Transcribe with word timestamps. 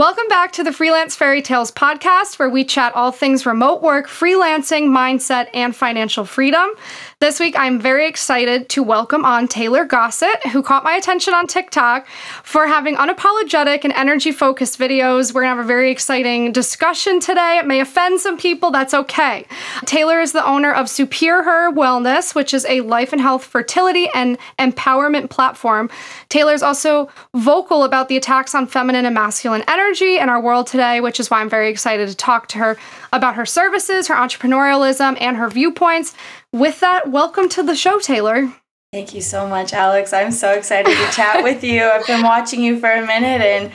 Welcome 0.00 0.28
back 0.28 0.52
to 0.52 0.64
the 0.64 0.72
Freelance 0.72 1.14
Fairy 1.14 1.42
Tales 1.42 1.70
podcast, 1.70 2.38
where 2.38 2.48
we 2.48 2.64
chat 2.64 2.96
all 2.96 3.12
things 3.12 3.44
remote 3.44 3.82
work, 3.82 4.08
freelancing, 4.08 4.84
mindset, 4.84 5.48
and 5.52 5.76
financial 5.76 6.24
freedom. 6.24 6.70
This 7.20 7.38
week, 7.38 7.54
I'm 7.58 7.78
very 7.78 8.08
excited 8.08 8.70
to 8.70 8.82
welcome 8.82 9.26
on 9.26 9.46
Taylor 9.46 9.84
Gossett, 9.84 10.46
who 10.52 10.62
caught 10.62 10.84
my 10.84 10.94
attention 10.94 11.34
on 11.34 11.46
TikTok 11.46 12.06
for 12.42 12.66
having 12.66 12.96
unapologetic 12.96 13.84
and 13.84 13.92
energy 13.92 14.32
focused 14.32 14.78
videos. 14.78 15.34
We're 15.34 15.42
gonna 15.42 15.56
have 15.56 15.62
a 15.62 15.68
very 15.68 15.90
exciting 15.90 16.50
discussion 16.50 17.20
today. 17.20 17.58
It 17.58 17.66
may 17.66 17.80
offend 17.80 18.20
some 18.20 18.38
people, 18.38 18.70
that's 18.70 18.94
okay. 18.94 19.44
Taylor 19.84 20.22
is 20.22 20.32
the 20.32 20.42
owner 20.46 20.72
of 20.72 20.86
SuperiHer 20.86 21.74
Wellness, 21.74 22.34
which 22.34 22.54
is 22.54 22.64
a 22.64 22.80
life 22.80 23.12
and 23.12 23.20
health 23.20 23.44
fertility 23.44 24.08
and 24.14 24.38
empowerment 24.58 25.28
platform. 25.28 25.90
Taylor 26.30 26.54
is 26.54 26.62
also 26.62 27.10
vocal 27.34 27.84
about 27.84 28.08
the 28.08 28.16
attacks 28.16 28.54
on 28.54 28.66
feminine 28.66 29.04
and 29.04 29.14
masculine 29.14 29.62
energy 29.68 30.16
in 30.16 30.30
our 30.30 30.40
world 30.40 30.66
today, 30.66 31.02
which 31.02 31.20
is 31.20 31.30
why 31.30 31.42
I'm 31.42 31.50
very 31.50 31.68
excited 31.68 32.08
to 32.08 32.16
talk 32.16 32.48
to 32.48 32.58
her 32.58 32.78
about 33.12 33.34
her 33.34 33.44
services, 33.44 34.08
her 34.08 34.14
entrepreneurialism, 34.14 35.20
and 35.20 35.36
her 35.36 35.50
viewpoints. 35.50 36.14
With 36.52 36.80
that, 36.80 37.10
welcome 37.10 37.48
to 37.50 37.62
the 37.62 37.76
show, 37.76 38.00
Taylor. 38.00 38.52
Thank 38.92 39.14
you 39.14 39.20
so 39.20 39.46
much, 39.46 39.72
Alex. 39.72 40.12
I'm 40.12 40.32
so 40.32 40.52
excited 40.52 40.96
to 40.96 41.12
chat 41.12 41.44
with 41.44 41.62
you. 41.62 41.84
I've 41.84 42.06
been 42.06 42.22
watching 42.22 42.60
you 42.60 42.80
for 42.80 42.90
a 42.90 43.06
minute 43.06 43.40
and 43.40 43.70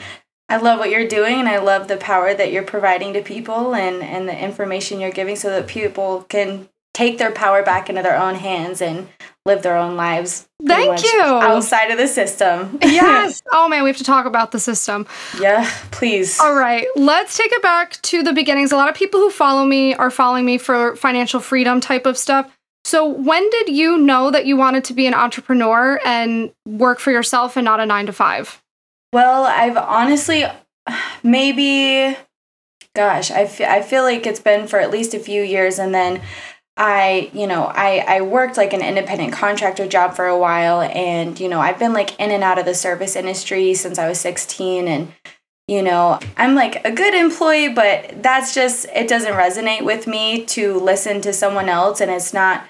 I 0.50 0.58
love 0.58 0.78
what 0.78 0.90
you're 0.90 1.08
doing 1.08 1.36
and 1.36 1.48
I 1.48 1.58
love 1.58 1.88
the 1.88 1.96
power 1.96 2.34
that 2.34 2.52
you're 2.52 2.62
providing 2.62 3.14
to 3.14 3.22
people 3.22 3.74
and, 3.74 4.02
and 4.02 4.28
the 4.28 4.38
information 4.38 5.00
you're 5.00 5.10
giving 5.10 5.36
so 5.36 5.48
that 5.50 5.66
people 5.66 6.26
can 6.28 6.68
take 6.92 7.16
their 7.18 7.32
power 7.32 7.62
back 7.62 7.88
into 7.88 8.02
their 8.02 8.18
own 8.18 8.34
hands 8.34 8.80
and 8.82 9.08
live 9.46 9.62
their 9.62 9.76
own 9.76 9.96
lives. 9.96 10.46
Thank 10.66 11.02
you. 11.02 11.22
Outside 11.22 11.90
of 11.90 11.98
the 11.98 12.08
system. 12.08 12.78
yes. 12.82 13.42
Oh 13.52 13.68
man, 13.68 13.84
we 13.84 13.90
have 13.90 13.98
to 13.98 14.04
talk 14.04 14.26
about 14.26 14.52
the 14.52 14.58
system. 14.58 15.06
Yeah, 15.40 15.70
please. 15.92 16.38
All 16.40 16.54
right. 16.54 16.86
Let's 16.96 17.36
take 17.36 17.52
it 17.52 17.62
back 17.62 18.00
to 18.02 18.22
the 18.22 18.32
beginnings. 18.32 18.72
A 18.72 18.76
lot 18.76 18.88
of 18.88 18.94
people 18.94 19.20
who 19.20 19.30
follow 19.30 19.64
me 19.64 19.94
are 19.94 20.10
following 20.10 20.44
me 20.44 20.58
for 20.58 20.96
financial 20.96 21.40
freedom 21.40 21.80
type 21.80 22.06
of 22.06 22.16
stuff. 22.18 22.50
So, 22.86 23.04
when 23.04 23.50
did 23.50 23.68
you 23.70 23.98
know 23.98 24.30
that 24.30 24.46
you 24.46 24.56
wanted 24.56 24.84
to 24.84 24.94
be 24.94 25.08
an 25.08 25.12
entrepreneur 25.12 25.98
and 26.06 26.52
work 26.64 27.00
for 27.00 27.10
yourself 27.10 27.56
and 27.56 27.64
not 27.64 27.80
a 27.80 27.84
nine 27.84 28.06
to 28.06 28.12
five? 28.12 28.62
Well, 29.12 29.44
I've 29.44 29.76
honestly, 29.76 30.44
maybe, 31.24 32.16
gosh, 32.94 33.32
I, 33.32 33.40
f- 33.40 33.60
I 33.60 33.82
feel 33.82 34.04
like 34.04 34.24
it's 34.24 34.38
been 34.38 34.68
for 34.68 34.78
at 34.78 34.92
least 34.92 35.14
a 35.14 35.18
few 35.18 35.42
years. 35.42 35.80
And 35.80 35.92
then 35.92 36.22
I, 36.76 37.28
you 37.34 37.48
know, 37.48 37.64
I, 37.64 38.04
I 38.06 38.20
worked 38.20 38.56
like 38.56 38.72
an 38.72 38.82
independent 38.82 39.32
contractor 39.32 39.88
job 39.88 40.14
for 40.14 40.26
a 40.26 40.38
while. 40.38 40.82
And, 40.82 41.40
you 41.40 41.48
know, 41.48 41.58
I've 41.58 41.80
been 41.80 41.92
like 41.92 42.16
in 42.20 42.30
and 42.30 42.44
out 42.44 42.60
of 42.60 42.66
the 42.66 42.74
service 42.74 43.16
industry 43.16 43.74
since 43.74 43.98
I 43.98 44.08
was 44.08 44.20
16. 44.20 44.86
And, 44.86 45.12
you 45.68 45.82
know, 45.82 46.20
I'm 46.36 46.54
like 46.54 46.84
a 46.84 46.92
good 46.92 47.14
employee, 47.14 47.68
but 47.68 48.22
that's 48.22 48.54
just, 48.54 48.86
it 48.94 49.08
doesn't 49.08 49.32
resonate 49.32 49.84
with 49.84 50.06
me 50.06 50.44
to 50.46 50.78
listen 50.78 51.20
to 51.22 51.32
someone 51.32 51.68
else. 51.68 52.00
And 52.00 52.10
it's 52.10 52.32
not, 52.32 52.64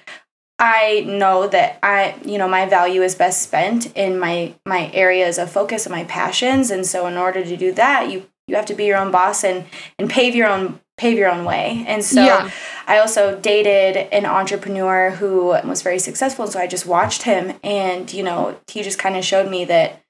I 0.58 1.04
know 1.06 1.46
that 1.48 1.78
I, 1.82 2.16
you 2.24 2.38
know, 2.38 2.48
my 2.48 2.66
value 2.66 3.02
is 3.02 3.14
best 3.14 3.42
spent 3.42 3.94
in 3.94 4.18
my 4.18 4.54
my 4.64 4.90
areas 4.94 5.38
of 5.38 5.50
focus 5.50 5.84
and 5.84 5.94
my 5.94 6.04
passions, 6.04 6.70
and 6.70 6.86
so 6.86 7.06
in 7.06 7.16
order 7.16 7.44
to 7.44 7.56
do 7.56 7.72
that, 7.72 8.10
you 8.10 8.26
you 8.46 8.56
have 8.56 8.64
to 8.66 8.74
be 8.74 8.86
your 8.86 8.96
own 8.96 9.12
boss 9.12 9.44
and 9.44 9.66
and 9.98 10.08
pave 10.08 10.34
your 10.34 10.48
own 10.48 10.80
pave 10.96 11.18
your 11.18 11.28
own 11.30 11.44
way. 11.44 11.84
And 11.86 12.02
so 12.02 12.24
yeah. 12.24 12.50
I 12.86 12.98
also 12.98 13.38
dated 13.38 14.08
an 14.10 14.24
entrepreneur 14.24 15.10
who 15.10 15.48
was 15.48 15.82
very 15.82 15.98
successful, 15.98 16.44
And 16.44 16.52
so 16.54 16.58
I 16.58 16.66
just 16.66 16.86
watched 16.86 17.24
him, 17.24 17.58
and 17.62 18.10
you 18.10 18.22
know, 18.22 18.58
he 18.66 18.82
just 18.82 18.98
kind 18.98 19.16
of 19.16 19.24
showed 19.26 19.50
me 19.50 19.66
that 19.66 20.00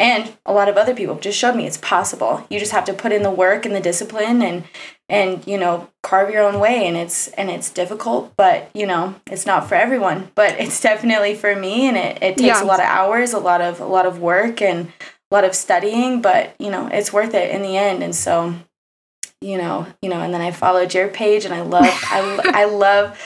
and 0.00 0.34
a 0.46 0.52
lot 0.54 0.70
of 0.70 0.78
other 0.78 0.94
people 0.94 1.16
just 1.16 1.38
showed 1.38 1.54
me 1.54 1.66
it's 1.66 1.76
possible. 1.76 2.46
You 2.48 2.58
just 2.58 2.72
have 2.72 2.86
to 2.86 2.94
put 2.94 3.12
in 3.12 3.22
the 3.22 3.30
work 3.30 3.66
and 3.66 3.76
the 3.76 3.80
discipline 3.80 4.40
and 4.40 4.64
and 5.10 5.46
you 5.46 5.58
know 5.58 5.90
carve 6.02 6.30
your 6.30 6.42
own 6.42 6.58
way. 6.58 6.88
And 6.88 6.96
it's 6.96 7.28
and 7.28 7.50
it's 7.50 7.70
difficult 7.70 8.32
but 8.34 8.70
you 8.74 8.86
know 8.86 9.14
it's 9.30 9.44
not 9.44 9.68
for 9.68 9.74
everyone 9.74 10.30
but 10.34 10.58
it's 10.58 10.80
definitely 10.90 11.34
for 11.34 11.54
me. 11.54 11.86
And 11.86 11.98
it, 11.98 12.16
it 12.22 12.38
takes 12.38 12.60
yeah. 12.60 12.64
a 12.64 12.64
lot 12.64 12.80
of 12.80 12.86
hours 12.86 13.34
a 13.34 13.38
lot 13.38 13.60
of 13.60 13.78
a 13.78 13.86
lot 13.86 14.06
of 14.06 14.18
work 14.18 14.62
and 14.62 14.88
a 15.30 15.34
lot 15.34 15.44
of 15.44 15.54
studying 15.54 16.22
but 16.22 16.56
you 16.58 16.70
know 16.70 16.88
it's 16.90 17.12
worth 17.12 17.34
it 17.34 17.50
in 17.50 17.60
the 17.60 17.76
end. 17.76 18.02
And 18.02 18.14
so 18.14 18.54
you 19.42 19.56
know 19.56 19.86
you 20.02 20.10
know 20.10 20.20
and 20.20 20.34
then 20.34 20.42
i 20.42 20.50
followed 20.50 20.92
your 20.92 21.08
page 21.08 21.46
and 21.46 21.54
i 21.54 21.62
love 21.62 21.86
i, 21.86 22.40
I 22.44 22.64
love 22.66 23.18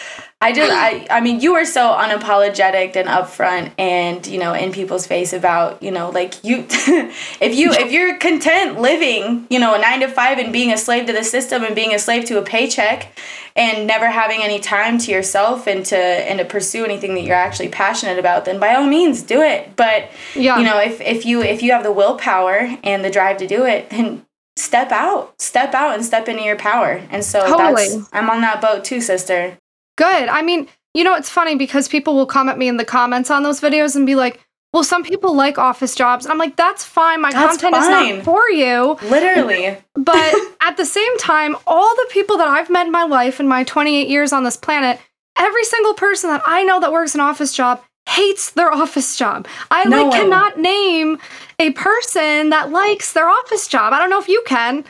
I 0.44 0.52
just 0.52 0.70
I 0.70 1.06
I 1.08 1.20
mean 1.22 1.40
you 1.40 1.54
are 1.54 1.64
so 1.64 1.92
unapologetic 1.92 2.96
and 2.96 3.08
upfront 3.08 3.72
and 3.78 4.26
you 4.26 4.38
know 4.38 4.52
in 4.52 4.72
people's 4.72 5.06
face 5.06 5.32
about 5.32 5.82
you 5.82 5.90
know 5.90 6.10
like 6.10 6.44
you 6.44 6.66
if 6.68 7.54
you 7.54 7.72
if 7.72 7.90
you're 7.90 8.18
content 8.18 8.78
living 8.78 9.46
you 9.48 9.58
know 9.58 9.74
a 9.74 9.78
9 9.78 10.00
to 10.00 10.08
5 10.08 10.38
and 10.38 10.52
being 10.52 10.70
a 10.70 10.76
slave 10.76 11.06
to 11.06 11.14
the 11.14 11.24
system 11.24 11.64
and 11.64 11.74
being 11.74 11.94
a 11.94 11.98
slave 11.98 12.26
to 12.26 12.38
a 12.38 12.42
paycheck 12.42 13.08
and 13.56 13.86
never 13.86 14.10
having 14.10 14.42
any 14.42 14.58
time 14.58 14.98
to 14.98 15.10
yourself 15.10 15.66
and 15.66 15.86
to 15.86 15.96
and 15.96 16.38
to 16.38 16.44
pursue 16.44 16.84
anything 16.84 17.14
that 17.14 17.22
you're 17.22 17.34
actually 17.34 17.68
passionate 17.68 18.18
about 18.18 18.44
then 18.44 18.60
by 18.60 18.74
all 18.74 18.86
means 18.86 19.22
do 19.22 19.40
it 19.40 19.74
but 19.76 20.10
yeah. 20.34 20.58
you 20.58 20.64
know 20.64 20.78
if 20.78 21.00
if 21.00 21.24
you 21.24 21.40
if 21.40 21.62
you 21.62 21.72
have 21.72 21.82
the 21.82 21.92
willpower 21.92 22.76
and 22.84 23.02
the 23.02 23.10
drive 23.10 23.38
to 23.38 23.46
do 23.46 23.64
it 23.64 23.88
then 23.88 24.26
step 24.56 24.92
out 24.92 25.40
step 25.40 25.72
out 25.72 25.94
and 25.94 26.04
step 26.04 26.28
into 26.28 26.42
your 26.42 26.56
power 26.56 27.02
and 27.10 27.24
so 27.24 27.40
totally. 27.46 27.88
that's 27.88 28.08
i'm 28.12 28.28
on 28.28 28.42
that 28.42 28.60
boat 28.60 28.84
too 28.84 29.00
sister 29.00 29.56
Good. 29.96 30.28
I 30.28 30.42
mean, 30.42 30.68
you 30.94 31.04
know, 31.04 31.14
it's 31.14 31.30
funny 31.30 31.56
because 31.56 31.88
people 31.88 32.14
will 32.14 32.26
comment 32.26 32.58
me 32.58 32.68
in 32.68 32.76
the 32.76 32.84
comments 32.84 33.30
on 33.30 33.42
those 33.42 33.60
videos 33.60 33.96
and 33.96 34.06
be 34.06 34.14
like, 34.14 34.40
well, 34.72 34.82
some 34.84 35.04
people 35.04 35.36
like 35.36 35.56
office 35.56 35.94
jobs. 35.94 36.24
And 36.24 36.32
I'm 36.32 36.38
like, 36.38 36.56
that's 36.56 36.84
fine. 36.84 37.20
My 37.20 37.30
that's 37.30 37.58
content 37.58 37.76
fine. 37.76 38.06
is 38.10 38.16
not 38.16 38.24
for 38.24 38.48
you. 38.50 38.98
Literally. 39.08 39.76
but 39.94 40.34
at 40.62 40.76
the 40.76 40.84
same 40.84 41.16
time, 41.18 41.56
all 41.66 41.94
the 41.94 42.08
people 42.10 42.36
that 42.38 42.48
I've 42.48 42.70
met 42.70 42.86
in 42.86 42.92
my 42.92 43.04
life 43.04 43.38
in 43.38 43.46
my 43.46 43.62
28 43.62 44.08
years 44.08 44.32
on 44.32 44.42
this 44.42 44.56
planet, 44.56 44.98
every 45.38 45.64
single 45.64 45.94
person 45.94 46.30
that 46.30 46.42
I 46.44 46.64
know 46.64 46.80
that 46.80 46.90
works 46.92 47.14
an 47.14 47.20
office 47.20 47.54
job 47.54 47.82
hates 48.08 48.50
their 48.50 48.72
office 48.72 49.16
job. 49.16 49.46
I 49.70 49.84
no 49.84 50.02
like 50.02 50.10
one. 50.10 50.20
cannot 50.20 50.58
name 50.58 51.18
a 51.58 51.70
person 51.70 52.50
that 52.50 52.70
likes 52.70 53.12
their 53.12 53.28
office 53.28 53.68
job. 53.68 53.92
I 53.92 53.98
don't 53.98 54.10
know 54.10 54.20
if 54.20 54.28
you 54.28 54.42
can. 54.46 54.84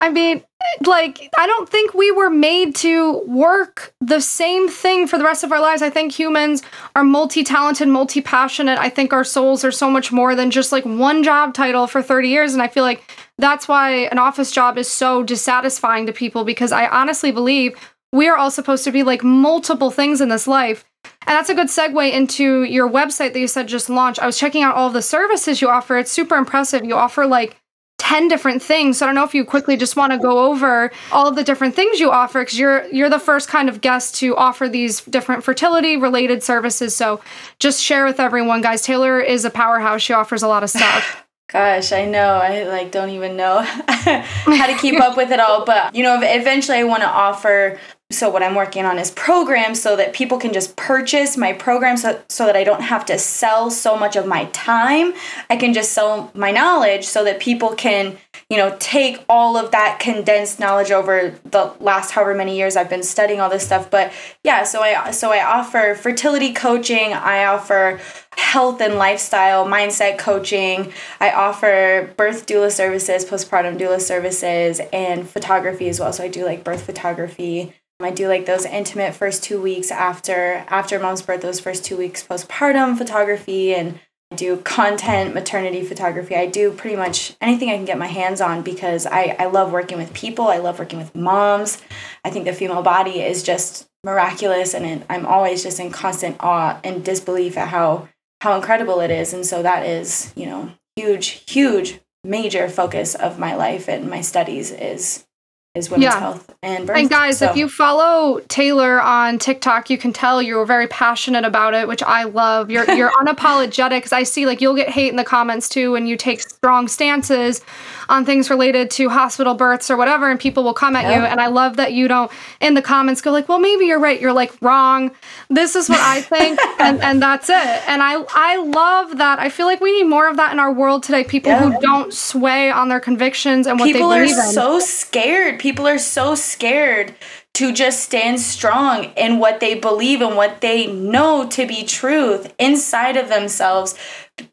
I 0.00 0.10
mean, 0.10 0.42
like, 0.86 1.30
I 1.38 1.46
don't 1.46 1.68
think 1.68 1.94
we 1.94 2.10
were 2.10 2.30
made 2.30 2.74
to 2.76 3.22
work 3.26 3.94
the 4.00 4.20
same 4.20 4.68
thing 4.68 5.06
for 5.06 5.18
the 5.18 5.24
rest 5.24 5.44
of 5.44 5.52
our 5.52 5.60
lives. 5.60 5.82
I 5.82 5.90
think 5.90 6.12
humans 6.12 6.62
are 6.94 7.04
multi 7.04 7.42
talented, 7.44 7.88
multi 7.88 8.20
passionate. 8.20 8.78
I 8.78 8.88
think 8.88 9.12
our 9.12 9.24
souls 9.24 9.64
are 9.64 9.72
so 9.72 9.90
much 9.90 10.12
more 10.12 10.34
than 10.34 10.50
just 10.50 10.72
like 10.72 10.84
one 10.84 11.22
job 11.22 11.54
title 11.54 11.86
for 11.86 12.02
30 12.02 12.28
years. 12.28 12.52
And 12.52 12.62
I 12.62 12.68
feel 12.68 12.84
like 12.84 13.02
that's 13.38 13.68
why 13.68 13.90
an 14.06 14.18
office 14.18 14.50
job 14.50 14.78
is 14.78 14.88
so 14.88 15.22
dissatisfying 15.22 16.06
to 16.06 16.12
people 16.12 16.44
because 16.44 16.72
I 16.72 16.86
honestly 16.88 17.32
believe 17.32 17.76
we 18.12 18.28
are 18.28 18.36
all 18.36 18.50
supposed 18.50 18.84
to 18.84 18.92
be 18.92 19.02
like 19.02 19.22
multiple 19.22 19.90
things 19.90 20.20
in 20.20 20.28
this 20.28 20.46
life. 20.46 20.84
And 21.26 21.34
that's 21.34 21.50
a 21.50 21.54
good 21.54 21.68
segue 21.68 22.12
into 22.12 22.64
your 22.64 22.88
website 22.88 23.32
that 23.32 23.40
you 23.40 23.48
said 23.48 23.68
just 23.68 23.90
launched. 23.90 24.20
I 24.20 24.26
was 24.26 24.38
checking 24.38 24.62
out 24.62 24.74
all 24.74 24.90
the 24.90 25.02
services 25.02 25.60
you 25.60 25.68
offer. 25.68 25.98
It's 25.98 26.10
super 26.10 26.36
impressive. 26.36 26.84
You 26.84 26.94
offer 26.94 27.26
like 27.26 27.56
10 28.06 28.28
different 28.28 28.62
things. 28.62 28.98
So 28.98 29.04
I 29.04 29.08
don't 29.08 29.16
know 29.16 29.24
if 29.24 29.34
you 29.34 29.44
quickly 29.44 29.76
just 29.76 29.96
want 29.96 30.12
to 30.12 30.18
go 30.18 30.48
over 30.48 30.92
all 31.10 31.26
of 31.26 31.34
the 31.34 31.42
different 31.42 31.74
things 31.74 31.98
you 31.98 32.12
offer 32.12 32.42
because 32.42 32.56
you're 32.56 32.86
you're 32.92 33.10
the 33.10 33.18
first 33.18 33.48
kind 33.48 33.68
of 33.68 33.80
guest 33.80 34.14
to 34.16 34.36
offer 34.36 34.68
these 34.68 35.00
different 35.00 35.42
fertility 35.42 35.96
related 35.96 36.44
services. 36.44 36.94
So 36.94 37.20
just 37.58 37.82
share 37.82 38.04
with 38.04 38.20
everyone, 38.20 38.62
guys. 38.62 38.82
Taylor 38.82 39.18
is 39.18 39.44
a 39.44 39.50
powerhouse. 39.50 40.02
She 40.02 40.12
offers 40.12 40.44
a 40.44 40.48
lot 40.48 40.62
of 40.62 40.70
stuff. 40.70 41.24
Gosh, 41.48 41.90
I 41.90 42.04
know. 42.04 42.34
I 42.34 42.62
like 42.62 42.92
don't 42.92 43.10
even 43.10 43.36
know 43.36 43.62
how 43.62 44.66
to 44.66 44.78
keep 44.80 45.00
up 45.06 45.16
with 45.16 45.32
it 45.32 45.40
all, 45.40 45.64
but 45.64 45.92
you 45.92 46.04
know, 46.04 46.20
eventually 46.22 46.78
I 46.78 46.84
want 46.84 47.02
to 47.02 47.08
offer 47.08 47.76
so 48.10 48.30
what 48.30 48.42
I'm 48.42 48.54
working 48.54 48.84
on 48.84 48.98
is 48.98 49.10
programs 49.10 49.82
so 49.82 49.96
that 49.96 50.12
people 50.12 50.38
can 50.38 50.52
just 50.52 50.76
purchase 50.76 51.36
my 51.36 51.52
programs 51.52 52.02
so, 52.02 52.22
so 52.28 52.46
that 52.46 52.56
I 52.56 52.62
don't 52.64 52.82
have 52.82 53.04
to 53.06 53.18
sell 53.18 53.70
so 53.70 53.96
much 53.96 54.14
of 54.14 54.26
my 54.26 54.44
time. 54.46 55.12
I 55.50 55.56
can 55.56 55.74
just 55.74 55.92
sell 55.92 56.30
my 56.34 56.50
knowledge 56.52 57.04
so 57.04 57.24
that 57.24 57.40
people 57.40 57.74
can 57.74 58.16
you 58.48 58.56
know, 58.56 58.76
take 58.78 59.24
all 59.28 59.56
of 59.56 59.72
that 59.72 59.98
condensed 59.98 60.60
knowledge 60.60 60.92
over 60.92 61.34
the 61.44 61.72
last 61.80 62.12
however 62.12 62.32
many 62.32 62.56
years 62.56 62.76
I've 62.76 62.88
been 62.88 63.02
studying 63.02 63.40
all 63.40 63.50
this 63.50 63.66
stuff. 63.66 63.90
But 63.90 64.12
yeah, 64.44 64.62
so 64.62 64.82
I 64.82 65.10
so 65.10 65.32
I 65.32 65.44
offer 65.44 65.96
fertility 66.00 66.52
coaching, 66.52 67.12
I 67.12 67.46
offer 67.46 68.00
health 68.36 68.80
and 68.80 68.94
lifestyle 68.94 69.66
mindset 69.66 70.18
coaching. 70.18 70.92
I 71.20 71.32
offer 71.32 72.14
birth 72.16 72.46
doula 72.46 72.70
services, 72.70 73.24
postpartum 73.24 73.78
doula 73.78 74.00
services, 74.00 74.80
and 74.92 75.28
photography 75.28 75.88
as 75.88 75.98
well. 75.98 76.12
So 76.12 76.22
I 76.22 76.28
do 76.28 76.44
like 76.44 76.62
birth 76.62 76.82
photography. 76.82 77.74
I 78.00 78.10
do 78.10 78.28
like 78.28 78.44
those 78.44 78.66
intimate 78.66 79.14
first 79.14 79.42
two 79.42 79.60
weeks 79.60 79.90
after 79.90 80.64
after 80.68 80.98
mom's 80.98 81.22
birth, 81.22 81.40
those 81.40 81.60
first 81.60 81.84
two 81.84 81.96
weeks 81.96 82.22
postpartum 82.22 82.98
photography 82.98 83.74
and 83.74 83.98
I 84.30 84.36
do 84.36 84.58
content 84.58 85.34
maternity 85.34 85.82
photography. 85.82 86.34
I 86.34 86.46
do 86.46 86.72
pretty 86.72 86.96
much 86.96 87.36
anything 87.40 87.70
I 87.70 87.76
can 87.76 87.84
get 87.84 87.98
my 87.98 88.08
hands 88.08 88.40
on 88.40 88.62
because 88.62 89.06
I, 89.06 89.36
I 89.38 89.46
love 89.46 89.72
working 89.72 89.98
with 89.98 90.12
people. 90.12 90.48
I 90.48 90.58
love 90.58 90.78
working 90.78 90.98
with 90.98 91.14
moms. 91.14 91.80
I 92.24 92.30
think 92.30 92.44
the 92.44 92.52
female 92.52 92.82
body 92.82 93.22
is 93.22 93.42
just 93.42 93.88
miraculous 94.04 94.74
and 94.74 94.84
it, 94.84 95.06
I'm 95.08 95.26
always 95.26 95.62
just 95.62 95.80
in 95.80 95.90
constant 95.90 96.36
awe 96.40 96.80
and 96.84 97.04
disbelief 97.04 97.56
at 97.56 97.68
how 97.68 98.08
how 98.42 98.54
incredible 98.56 99.00
it 99.00 99.10
is. 99.10 99.32
And 99.32 99.46
so 99.46 99.62
that 99.62 99.86
is, 99.86 100.32
you 100.36 100.46
know, 100.46 100.72
huge, 100.96 101.44
huge, 101.48 102.00
major 102.22 102.68
focus 102.68 103.14
of 103.14 103.38
my 103.38 103.54
life 103.54 103.88
and 103.88 104.10
my 104.10 104.20
studies 104.20 104.70
is 104.70 105.26
is 105.76 105.90
women's 105.90 106.04
yeah. 106.04 106.18
health 106.18 106.54
and 106.62 106.86
birth. 106.86 106.96
And 106.96 107.10
guys, 107.10 107.38
so. 107.38 107.50
if 107.50 107.56
you 107.56 107.68
follow 107.68 108.40
Taylor 108.48 109.00
on 109.00 109.38
TikTok, 109.38 109.90
you 109.90 109.98
can 109.98 110.12
tell 110.12 110.40
you're 110.40 110.64
very 110.64 110.88
passionate 110.88 111.44
about 111.44 111.74
it, 111.74 111.86
which 111.86 112.02
I 112.02 112.24
love. 112.24 112.70
You're 112.70 112.90
you're 112.92 113.10
unapologetic 113.22 113.98
because 113.98 114.12
I 114.12 114.22
see 114.22 114.46
like 114.46 114.60
you'll 114.60 114.74
get 114.74 114.88
hate 114.88 115.10
in 115.10 115.16
the 115.16 115.24
comments 115.24 115.68
too 115.68 115.92
when 115.92 116.06
you 116.06 116.16
take 116.16 116.40
strong 116.40 116.88
stances 116.88 117.62
on 118.08 118.24
things 118.24 118.50
related 118.50 118.90
to 118.92 119.08
hospital 119.08 119.54
births 119.54 119.90
or 119.90 119.96
whatever, 119.96 120.30
and 120.30 120.40
people 120.40 120.64
will 120.64 120.74
come 120.74 120.96
at 120.96 121.04
you. 121.04 121.24
And 121.24 121.40
I 121.40 121.48
love 121.48 121.76
that 121.76 121.92
you 121.92 122.08
don't 122.08 122.30
in 122.60 122.74
the 122.74 122.82
comments 122.82 123.20
go 123.20 123.30
like, 123.30 123.48
well, 123.48 123.58
maybe 123.58 123.84
you're 123.84 124.00
right. 124.00 124.20
You're 124.20 124.32
like 124.32 124.54
wrong. 124.62 125.10
This 125.50 125.76
is 125.76 125.88
what 125.88 126.00
I 126.00 126.22
think, 126.22 126.58
and 126.80 127.02
and 127.02 127.20
that's 127.20 127.50
it. 127.50 127.54
And 127.54 128.02
I 128.02 128.24
I 128.34 128.56
love 128.56 129.18
that. 129.18 129.38
I 129.38 129.50
feel 129.50 129.66
like 129.66 129.80
we 129.80 129.92
need 129.92 130.08
more 130.08 130.28
of 130.28 130.38
that 130.38 130.52
in 130.52 130.58
our 130.58 130.72
world 130.72 131.02
today. 131.02 131.22
People 131.22 131.54
who 131.54 131.78
don't 131.80 132.14
sway 132.14 132.70
on 132.70 132.88
their 132.88 133.00
convictions 133.00 133.66
and 133.66 133.78
what 133.78 133.86
people 133.86 134.08
they 134.08 134.20
believe 134.20 134.30
in. 134.30 134.36
People 134.36 134.48
are 134.48 134.52
so 134.52 134.80
scared 134.80 135.58
people 135.58 135.65
are 135.86 135.98
so 135.98 136.34
scared 136.34 137.14
to 137.54 137.72
just 137.72 138.00
stand 138.00 138.38
strong 138.38 139.04
in 139.16 139.38
what 139.38 139.60
they 139.60 139.74
believe 139.74 140.20
and 140.20 140.36
what 140.36 140.60
they 140.60 140.86
know 140.86 141.48
to 141.48 141.66
be 141.66 141.84
truth 141.84 142.54
inside 142.58 143.16
of 143.16 143.28
themselves 143.28 143.94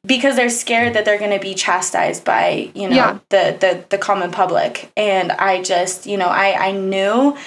because 0.06 0.38
they're 0.38 0.50
scared 0.50 0.94
that 0.94 1.04
they're 1.04 1.20
going 1.20 1.38
to 1.38 1.40
be 1.40 1.54
chastised 1.54 2.24
by 2.24 2.72
you 2.74 2.88
know 2.88 2.96
yeah. 2.96 3.20
the, 3.30 3.58
the 3.60 3.86
the 3.90 3.98
common 3.98 4.32
public 4.32 4.90
and 4.96 5.32
i 5.34 5.62
just 5.62 6.06
you 6.06 6.18
know 6.18 6.28
i 6.28 6.68
i 6.68 6.72
knew 6.72 7.38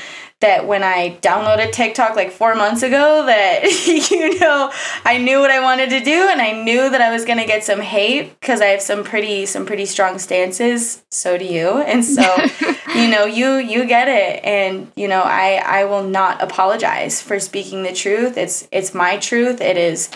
that 0.41 0.67
when 0.67 0.83
I 0.83 1.17
downloaded 1.23 1.73
TikTok 1.73 2.15
like 2.15 2.31
four 2.31 2.55
months 2.55 2.83
ago, 2.83 3.25
that, 3.25 3.65
you 4.11 4.39
know, 4.39 4.71
I 5.05 5.17
knew 5.17 5.41
what 5.41 5.51
I 5.51 5.61
wanted 5.61 5.89
to 5.91 6.01
do 6.01 6.29
and 6.29 6.43
I 6.43 6.53
knew 6.53 6.91
that 6.91 7.01
I 7.01 7.11
was 7.11 7.25
to 7.25 7.47
get 7.47 7.65
some 7.65 7.81
hate 7.81 8.39
because 8.39 8.61
I 8.61 8.67
have 8.67 8.83
some 8.83 9.03
pretty, 9.03 9.47
some 9.47 9.65
pretty 9.65 9.87
strong 9.87 10.19
stances. 10.19 11.05
So 11.11 11.39
do 11.39 11.45
you. 11.45 11.83
And 11.97 12.05
so, 12.05 12.23
you 12.95 13.09
know, 13.09 13.25
you, 13.25 13.55
you 13.55 13.87
get 13.87 14.09
it. 14.09 14.45
And, 14.45 14.93
you 14.97 15.09
know, 15.09 15.23
I, 15.23 15.63
I 15.65 15.85
will 15.85 16.03
not 16.03 16.43
apologize 16.43 17.23
for 17.23 17.41
speaking 17.41 17.85
the 17.85 17.93
truth. 17.93 18.37
It's, 18.37 18.69
it's 18.71 18.93
my 18.93 19.17
truth. 19.17 19.63
It 19.63 19.79
is, 19.79 20.11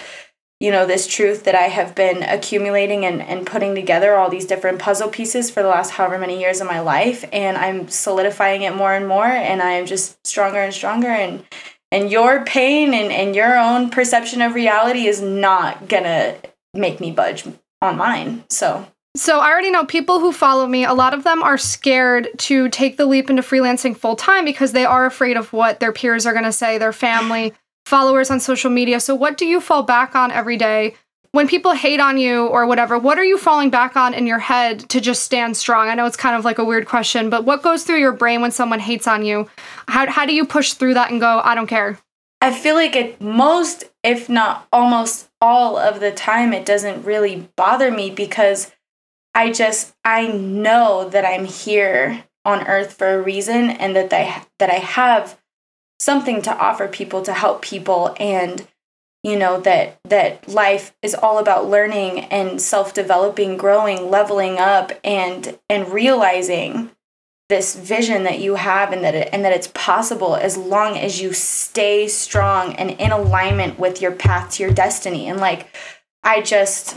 you 0.60 0.70
know 0.70 0.86
this 0.86 1.06
truth 1.06 1.44
that 1.44 1.54
i 1.54 1.62
have 1.62 1.94
been 1.94 2.22
accumulating 2.22 3.04
and, 3.04 3.20
and 3.22 3.46
putting 3.46 3.74
together 3.74 4.14
all 4.14 4.30
these 4.30 4.46
different 4.46 4.78
puzzle 4.78 5.08
pieces 5.08 5.50
for 5.50 5.62
the 5.62 5.68
last 5.68 5.92
however 5.92 6.18
many 6.18 6.38
years 6.38 6.60
of 6.60 6.66
my 6.66 6.80
life 6.80 7.24
and 7.32 7.56
i'm 7.56 7.88
solidifying 7.88 8.62
it 8.62 8.76
more 8.76 8.92
and 8.92 9.08
more 9.08 9.26
and 9.26 9.62
i 9.62 9.72
am 9.72 9.86
just 9.86 10.24
stronger 10.26 10.58
and 10.58 10.74
stronger 10.74 11.08
and 11.08 11.44
and 11.92 12.12
your 12.12 12.44
pain 12.44 12.94
and, 12.94 13.10
and 13.10 13.34
your 13.34 13.58
own 13.58 13.90
perception 13.90 14.42
of 14.42 14.54
reality 14.54 15.06
is 15.06 15.20
not 15.20 15.88
gonna 15.88 16.36
make 16.72 17.00
me 17.00 17.10
budge 17.10 17.44
on 17.82 17.96
mine 17.96 18.44
so. 18.48 18.86
So 19.16 19.40
I 19.40 19.50
already 19.50 19.72
know 19.72 19.84
people 19.84 20.20
who 20.20 20.30
follow 20.30 20.68
me, 20.68 20.84
a 20.84 20.94
lot 20.94 21.14
of 21.14 21.24
them 21.24 21.42
are 21.42 21.58
scared 21.58 22.28
to 22.38 22.68
take 22.68 22.96
the 22.96 23.06
leap 23.06 23.28
into 23.28 23.42
freelancing 23.42 23.96
full 23.96 24.14
time 24.14 24.44
because 24.44 24.70
they 24.70 24.84
are 24.84 25.04
afraid 25.04 25.36
of 25.36 25.52
what 25.52 25.80
their 25.80 25.92
peers 25.92 26.26
are 26.26 26.32
going 26.32 26.44
to 26.44 26.52
say, 26.52 26.78
their 26.78 26.92
family, 26.92 27.52
followers 27.84 28.30
on 28.30 28.40
social 28.40 28.70
media. 28.70 29.00
So, 29.00 29.14
what 29.14 29.36
do 29.36 29.46
you 29.46 29.60
fall 29.60 29.82
back 29.82 30.14
on 30.14 30.30
every 30.30 30.56
day? 30.56 30.94
When 31.32 31.46
people 31.46 31.72
hate 31.72 32.00
on 32.00 32.18
you 32.18 32.46
or 32.46 32.66
whatever, 32.66 32.98
what 32.98 33.16
are 33.16 33.24
you 33.24 33.38
falling 33.38 33.70
back 33.70 33.96
on 33.96 34.14
in 34.14 34.26
your 34.26 34.40
head 34.40 34.88
to 34.88 35.00
just 35.00 35.22
stand 35.22 35.56
strong? 35.56 35.88
I 35.88 35.94
know 35.94 36.06
it's 36.06 36.16
kind 36.16 36.34
of 36.34 36.44
like 36.44 36.58
a 36.58 36.64
weird 36.64 36.86
question, 36.86 37.30
but 37.30 37.44
what 37.44 37.62
goes 37.62 37.84
through 37.84 38.00
your 38.00 38.12
brain 38.12 38.40
when 38.40 38.50
someone 38.50 38.80
hates 38.80 39.06
on 39.06 39.24
you? 39.24 39.48
How, 39.86 40.10
how 40.10 40.26
do 40.26 40.34
you 40.34 40.44
push 40.44 40.72
through 40.72 40.94
that 40.94 41.12
and 41.12 41.20
go, 41.20 41.40
I 41.44 41.54
don't 41.54 41.68
care? 41.68 42.00
I 42.40 42.52
feel 42.52 42.74
like 42.74 42.96
it 42.96 43.20
most, 43.20 43.84
if 44.02 44.28
not 44.28 44.66
almost 44.72 45.30
all 45.40 45.76
of 45.76 46.00
the 46.00 46.10
time, 46.10 46.52
it 46.52 46.66
doesn't 46.66 47.04
really 47.04 47.48
bother 47.56 47.90
me 47.90 48.10
because 48.10 48.72
I 49.34 49.52
just, 49.52 49.94
I 50.04 50.28
know 50.28 51.08
that 51.10 51.24
I'm 51.24 51.44
here 51.44 52.24
on 52.44 52.66
earth 52.66 52.94
for 52.94 53.14
a 53.14 53.22
reason 53.22 53.70
and 53.70 53.94
that 53.94 54.12
I, 54.12 54.46
that 54.58 54.70
I 54.70 54.78
have 54.78 55.39
something 56.00 56.42
to 56.42 56.56
offer 56.56 56.88
people 56.88 57.22
to 57.22 57.32
help 57.32 57.62
people 57.62 58.14
and 58.18 58.66
you 59.22 59.38
know 59.38 59.60
that 59.60 59.98
that 60.04 60.48
life 60.48 60.92
is 61.02 61.14
all 61.14 61.38
about 61.38 61.68
learning 61.68 62.20
and 62.20 62.60
self-developing 62.60 63.56
growing 63.56 64.10
leveling 64.10 64.58
up 64.58 64.92
and 65.04 65.58
and 65.68 65.92
realizing 65.92 66.90
this 67.50 67.74
vision 67.74 68.22
that 68.22 68.38
you 68.38 68.54
have 68.54 68.92
and 68.92 69.02
that 69.02 69.14
it, 69.14 69.28
and 69.32 69.44
that 69.44 69.52
it's 69.52 69.70
possible 69.74 70.36
as 70.36 70.56
long 70.56 70.96
as 70.96 71.20
you 71.20 71.32
stay 71.32 72.06
strong 72.06 72.74
and 72.76 72.92
in 72.92 73.10
alignment 73.10 73.76
with 73.76 74.00
your 74.00 74.12
path 74.12 74.52
to 74.52 74.62
your 74.62 74.72
destiny. 74.72 75.28
And 75.28 75.40
like 75.40 75.66
i 76.22 76.40
just 76.40 76.96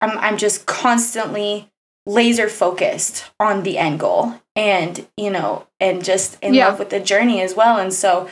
i'm 0.00 0.16
i'm 0.18 0.36
just 0.36 0.66
constantly 0.66 1.70
laser 2.06 2.48
focused 2.48 3.30
on 3.40 3.62
the 3.62 3.78
end 3.78 3.98
goal 3.98 4.34
and 4.54 5.06
you 5.16 5.30
know 5.30 5.66
and 5.80 6.04
just 6.04 6.38
in 6.42 6.54
yeah. 6.54 6.68
love 6.68 6.78
with 6.78 6.90
the 6.90 7.00
journey 7.00 7.40
as 7.40 7.54
well 7.54 7.78
and 7.78 7.92
so 7.92 8.28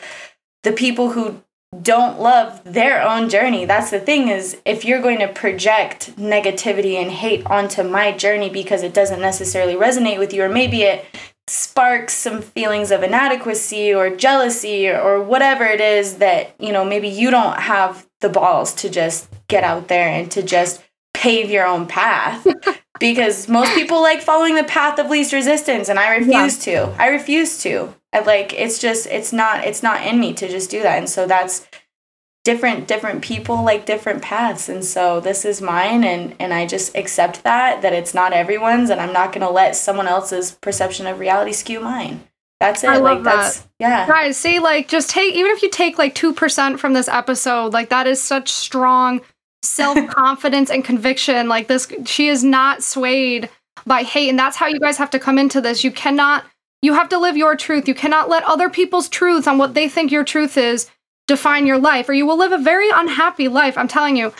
the 0.63 0.73
people 0.73 1.11
who 1.11 1.43
don't 1.81 2.21
love 2.21 2.63
their 2.65 3.03
own 3.03 3.31
journey 3.31 3.65
that's 3.65 3.91
the 3.91 3.99
thing 3.99 4.29
is 4.29 4.61
if 4.67 4.85
you're 4.85 5.01
going 5.01 5.19
to 5.19 5.29
project 5.29 6.15
negativity 6.17 7.01
and 7.01 7.11
hate 7.11 7.45
onto 7.47 7.83
my 7.83 8.13
journey 8.13 8.51
because 8.51 8.83
it 8.83 8.93
doesn't 8.93 9.21
necessarily 9.21 9.75
resonate 9.75 10.19
with 10.19 10.35
you 10.35 10.43
or 10.43 10.51
maybe 10.51 10.83
it 10.83 11.05
sparks 11.49 12.15
some 12.15 12.41
feelings 12.41 12.91
of 12.91 13.03
inadequacy 13.03 13.93
or 13.93 14.15
jealousy 14.15 14.89
or, 14.89 15.01
or 15.01 15.23
whatever 15.23 15.65
it 15.65 15.81
is 15.81 16.19
that 16.19 16.55
you 16.61 16.73
know 16.73 16.85
maybe 16.85 17.09
you 17.09 17.31
don't 17.31 17.59
have 17.59 18.07
the 18.21 18.29
balls 18.29 18.75
to 18.75 18.91
just 18.91 19.29
get 19.49 19.65
out 19.65 19.89
there 19.89 20.08
and 20.08 20.31
to 20.31 20.43
just 20.43 20.82
pave 21.22 21.50
your 21.50 21.64
own 21.64 21.86
path 21.86 22.44
because 22.98 23.48
most 23.48 23.72
people 23.74 24.02
like 24.02 24.20
following 24.20 24.56
the 24.56 24.64
path 24.64 24.98
of 24.98 25.08
least 25.08 25.32
resistance 25.32 25.88
and 25.88 25.96
I 25.96 26.17
refuse 26.17 26.67
yeah. 26.67 26.86
to. 26.86 27.00
I 27.00 27.08
refuse 27.10 27.62
to. 27.62 27.94
I 28.12 28.20
like 28.20 28.52
it's 28.52 28.81
just 28.81 29.06
it's 29.06 29.32
not 29.32 29.64
it's 29.64 29.84
not 29.84 30.05
in 30.05 30.19
me 30.19 30.34
to 30.34 30.48
just 30.48 30.69
do 30.69 30.82
that. 30.82 30.98
And 30.98 31.08
so 31.08 31.29
that's 31.29 31.64
different 32.43 32.88
different 32.88 33.22
people 33.22 33.62
like 33.62 33.86
different 33.86 34.20
paths 34.20 34.69
and 34.69 34.84
so 34.84 35.20
this 35.20 35.44
is 35.44 35.62
mine 35.62 36.02
and 36.02 36.34
and 36.41 36.52
I 36.52 36.67
just 36.67 36.96
accept 36.96 37.44
that 37.44 37.82
that 37.82 37.93
it's 37.93 38.14
not 38.14 38.32
everyone's 38.32 38.91
and 38.91 39.00
I'm 39.00 39.12
not 39.12 39.32
going 39.32 39.46
to 39.46 39.52
let 39.52 39.76
someone 39.76 40.08
else's 40.08 40.50
perception 40.50 41.06
of 41.06 41.20
reality 41.20 41.52
skew 41.52 41.79
mine. 41.79 42.24
That's 42.58 42.82
it. 42.82 42.91
I 42.91 42.96
love 42.96 43.22
like 43.22 43.36
that. 43.36 43.67
yeah. 43.79 44.08
Guys, 44.08 44.36
see 44.36 44.58
like 44.58 44.88
just 44.88 45.08
take 45.08 45.34
even 45.34 45.52
if 45.52 45.62
you 45.62 45.70
take 45.70 45.98
like 45.98 46.17
2% 46.17 46.81
from 46.81 46.94
this 46.94 47.06
episode, 47.06 47.72
like 47.72 47.91
that 47.91 48.08
is 48.08 48.20
such 48.20 48.50
strong 48.50 49.20
self 49.63 49.99
confidence 50.09 50.71
and 50.71 50.85
conviction. 50.85 51.49
Like 51.49 51.69
this, 51.69 51.91
she 52.05 52.29
is 52.29 52.45
not 52.45 52.83
swayed 52.83 53.49
by 53.87 54.03
hate. 54.03 54.29
And 54.29 54.39
that's 54.39 54.57
how 54.57 54.67
you 54.67 54.79
guys 54.79 54.99
have 54.99 55.11
to 55.11 55.19
come 55.19 55.39
into 55.39 55.61
this. 55.61 55.85
You 55.85 55.91
cannot, 55.91 56.45
you 56.83 56.95
have 56.95 57.09
to 57.11 57.19
live 57.19 57.37
your 57.37 57.57
truth. 57.57 57.89
You 57.89 57.95
cannot 57.95 58.29
let 58.29 58.45
other 58.45 58.69
people's 58.69 59.09
truths 59.09 59.47
on 59.47 59.59
what 59.59 59.75
they 59.75 59.89
think 59.89 60.11
your 60.11 60.25
truth 60.25 60.57
is 60.57 60.91
define 61.29 61.67
your 61.67 61.79
life, 61.79 62.09
or 62.09 62.13
you 62.13 62.27
will 62.27 62.37
live 62.37 62.53
a 62.53 62.59
very 62.59 62.91
unhappy 62.91 63.49
life. 63.49 63.79
I'm 63.79 63.89
telling 63.89 64.17
you. 64.17 64.33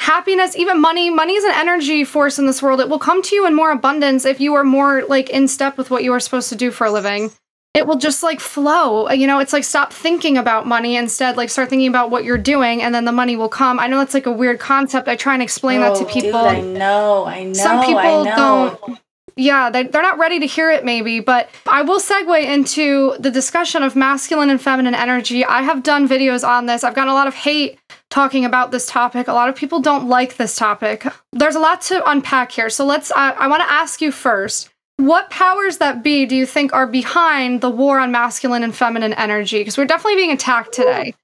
Happiness, 0.00 0.56
even 0.56 0.80
money, 0.80 1.08
money 1.08 1.34
is 1.34 1.44
an 1.44 1.52
energy 1.54 2.04
force 2.04 2.38
in 2.38 2.46
this 2.46 2.60
world. 2.60 2.80
It 2.80 2.90
will 2.90 2.98
come 2.98 3.22
to 3.22 3.34
you 3.34 3.46
in 3.46 3.54
more 3.54 3.70
abundance 3.70 4.26
if 4.26 4.38
you 4.38 4.52
are 4.54 4.64
more 4.64 5.02
like 5.04 5.30
in 5.30 5.48
step 5.48 5.78
with 5.78 5.90
what 5.90 6.02
you 6.04 6.12
are 6.12 6.20
supposed 6.20 6.50
to 6.50 6.56
do 6.56 6.70
for 6.70 6.86
a 6.86 6.90
living 6.90 7.30
it 7.74 7.88
will 7.88 7.96
just 7.96 8.22
like 8.22 8.40
flow. 8.40 9.10
You 9.10 9.26
know, 9.26 9.40
it's 9.40 9.52
like 9.52 9.64
stop 9.64 9.92
thinking 9.92 10.38
about 10.38 10.66
money 10.66 10.96
instead, 10.96 11.36
like 11.36 11.50
start 11.50 11.68
thinking 11.68 11.88
about 11.88 12.10
what 12.10 12.24
you're 12.24 12.38
doing, 12.38 12.80
and 12.80 12.94
then 12.94 13.04
the 13.04 13.12
money 13.12 13.36
will 13.36 13.48
come. 13.48 13.80
I 13.80 13.88
know 13.88 13.98
that's 13.98 14.14
like 14.14 14.26
a 14.26 14.32
weird 14.32 14.60
concept. 14.60 15.08
I 15.08 15.16
try 15.16 15.34
and 15.34 15.42
explain 15.42 15.82
oh, 15.82 15.92
that 15.92 15.98
to 15.98 16.04
oh, 16.04 16.12
people. 16.12 16.44
Dude, 16.44 16.50
I 16.50 16.60
know, 16.60 17.26
I 17.26 17.44
know. 17.44 17.52
Some 17.52 17.84
people 17.84 18.24
don't. 18.24 19.00
Yeah, 19.36 19.68
they, 19.68 19.82
they're 19.82 20.00
not 20.00 20.18
ready 20.18 20.38
to 20.38 20.46
hear 20.46 20.70
it, 20.70 20.84
maybe. 20.84 21.18
But 21.18 21.50
I 21.66 21.82
will 21.82 21.98
segue 21.98 22.44
into 22.44 23.16
the 23.18 23.32
discussion 23.32 23.82
of 23.82 23.96
masculine 23.96 24.48
and 24.48 24.62
feminine 24.62 24.94
energy. 24.94 25.44
I 25.44 25.62
have 25.62 25.82
done 25.82 26.08
videos 26.08 26.46
on 26.46 26.66
this. 26.66 26.84
I've 26.84 26.94
gotten 26.94 27.10
a 27.10 27.14
lot 27.14 27.26
of 27.26 27.34
hate 27.34 27.80
talking 28.10 28.44
about 28.44 28.70
this 28.70 28.86
topic. 28.86 29.26
A 29.26 29.32
lot 29.32 29.48
of 29.48 29.56
people 29.56 29.80
don't 29.80 30.08
like 30.08 30.36
this 30.36 30.54
topic. 30.54 31.04
There's 31.32 31.56
a 31.56 31.60
lot 31.60 31.80
to 31.82 32.08
unpack 32.08 32.52
here. 32.52 32.70
So 32.70 32.86
let's, 32.86 33.10
I, 33.10 33.30
I 33.32 33.48
want 33.48 33.62
to 33.62 33.72
ask 33.72 34.00
you 34.00 34.12
first 34.12 34.70
what 34.96 35.28
powers 35.30 35.78
that 35.78 36.02
be 36.02 36.26
do 36.26 36.36
you 36.36 36.46
think 36.46 36.72
are 36.72 36.86
behind 36.86 37.60
the 37.60 37.70
war 37.70 37.98
on 37.98 38.12
masculine 38.12 38.62
and 38.62 38.74
feminine 38.74 39.12
energy? 39.14 39.58
Because 39.58 39.76
we're 39.76 39.86
definitely 39.86 40.16
being 40.16 40.32
attacked 40.32 40.72
today. 40.72 41.14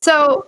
So, 0.00 0.46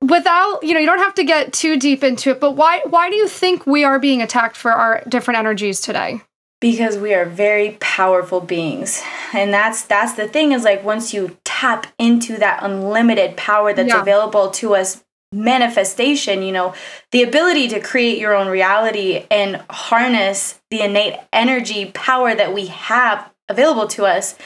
without 0.00 0.62
you 0.62 0.74
know, 0.74 0.80
you 0.80 0.86
don't 0.86 0.98
have 0.98 1.14
to 1.14 1.24
get 1.24 1.52
too 1.52 1.78
deep 1.78 2.02
into 2.02 2.30
it, 2.30 2.40
but 2.40 2.52
why 2.52 2.82
why 2.86 3.08
do 3.08 3.16
you 3.16 3.28
think 3.28 3.66
we 3.66 3.84
are 3.84 3.98
being 3.98 4.20
attacked 4.20 4.56
for 4.56 4.72
our 4.72 5.02
different 5.08 5.38
energies 5.38 5.80
today? 5.80 6.20
Because 6.60 6.96
we 6.96 7.12
are 7.14 7.24
very 7.24 7.76
powerful 7.80 8.40
beings. 8.40 9.02
And 9.32 9.52
that's 9.52 9.82
that's 9.82 10.12
the 10.14 10.28
thing 10.28 10.52
is 10.52 10.64
like 10.64 10.84
once 10.84 11.14
you 11.14 11.36
tap 11.44 11.86
into 11.98 12.36
that 12.38 12.62
unlimited 12.62 13.36
power 13.36 13.72
that's 13.72 13.88
yeah. 13.88 14.00
available 14.00 14.50
to 14.50 14.74
us 14.74 15.02
manifestation, 15.32 16.42
you 16.42 16.52
know, 16.52 16.74
the 17.10 17.22
ability 17.22 17.68
to 17.68 17.80
create 17.80 18.18
your 18.18 18.34
own 18.34 18.48
reality 18.48 19.26
and 19.30 19.62
harness 19.70 20.60
the 20.70 20.82
innate 20.82 21.18
energy 21.32 21.86
power 21.86 22.34
that 22.34 22.54
we 22.54 22.66
have 22.66 23.30
available 23.48 23.86
to 23.88 24.04
us, 24.04 24.36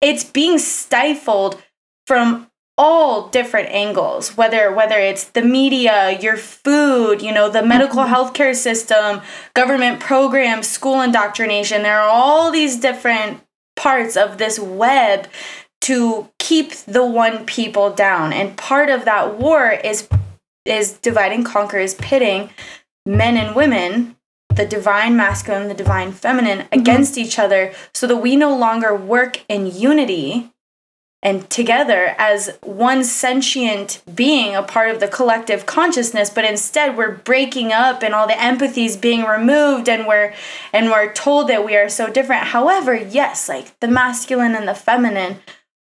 it's 0.00 0.24
being 0.24 0.58
stifled 0.58 1.62
from 2.06 2.48
all 2.78 3.28
different 3.28 3.68
angles 3.68 4.34
whether 4.34 4.72
whether 4.72 4.98
it's 4.98 5.24
the 5.24 5.42
media 5.42 6.18
your 6.20 6.38
food 6.38 7.20
you 7.20 7.30
know 7.30 7.50
the 7.50 7.62
medical 7.62 7.98
mm-hmm. 7.98 8.14
healthcare 8.14 8.56
system 8.56 9.20
government 9.52 10.00
programs 10.00 10.66
school 10.68 11.02
indoctrination 11.02 11.82
there 11.82 12.00
are 12.00 12.08
all 12.08 12.50
these 12.50 12.78
different 12.78 13.42
parts 13.76 14.16
of 14.16 14.38
this 14.38 14.58
web 14.58 15.28
to 15.82 16.30
keep 16.38 16.72
the 16.86 17.04
one 17.04 17.44
people 17.44 17.92
down 17.92 18.32
and 18.32 18.56
part 18.56 18.88
of 18.88 19.04
that 19.04 19.38
war 19.38 19.70
is 19.70 20.08
is 20.64 20.92
divide 20.94 21.32
and 21.32 21.44
conquer 21.44 21.78
is 21.78 21.94
pitting 21.94 22.50
men 23.04 23.36
and 23.36 23.56
women 23.56 24.16
the 24.54 24.66
divine 24.66 25.16
masculine 25.16 25.68
the 25.68 25.74
divine 25.74 26.12
feminine 26.12 26.58
mm-hmm. 26.58 26.80
against 26.80 27.18
each 27.18 27.38
other 27.38 27.72
so 27.94 28.06
that 28.06 28.16
we 28.16 28.36
no 28.36 28.56
longer 28.56 28.94
work 28.94 29.40
in 29.48 29.66
unity 29.66 30.50
and 31.24 31.48
together 31.50 32.16
as 32.18 32.58
one 32.62 33.04
sentient 33.04 34.02
being 34.12 34.56
a 34.56 34.62
part 34.62 34.90
of 34.90 35.00
the 35.00 35.08
collective 35.08 35.66
consciousness 35.66 36.30
but 36.30 36.44
instead 36.44 36.96
we're 36.96 37.16
breaking 37.16 37.72
up 37.72 38.02
and 38.02 38.14
all 38.14 38.26
the 38.26 38.32
empathies 38.34 39.00
being 39.00 39.24
removed 39.24 39.88
and 39.88 40.06
we're 40.06 40.34
and 40.72 40.90
we're 40.90 41.12
told 41.12 41.48
that 41.48 41.64
we 41.64 41.76
are 41.76 41.88
so 41.88 42.10
different 42.10 42.44
however 42.44 42.94
yes 42.94 43.48
like 43.48 43.78
the 43.80 43.88
masculine 43.88 44.54
and 44.54 44.68
the 44.68 44.74
feminine 44.74 45.38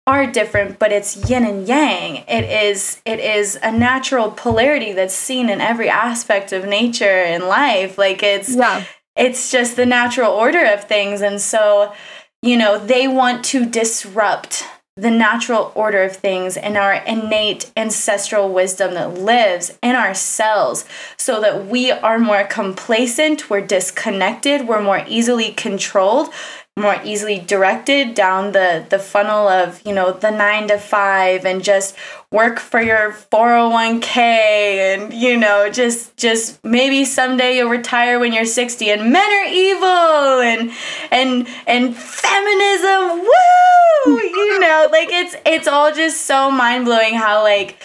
are 0.07 0.25
different 0.25 0.79
but 0.79 0.91
it's 0.91 1.29
yin 1.29 1.45
and 1.45 1.67
yang. 1.67 2.23
It 2.27 2.45
is 2.45 3.01
it 3.05 3.19
is 3.19 3.59
a 3.61 3.71
natural 3.71 4.31
polarity 4.31 4.93
that's 4.93 5.13
seen 5.13 5.49
in 5.49 5.61
every 5.61 5.89
aspect 5.89 6.53
of 6.53 6.65
nature 6.65 7.03
and 7.03 7.43
life. 7.43 7.97
Like 7.97 8.23
it's 8.23 8.55
yeah. 8.55 8.85
it's 9.15 9.51
just 9.51 9.75
the 9.75 9.85
natural 9.85 10.31
order 10.31 10.65
of 10.65 10.85
things. 10.85 11.21
And 11.21 11.41
so 11.41 11.93
you 12.41 12.57
know 12.57 12.79
they 12.79 13.07
want 13.07 13.43
to 13.45 13.65
disrupt 13.65 14.63
the 14.97 15.11
natural 15.11 15.71
order 15.75 16.01
of 16.01 16.15
things 16.15 16.57
and 16.57 16.75
our 16.75 16.93
innate 16.93 17.71
ancestral 17.77 18.51
wisdom 18.51 18.95
that 18.95 19.13
lives 19.13 19.77
in 19.83 19.95
our 19.95 20.13
cells 20.15 20.85
so 21.17 21.39
that 21.39 21.67
we 21.67 21.91
are 21.91 22.17
more 22.17 22.43
complacent, 22.43 23.47
we're 23.47 23.61
disconnected, 23.61 24.67
we're 24.67 24.81
more 24.81 25.03
easily 25.07 25.51
controlled, 25.51 26.29
more 26.77 27.01
easily 27.03 27.39
directed 27.39 28.13
down 28.13 28.51
the 28.51 28.85
the 28.89 28.99
funnel 28.99 29.47
of 29.47 29.81
you 29.83 29.93
know 29.93 30.11
the 30.11 30.29
nine 30.29 30.67
to 30.67 30.77
five 30.77 31.43
and 31.43 31.63
just 31.63 31.95
work 32.31 32.59
for 32.59 32.79
your 32.79 33.11
401k 33.11 34.15
and 34.15 35.13
you 35.13 35.35
know 35.35 35.69
just 35.71 36.15
just 36.17 36.63
maybe 36.63 37.03
someday 37.03 37.57
you'll 37.57 37.69
retire 37.69 38.19
when 38.19 38.31
you're 38.31 38.45
60 38.45 38.91
and 38.91 39.11
men 39.11 39.31
are 39.31 39.51
evil 39.51 40.41
and 40.41 40.71
and 41.09 41.47
and 41.65 41.95
feminism 41.95 43.21
woo 43.21 44.19
you 44.19 44.59
know 44.61 44.87
like 44.91 45.09
it's 45.11 45.35
it's 45.45 45.67
all 45.67 45.91
just 45.91 46.25
so 46.27 46.51
mind-blowing 46.51 47.15
how 47.15 47.41
like 47.41 47.81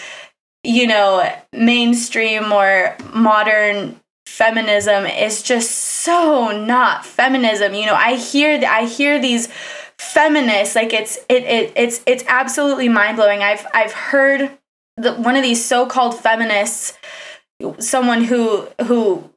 you 0.63 0.85
know 0.85 1.27
mainstream 1.51 2.51
or 2.51 2.95
modern 3.11 3.99
feminism 4.33 5.05
is 5.05 5.43
just 5.43 5.69
so 5.69 6.51
not 6.51 7.05
feminism. 7.05 7.75
You 7.75 7.85
know, 7.85 7.93
I 7.93 8.15
hear 8.15 8.59
I 8.67 8.85
hear 8.85 9.21
these 9.21 9.47
feminists 9.99 10.75
like 10.75 10.91
it's 10.91 11.17
it, 11.29 11.43
it 11.43 11.73
it's 11.75 12.01
it's 12.07 12.23
absolutely 12.27 12.89
mind-blowing. 12.89 13.43
I've 13.43 13.67
I've 13.75 13.93
heard 13.93 14.57
the, 14.97 15.13
one 15.13 15.35
of 15.35 15.43
these 15.43 15.63
so-called 15.63 16.19
feminists 16.19 16.97
someone 17.77 18.23
who 18.23 18.67
who 18.87 19.29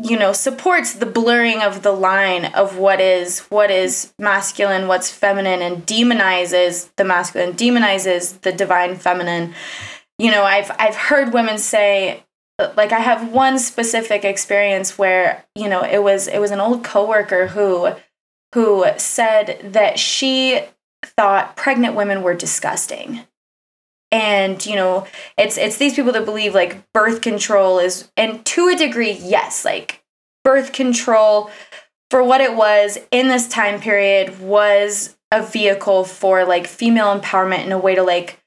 you 0.00 0.16
know 0.16 0.32
supports 0.32 0.94
the 0.94 1.06
blurring 1.06 1.60
of 1.60 1.82
the 1.82 1.92
line 1.92 2.44
of 2.46 2.78
what 2.78 3.00
is 3.00 3.40
what 3.50 3.72
is 3.72 4.12
masculine 4.20 4.86
what's 4.86 5.10
feminine 5.10 5.62
and 5.62 5.84
demonizes 5.86 6.90
the 6.96 7.04
masculine 7.04 7.52
demonizes 7.52 8.40
the 8.40 8.52
divine 8.52 8.96
feminine 8.96 9.54
you 10.18 10.30
know 10.30 10.42
i've 10.42 10.70
i've 10.80 10.96
heard 10.96 11.32
women 11.32 11.58
say 11.58 12.24
like 12.58 12.92
I 12.92 13.00
have 13.00 13.32
one 13.32 13.58
specific 13.58 14.24
experience 14.24 14.96
where 14.96 15.44
you 15.54 15.68
know 15.68 15.82
it 15.82 16.02
was 16.02 16.28
it 16.28 16.38
was 16.38 16.50
an 16.50 16.60
old 16.60 16.84
coworker 16.84 17.48
who 17.48 17.94
who 18.54 18.86
said 18.96 19.72
that 19.72 19.98
she 19.98 20.60
thought 21.04 21.56
pregnant 21.56 21.94
women 21.94 22.22
were 22.22 22.34
disgusting. 22.34 23.20
And 24.12 24.64
you 24.64 24.76
know 24.76 25.06
it's 25.36 25.58
it's 25.58 25.78
these 25.78 25.94
people 25.94 26.12
that 26.12 26.24
believe 26.24 26.54
like 26.54 26.90
birth 26.92 27.20
control 27.20 27.80
is 27.80 28.10
and 28.16 28.44
to 28.46 28.68
a 28.68 28.76
degree 28.76 29.12
yes 29.12 29.64
like 29.64 30.04
birth 30.44 30.72
control 30.72 31.50
for 32.10 32.22
what 32.22 32.40
it 32.40 32.54
was 32.54 32.98
in 33.10 33.26
this 33.26 33.48
time 33.48 33.80
period 33.80 34.38
was 34.38 35.16
a 35.32 35.42
vehicle 35.42 36.04
for 36.04 36.44
like 36.44 36.68
female 36.68 37.18
empowerment 37.18 37.64
in 37.64 37.72
a 37.72 37.78
way 37.78 37.96
to 37.96 38.04
like 38.04 38.38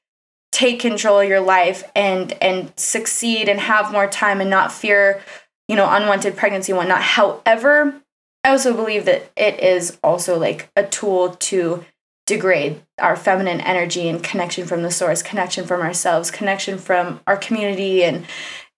take 0.52 0.80
control 0.80 1.20
of 1.20 1.28
your 1.28 1.40
life 1.40 1.84
and 1.94 2.32
and 2.42 2.72
succeed 2.76 3.48
and 3.48 3.60
have 3.60 3.92
more 3.92 4.06
time 4.06 4.40
and 4.40 4.50
not 4.50 4.72
fear 4.72 5.22
you 5.68 5.76
know 5.76 5.88
unwanted 5.90 6.36
pregnancy 6.36 6.72
and 6.72 6.78
whatnot. 6.78 7.02
However 7.02 8.00
i 8.44 8.50
also 8.50 8.74
believe 8.74 9.04
that 9.04 9.30
it 9.36 9.60
is 9.60 9.98
also 10.02 10.38
like 10.38 10.70
a 10.76 10.84
tool 10.84 11.30
to 11.36 11.84
degrade 12.26 12.82
our 12.98 13.16
feminine 13.16 13.60
energy 13.60 14.08
and 14.08 14.22
connection 14.22 14.66
from 14.66 14.82
the 14.82 14.90
source 14.90 15.22
connection 15.22 15.66
from 15.66 15.80
ourselves 15.80 16.30
connection 16.30 16.78
from 16.78 17.20
our 17.26 17.36
community 17.36 18.04
and 18.04 18.26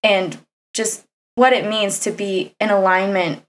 and 0.03 0.39
just 0.75 1.05
what 1.35 1.53
it 1.53 1.69
means 1.69 2.01
to 2.01 2.11
be 2.11 2.55
in 2.61 2.71
alignment 2.71 3.43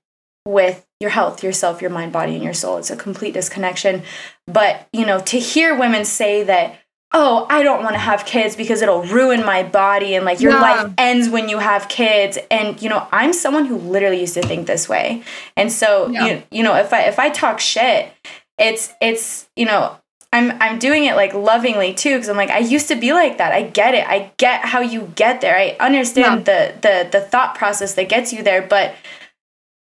with 0.46 0.86
your 1.00 1.10
health 1.10 1.44
yourself 1.44 1.82
your 1.82 1.92
mind 1.92 2.14
body 2.14 2.36
and 2.36 2.44
your 2.44 2.54
soul. 2.54 2.78
It's 2.78 2.90
a 2.90 2.96
complete 2.96 3.34
disconnection. 3.34 4.04
But 4.48 4.88
you 4.94 5.06
know 5.06 5.20
to 5.20 5.40
hear 5.40 5.78
women 5.78 6.06
say 6.06 6.44
that 6.44 6.80
oh, 7.14 7.46
I 7.50 7.62
don't 7.64 7.84
want 7.84 7.94
to 7.94 8.00
have 8.00 8.26
kids 8.26 8.56
because 8.56 8.82
it'll 8.82 9.04
ruin 9.04 9.46
my 9.46 9.64
body 9.64 10.16
and 10.16 10.24
like 10.24 10.40
your 10.40 10.54
yeah. 10.54 10.62
life 10.62 10.94
ends 10.98 11.30
when 11.30 11.50
you 11.50 11.60
have 11.60 11.90
kids. 11.90 12.38
And 12.50 12.82
you 12.82 12.90
know, 12.90 13.06
I'm 13.12 13.34
someone 13.34 13.66
who 13.66 13.78
literally 13.78 14.22
used 14.22 14.34
to 14.36 14.42
think 14.42 14.68
this 14.68 14.88
way. 14.88 15.24
And 15.58 15.72
so 15.72 16.08
yeah. 16.10 16.26
you, 16.26 16.44
you 16.52 16.64
know, 16.64 16.76
if 16.76 16.94
I 16.94 17.04
if 17.04 17.20
I 17.20 17.30
talk 17.30 17.60
shit, 17.60 18.12
it's 18.58 18.94
it's, 19.02 19.50
you 19.56 19.66
know, 19.66 19.98
I'm 20.32 20.52
I'm 20.62 20.80
doing 20.80 21.04
it 21.04 21.16
like 21.16 21.34
lovingly 21.34 21.94
too 21.94 22.16
because 22.16 22.30
I'm 22.30 22.38
like 22.38 22.50
I 22.50 22.60
used 22.60 22.88
to 22.88 22.96
be 22.96 23.12
like 23.12 23.38
that. 23.40 23.52
I 23.52 23.64
get 23.64 23.94
it. 23.94 24.08
I 24.08 24.32
get 24.38 24.64
how 24.64 24.80
you 24.80 25.12
get 25.16 25.42
there. 25.42 25.58
I 25.58 25.76
understand 25.80 26.48
yeah. 26.48 26.72
the 26.72 26.80
the 26.82 27.20
the 27.20 27.26
thought 27.26 27.56
process 27.56 27.96
that 27.96 28.08
gets 28.08 28.32
you 28.32 28.42
there, 28.42 28.62
but 28.62 28.96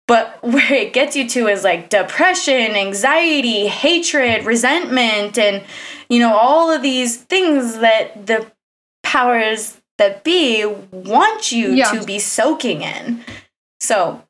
but 0.08 0.38
where 0.44 0.74
it 0.74 0.94
gets 0.94 1.16
you 1.16 1.28
to 1.30 1.48
is 1.48 1.64
like 1.64 1.90
depression, 1.90 2.76
anxiety, 2.76 3.68
hatred, 3.68 4.46
resentment 4.46 5.40
and 5.40 5.64
you 6.10 6.20
know, 6.20 6.36
all 6.36 6.72
of 6.72 6.82
these 6.82 7.18
things 7.18 7.78
that 7.80 8.26
the 8.26 8.52
powers 9.04 9.80
that 9.98 10.24
be 10.24 10.66
want 10.66 11.52
you 11.52 11.72
yeah. 11.74 11.92
to 11.92 12.06
be 12.06 12.20
soaking 12.20 12.82
in. 12.82 13.24
So 13.80 14.22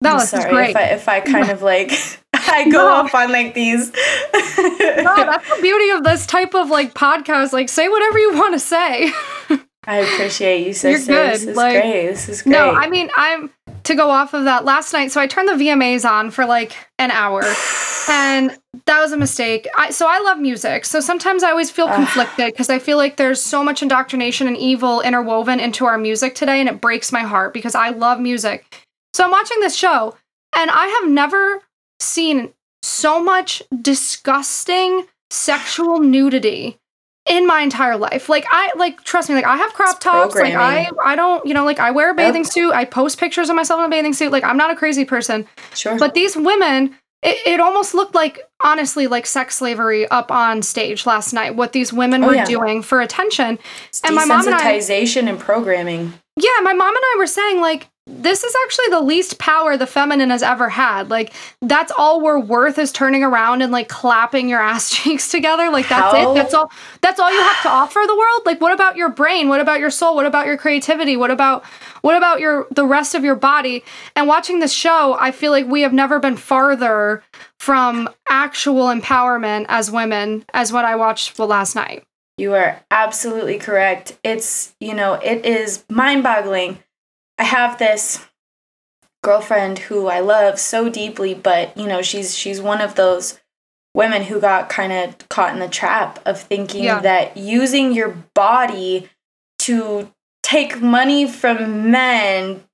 that 0.00 0.14
was 0.14 0.28
sorry 0.28 0.50
great. 0.50 0.70
if 0.70 0.76
I 0.76 0.82
if 0.82 1.08
I 1.08 1.20
kind 1.20 1.50
of 1.50 1.62
like 1.62 1.92
I 2.34 2.64
go 2.64 2.78
no. 2.78 2.88
off 2.88 3.14
on 3.14 3.32
like 3.32 3.54
these. 3.54 3.90
no, 3.90 5.16
that's 5.16 5.56
the 5.56 5.62
beauty 5.62 5.90
of 5.90 6.04
this 6.04 6.26
type 6.26 6.54
of 6.54 6.70
like 6.70 6.94
podcast. 6.94 7.52
Like, 7.52 7.68
say 7.68 7.88
whatever 7.88 8.18
you 8.18 8.34
want 8.34 8.54
to 8.54 8.58
say. 8.58 9.12
I 9.86 9.98
appreciate 9.98 10.66
you 10.66 10.72
so. 10.72 10.88
You're 10.88 10.98
good. 10.98 11.34
This 11.34 11.44
is 11.44 11.56
like, 11.56 11.82
great. 11.82 12.06
This 12.06 12.28
is 12.28 12.42
great. 12.42 12.52
No, 12.52 12.70
I 12.70 12.88
mean, 12.88 13.10
I'm 13.16 13.50
to 13.84 13.94
go 13.94 14.10
off 14.10 14.34
of 14.34 14.44
that 14.44 14.64
last 14.64 14.92
night. 14.92 15.12
So 15.12 15.20
I 15.20 15.26
turned 15.26 15.48
the 15.48 15.64
VMAs 15.64 16.08
on 16.08 16.30
for 16.30 16.44
like 16.44 16.74
an 16.98 17.10
hour, 17.10 17.42
and 18.08 18.56
that 18.86 19.00
was 19.00 19.12
a 19.12 19.16
mistake. 19.16 19.68
I, 19.76 19.90
so 19.90 20.06
I 20.08 20.18
love 20.20 20.38
music. 20.38 20.84
So 20.84 21.00
sometimes 21.00 21.42
I 21.42 21.50
always 21.50 21.70
feel 21.70 21.88
conflicted 21.88 22.52
because 22.52 22.70
I 22.70 22.78
feel 22.78 22.96
like 22.96 23.16
there's 23.16 23.40
so 23.40 23.62
much 23.62 23.82
indoctrination 23.82 24.46
and 24.46 24.56
evil 24.56 25.00
interwoven 25.00 25.60
into 25.60 25.86
our 25.86 25.98
music 25.98 26.34
today, 26.34 26.60
and 26.60 26.68
it 26.68 26.80
breaks 26.80 27.12
my 27.12 27.22
heart 27.22 27.54
because 27.54 27.74
I 27.74 27.90
love 27.90 28.20
music. 28.20 28.86
So 29.14 29.24
I'm 29.24 29.30
watching 29.30 29.60
this 29.60 29.76
show, 29.76 30.16
and 30.56 30.70
I 30.70 30.86
have 30.86 31.10
never 31.10 31.60
seen 32.00 32.52
so 32.82 33.22
much 33.22 33.62
disgusting 33.80 35.06
sexual 35.30 36.00
nudity 36.00 36.78
in 37.28 37.46
my 37.46 37.60
entire 37.60 37.96
life. 37.96 38.28
Like 38.28 38.44
I 38.50 38.70
like 38.76 39.02
trust 39.02 39.28
me, 39.28 39.34
like 39.34 39.44
I 39.46 39.56
have 39.56 39.72
crop 39.72 40.00
tops. 40.00 40.34
Like 40.34 40.54
I 40.54 40.90
I 41.04 41.16
don't, 41.16 41.44
you 41.46 41.54
know, 41.54 41.64
like 41.64 41.78
I 41.78 41.90
wear 41.90 42.10
a 42.10 42.14
bathing 42.14 42.42
yep. 42.44 42.52
suit. 42.52 42.72
I 42.72 42.84
post 42.84 43.18
pictures 43.18 43.48
of 43.48 43.56
myself 43.56 43.80
in 43.80 43.86
a 43.86 43.88
bathing 43.88 44.12
suit. 44.12 44.30
Like 44.32 44.44
I'm 44.44 44.56
not 44.56 44.70
a 44.70 44.76
crazy 44.76 45.04
person. 45.04 45.46
Sure. 45.74 45.98
But 45.98 46.14
these 46.14 46.36
women 46.36 46.94
it, 47.22 47.38
it 47.46 47.60
almost 47.60 47.94
looked 47.94 48.14
like 48.14 48.40
honestly 48.62 49.06
like 49.06 49.24
sex 49.24 49.56
slavery 49.56 50.06
up 50.08 50.30
on 50.30 50.60
stage 50.60 51.06
last 51.06 51.32
night 51.32 51.56
what 51.56 51.72
these 51.72 51.90
women 51.90 52.22
Oh, 52.22 52.28
were 52.28 52.34
yeah. 52.34 52.44
doing 52.44 52.82
for 52.82 53.00
attention 53.00 53.58
It's 53.88 54.02
and 54.02 54.14
my 54.14 54.26
mom 54.26 54.46
and 54.46 54.54
I 54.54 54.78
desensitization 54.78 55.28
and 55.28 55.40
programming. 55.40 56.12
yeah, 56.38 56.50
my 56.62 56.74
mom 56.74 56.94
and 56.94 57.02
I 57.02 57.14
were 57.16 57.26
saying 57.26 57.62
like 57.62 57.88
this 58.06 58.44
is 58.44 58.54
actually 58.64 58.88
the 58.90 59.00
least 59.00 59.38
power 59.38 59.78
the 59.78 59.86
feminine 59.86 60.28
has 60.28 60.42
ever 60.42 60.68
had. 60.68 61.08
Like 61.08 61.32
that's 61.62 61.90
all 61.96 62.20
we're 62.20 62.38
worth 62.38 62.78
is 62.78 62.92
turning 62.92 63.24
around 63.24 63.62
and 63.62 63.72
like 63.72 63.88
clapping 63.88 64.48
your 64.48 64.60
ass 64.60 64.90
cheeks 64.94 65.30
together. 65.30 65.70
Like 65.70 65.88
that's 65.88 66.14
How- 66.14 66.32
it. 66.32 66.34
That's 66.34 66.52
all 66.52 66.70
that's 67.00 67.18
all 67.18 67.32
you 67.32 67.40
have 67.40 67.62
to 67.62 67.68
offer 67.70 68.00
the 68.06 68.16
world. 68.16 68.42
Like 68.44 68.60
what 68.60 68.72
about 68.72 68.96
your 68.96 69.08
brain? 69.08 69.48
What 69.48 69.60
about 69.60 69.80
your 69.80 69.90
soul? 69.90 70.14
What 70.14 70.26
about 70.26 70.46
your 70.46 70.58
creativity? 70.58 71.16
What 71.16 71.30
about 71.30 71.64
what 72.02 72.16
about 72.16 72.40
your 72.40 72.66
the 72.70 72.84
rest 72.84 73.14
of 73.14 73.24
your 73.24 73.36
body? 73.36 73.82
And 74.14 74.28
watching 74.28 74.58
this 74.60 74.72
show, 74.72 75.16
I 75.18 75.30
feel 75.30 75.50
like 75.50 75.66
we 75.66 75.80
have 75.80 75.94
never 75.94 76.20
been 76.20 76.36
farther 76.36 77.22
from 77.58 78.10
actual 78.28 78.86
empowerment 78.88 79.64
as 79.68 79.90
women 79.90 80.44
as 80.52 80.72
what 80.72 80.84
I 80.84 80.96
watched 80.96 81.38
well, 81.38 81.48
last 81.48 81.74
night. 81.74 82.04
You 82.36 82.52
are 82.54 82.80
absolutely 82.90 83.58
correct. 83.58 84.18
It's, 84.24 84.74
you 84.80 84.92
know, 84.92 85.14
it 85.14 85.46
is 85.46 85.84
mind 85.88 86.24
boggling. 86.24 86.78
I 87.38 87.44
have 87.44 87.78
this 87.78 88.24
girlfriend 89.22 89.78
who 89.80 90.06
I 90.06 90.20
love 90.20 90.58
so 90.58 90.88
deeply, 90.88 91.34
but, 91.34 91.76
you 91.76 91.86
know, 91.86 92.02
she's 92.02 92.36
she's 92.36 92.60
one 92.60 92.80
of 92.80 92.94
those 92.94 93.40
women 93.94 94.24
who 94.24 94.40
got 94.40 94.68
kind 94.68 94.92
of 94.92 95.28
caught 95.28 95.52
in 95.54 95.60
the 95.60 95.68
trap 95.68 96.18
of 96.26 96.40
thinking 96.40 96.84
Yeah. 96.84 97.00
that 97.00 97.36
using 97.36 97.92
your 97.92 98.10
body 98.34 99.08
to 99.60 100.12
take 100.42 100.80
money 100.82 101.26
from 101.28 101.90
men 101.90 102.64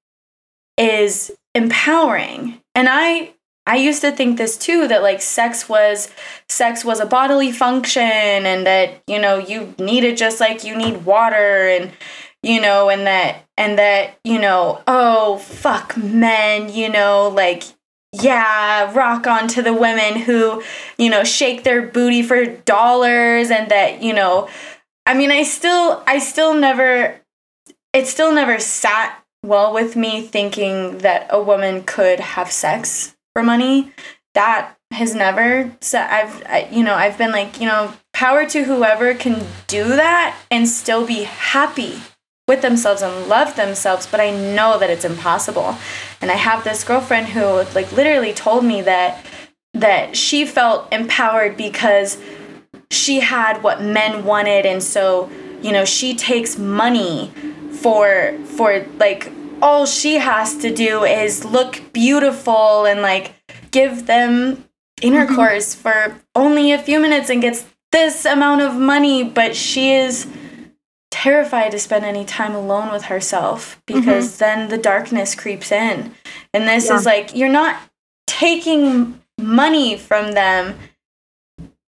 is 0.77 1.31
empowering. 1.55 2.61
And 2.75 2.89
I 2.91 3.35
I 3.67 3.77
used 3.77 4.01
to 4.01 4.11
think 4.11 4.39
this 4.39 4.57
too 4.57 4.89
that 4.89 5.03
like 5.03 5.21
sex 5.21 5.69
was 5.69 6.09
sex 6.49 6.85
was 6.85 6.99
a 6.99 7.07
bodily 7.07 7.53
function 7.53 8.03
and 8.03 8.67
that 8.67 9.03
you 9.07 9.19
know 9.21 9.37
you 9.39 9.75
need 9.79 10.03
it 10.05 10.17
just 10.17 10.41
like 10.41 10.65
you 10.65 10.75
need 10.75 11.05
water 11.05 11.69
and 11.69 11.93
you 12.43 12.61
know 12.61 12.89
and 12.89 13.07
that 13.07 13.45
and 13.57 13.79
that 13.79 14.19
you 14.25 14.39
know 14.39 14.83
oh 14.87 15.39
fuck 15.39 15.97
men 15.97 16.73
you 16.73 16.89
know 16.89 17.29
like 17.29 17.65
yeah 18.13 18.93
rock 18.95 19.27
on 19.27 19.47
to 19.47 19.63
the 19.63 19.75
women 19.75 20.21
who 20.21 20.63
you 20.99 21.11
know 21.11 21.23
shake 21.23 21.63
their 21.65 21.83
booty 21.87 22.23
for 22.23 22.45
dollars 22.45 23.51
and 23.51 23.71
that 23.71 24.03
you 24.03 24.13
know 24.13 24.49
i 25.07 25.15
mean 25.15 25.31
i 25.31 25.43
still 25.43 26.03
i 26.07 26.19
still 26.19 26.55
never 26.55 27.21
it 27.93 28.07
still 28.07 28.33
never 28.33 28.59
sat 28.59 29.23
well 29.43 29.73
with 29.73 29.97
me 29.97 30.23
thinking 30.23 30.99
that 30.99 31.27
a 31.31 31.43
woman 31.43 31.83
could 31.83 32.21
have 32.21 32.53
sex 32.53 33.17
for 33.33 33.43
money. 33.43 33.93
That 34.35 34.77
has 34.93 35.15
never 35.15 35.71
so 35.81 36.01
i've 36.01 36.43
I, 36.47 36.69
you 36.71 36.83
know 36.83 36.95
i've 36.95 37.17
been 37.17 37.31
like 37.31 37.61
you 37.61 37.67
know 37.67 37.93
power 38.13 38.45
to 38.47 38.65
whoever 38.65 39.15
can 39.15 39.47
do 39.69 39.85
that 39.85 40.37
and 40.51 40.69
still 40.69 41.07
be 41.07 41.23
happy 41.23 42.01
with 42.51 42.63
themselves 42.63 43.01
and 43.01 43.29
love 43.29 43.55
themselves 43.57 44.07
but 44.07 44.21
i 44.21 44.31
know 44.31 44.79
that 44.79 44.91
it's 44.91 45.05
impossible. 45.05 45.77
And 46.21 46.31
i 46.31 46.39
have 46.49 46.65
this 46.65 46.85
girlfriend 46.85 47.29
who 47.29 47.45
like 47.79 47.91
literally 47.93 48.35
told 48.35 48.65
me 48.65 48.83
that 48.83 49.25
that 49.75 50.17
she 50.17 50.45
felt 50.45 50.93
empowered 50.93 51.57
because 51.57 52.19
she 52.91 53.21
had 53.21 53.63
what 53.63 53.81
men 53.81 54.25
wanted. 54.25 54.67
And 54.67 54.83
so 54.83 55.31
you 55.63 55.73
know 55.73 55.85
she 55.85 56.15
takes 56.15 56.59
money 56.59 57.33
for 57.73 58.37
for 58.45 58.87
like 58.99 59.33
all 59.63 59.87
she 59.87 60.15
has 60.17 60.57
to 60.59 60.75
do 60.75 61.05
is 61.05 61.45
look 61.45 61.83
beautiful 61.93 62.87
and 62.87 63.03
like 63.03 63.35
give 63.71 64.07
them 64.07 64.65
intercourse 65.03 65.75
mm-hmm. 65.75 65.83
for 65.83 66.21
only 66.35 66.73
a 66.73 66.79
few 66.79 66.99
minutes 66.99 67.31
and 67.31 67.43
gets 67.43 67.67
this 67.93 68.25
amount 68.25 68.63
of 68.63 68.75
money 68.75 69.23
but 69.23 69.55
she 69.55 69.93
is 69.93 70.27
terrified 71.11 71.73
to 71.73 71.79
spend 71.79 72.05
any 72.05 72.25
time 72.25 72.55
alone 72.55 72.93
with 72.93 73.05
herself 73.05 73.81
because 73.87 74.29
mm-hmm. 74.29 74.39
then 74.39 74.69
the 74.69 74.79
darkness 74.79 75.35
creeps 75.35 75.73
in. 75.73 76.15
And 76.55 76.69
this 76.69 76.89
Yeah. 76.89 76.97
is 76.97 77.07
like 77.07 77.35
you're 77.35 77.49
not 77.49 77.77
taking 78.27 79.21
money 79.39 79.97
from 79.97 80.33
them 80.33 80.79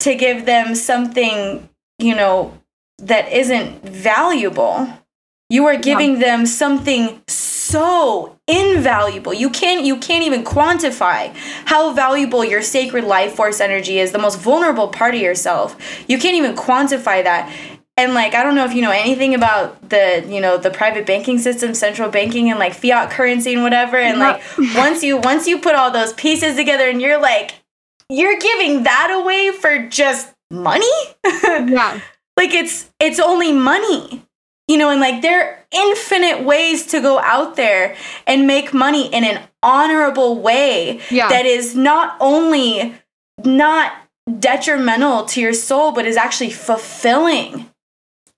to 0.01 0.15
give 0.15 0.47
them 0.47 0.75
something 0.75 1.69
you 1.99 2.15
know 2.15 2.59
that 2.99 3.33
isn't 3.33 3.83
valuable. 3.83 4.89
You 5.51 5.67
are 5.67 5.77
giving 5.77 6.19
them 6.19 6.47
something 6.47 7.23
so 7.29 8.37
invaluable. 8.47 9.33
You 9.33 9.51
can't 9.51 9.85
you 9.85 9.97
can't 9.97 10.25
even 10.25 10.45
quantify 10.45 11.35
how 11.67 11.93
valuable 11.93 12.45
your 12.45 12.63
sacred 12.63 13.05
life 13.05 13.35
force 13.35 13.61
energy 13.61 13.99
is 13.99 14.13
the 14.13 14.19
most 14.19 14.39
vulnerable 14.39 14.89
part 14.89 15.15
of 15.15 15.21
yourself. 15.21 15.77
You 16.09 16.19
can't 16.19 16.37
even 16.37 16.55
quantify 16.55 17.23
that 17.25 17.53
and 17.97 18.15
like 18.15 18.35
i 18.35 18.43
don't 18.43 18.55
know 18.55 18.65
if 18.65 18.75
you 18.75 18.83
know 18.83 18.91
anything 18.91 19.35
about 19.35 19.89
the 19.89 20.25
you 20.29 20.41
know 20.41 20.57
the 20.59 20.71
private 20.71 21.07
banking 21.07 21.39
system 21.39 21.75
central 21.75 22.09
banking 22.11 22.51
and 22.51 22.59
like 22.59 22.75
fiat 22.75 23.11
currency 23.11 23.55
and 23.55 23.63
whatever 23.63 23.97
and 23.97 24.19
like 24.19 24.43
once 24.77 25.03
you 25.03 25.17
once 25.19 25.47
you 25.47 25.59
put 25.59 25.75
all 25.75 25.91
those 25.91 26.13
pieces 26.15 26.57
together 26.57 26.89
and 26.89 27.01
you're 27.01 27.21
like 27.21 27.55
you're 28.09 28.39
giving 28.39 28.83
that 28.83 29.11
away 29.11 29.51
for 29.53 29.87
just 29.89 30.33
money 30.51 30.87
Yeah. 31.45 32.01
like 32.37 32.53
it's 32.53 32.91
it's 33.01 33.19
only 33.21 33.53
money 33.53 34.23
you 34.69 34.77
know 34.77 34.91
and 34.91 35.01
like 35.01 35.23
there 35.23 35.45
are 35.47 35.59
infinite 35.71 36.45
ways 36.45 36.87
to 36.87 37.01
go 37.01 37.19
out 37.21 37.57
there 37.57 37.97
and 38.27 38.47
make 38.47 38.73
money 38.75 39.07
in 39.13 39.25
an 39.25 39.41
honorable 39.63 40.39
way 40.41 41.01
Yeah. 41.11 41.29
that 41.29 41.47
is 41.47 41.75
not 41.75 42.17
only 42.21 42.95
not 43.45 43.93
detrimental 44.39 45.25
to 45.27 45.41
your 45.41 45.53
soul 45.53 45.93
but 45.93 46.07
is 46.07 46.17
actually 46.17 46.51
fulfilling 46.51 47.69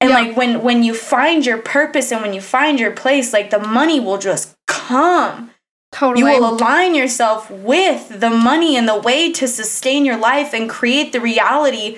and 0.00 0.10
Yeah. 0.10 0.16
like 0.20 0.36
when 0.36 0.62
when 0.62 0.82
you 0.82 0.94
find 0.94 1.44
your 1.44 1.58
purpose 1.58 2.12
and 2.12 2.22
when 2.22 2.32
you 2.34 2.40
find 2.40 2.78
your 2.78 2.90
place 2.90 3.32
like 3.32 3.50
the 3.50 3.58
money 3.58 4.00
will 4.00 4.18
just 4.18 4.56
come. 4.66 5.50
Totally. 5.92 6.20
you 6.20 6.40
will 6.40 6.50
align 6.50 6.94
yourself 6.94 7.50
with 7.50 8.20
the 8.20 8.28
money 8.28 8.76
and 8.76 8.86
the 8.86 8.98
way 8.98 9.32
to 9.32 9.48
sustain 9.48 10.04
your 10.04 10.18
life 10.18 10.52
and 10.52 10.68
create 10.68 11.12
the 11.12 11.20
reality 11.20 11.96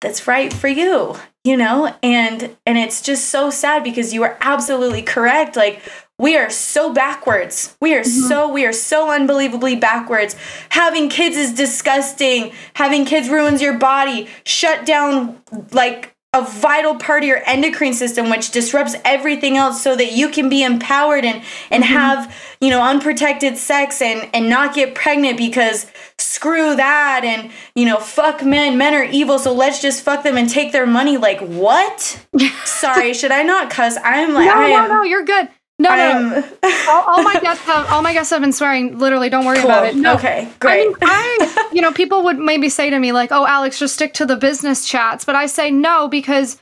that's 0.00 0.26
right 0.26 0.52
for 0.52 0.66
you 0.66 1.16
you 1.48 1.56
know? 1.56 1.94
And 2.02 2.56
and 2.66 2.78
it's 2.78 3.00
just 3.00 3.30
so 3.30 3.50
sad 3.50 3.82
because 3.82 4.12
you 4.12 4.22
are 4.22 4.36
absolutely 4.40 5.02
correct. 5.02 5.56
Like 5.56 5.80
we 6.18 6.36
are 6.36 6.50
so 6.50 6.92
backwards. 6.92 7.76
We 7.80 7.94
are 7.94 8.02
mm-hmm. 8.02 8.28
so 8.28 8.48
we 8.52 8.66
are 8.66 8.72
so 8.72 9.10
unbelievably 9.10 9.76
backwards. 9.76 10.36
Having 10.70 11.08
kids 11.08 11.36
is 11.36 11.52
disgusting. 11.54 12.52
Having 12.74 13.06
kids 13.06 13.28
ruins 13.28 13.62
your 13.62 13.78
body. 13.78 14.28
Shut 14.44 14.84
down 14.84 15.40
like 15.72 16.14
a 16.34 16.42
vital 16.42 16.94
part 16.94 17.22
of 17.22 17.26
your 17.26 17.42
endocrine 17.46 17.94
system 17.94 18.28
which 18.28 18.50
disrupts 18.50 18.94
everything 19.02 19.56
else 19.56 19.82
so 19.82 19.96
that 19.96 20.12
you 20.12 20.28
can 20.28 20.50
be 20.50 20.62
empowered 20.62 21.24
and 21.24 21.42
and 21.70 21.82
mm-hmm. 21.82 21.94
have 21.94 22.34
you 22.60 22.68
know 22.68 22.82
unprotected 22.82 23.56
sex 23.56 24.02
and 24.02 24.28
and 24.34 24.50
not 24.50 24.74
get 24.74 24.94
pregnant 24.94 25.38
because 25.38 25.90
screw 26.18 26.76
that 26.76 27.22
and 27.24 27.50
you 27.74 27.86
know 27.86 27.96
fuck 27.96 28.44
men. 28.44 28.76
Men 28.76 28.92
are 28.92 29.04
evil 29.04 29.38
so 29.38 29.54
let's 29.54 29.80
just 29.80 30.02
fuck 30.02 30.22
them 30.22 30.36
and 30.36 30.50
take 30.50 30.72
their 30.72 30.86
money. 30.86 31.16
Like 31.16 31.40
what? 31.40 32.26
Sorry 32.64 33.14
should 33.14 33.32
i 33.32 33.42
not 33.42 33.70
cuss? 33.70 33.96
I'm 34.04 34.34
like 34.34 34.46
no, 34.46 34.68
no, 34.68 34.86
no, 34.86 35.02
you're 35.04 35.24
good. 35.24 35.48
No, 35.80 35.90
i 35.90 35.96
no. 36.20 36.44
all, 36.90 37.04
all 37.06 37.22
my 37.22 37.38
guests 37.40 37.62
have 37.64 37.86
all 37.90 38.02
my 38.02 38.12
guests 38.12 38.30
have 38.30 38.40
been 38.40 38.52
swearing. 38.52 38.98
Literally, 38.98 39.28
don't 39.28 39.44
worry 39.46 39.58
Cool. 39.58 39.66
about 39.70 39.86
it. 39.86 39.94
No. 39.96 40.14
okay 40.14 40.48
I 40.50 40.54
great 40.58 40.86
mean, 40.88 40.96
I, 41.02 41.68
you 41.72 41.80
know, 41.80 41.92
people 41.92 42.24
would 42.24 42.38
maybe 42.38 42.68
say 42.68 42.90
to 42.90 42.98
me 42.98 43.12
like, 43.12 43.30
"Oh, 43.30 43.46
Alex, 43.46 43.78
just 43.78 43.94
stick 43.94 44.12
to 44.14 44.26
the 44.26 44.36
business 44.36 44.86
chats," 44.88 45.24
but 45.24 45.36
I 45.36 45.46
say 45.46 45.70
no 45.70 46.08
because 46.08 46.60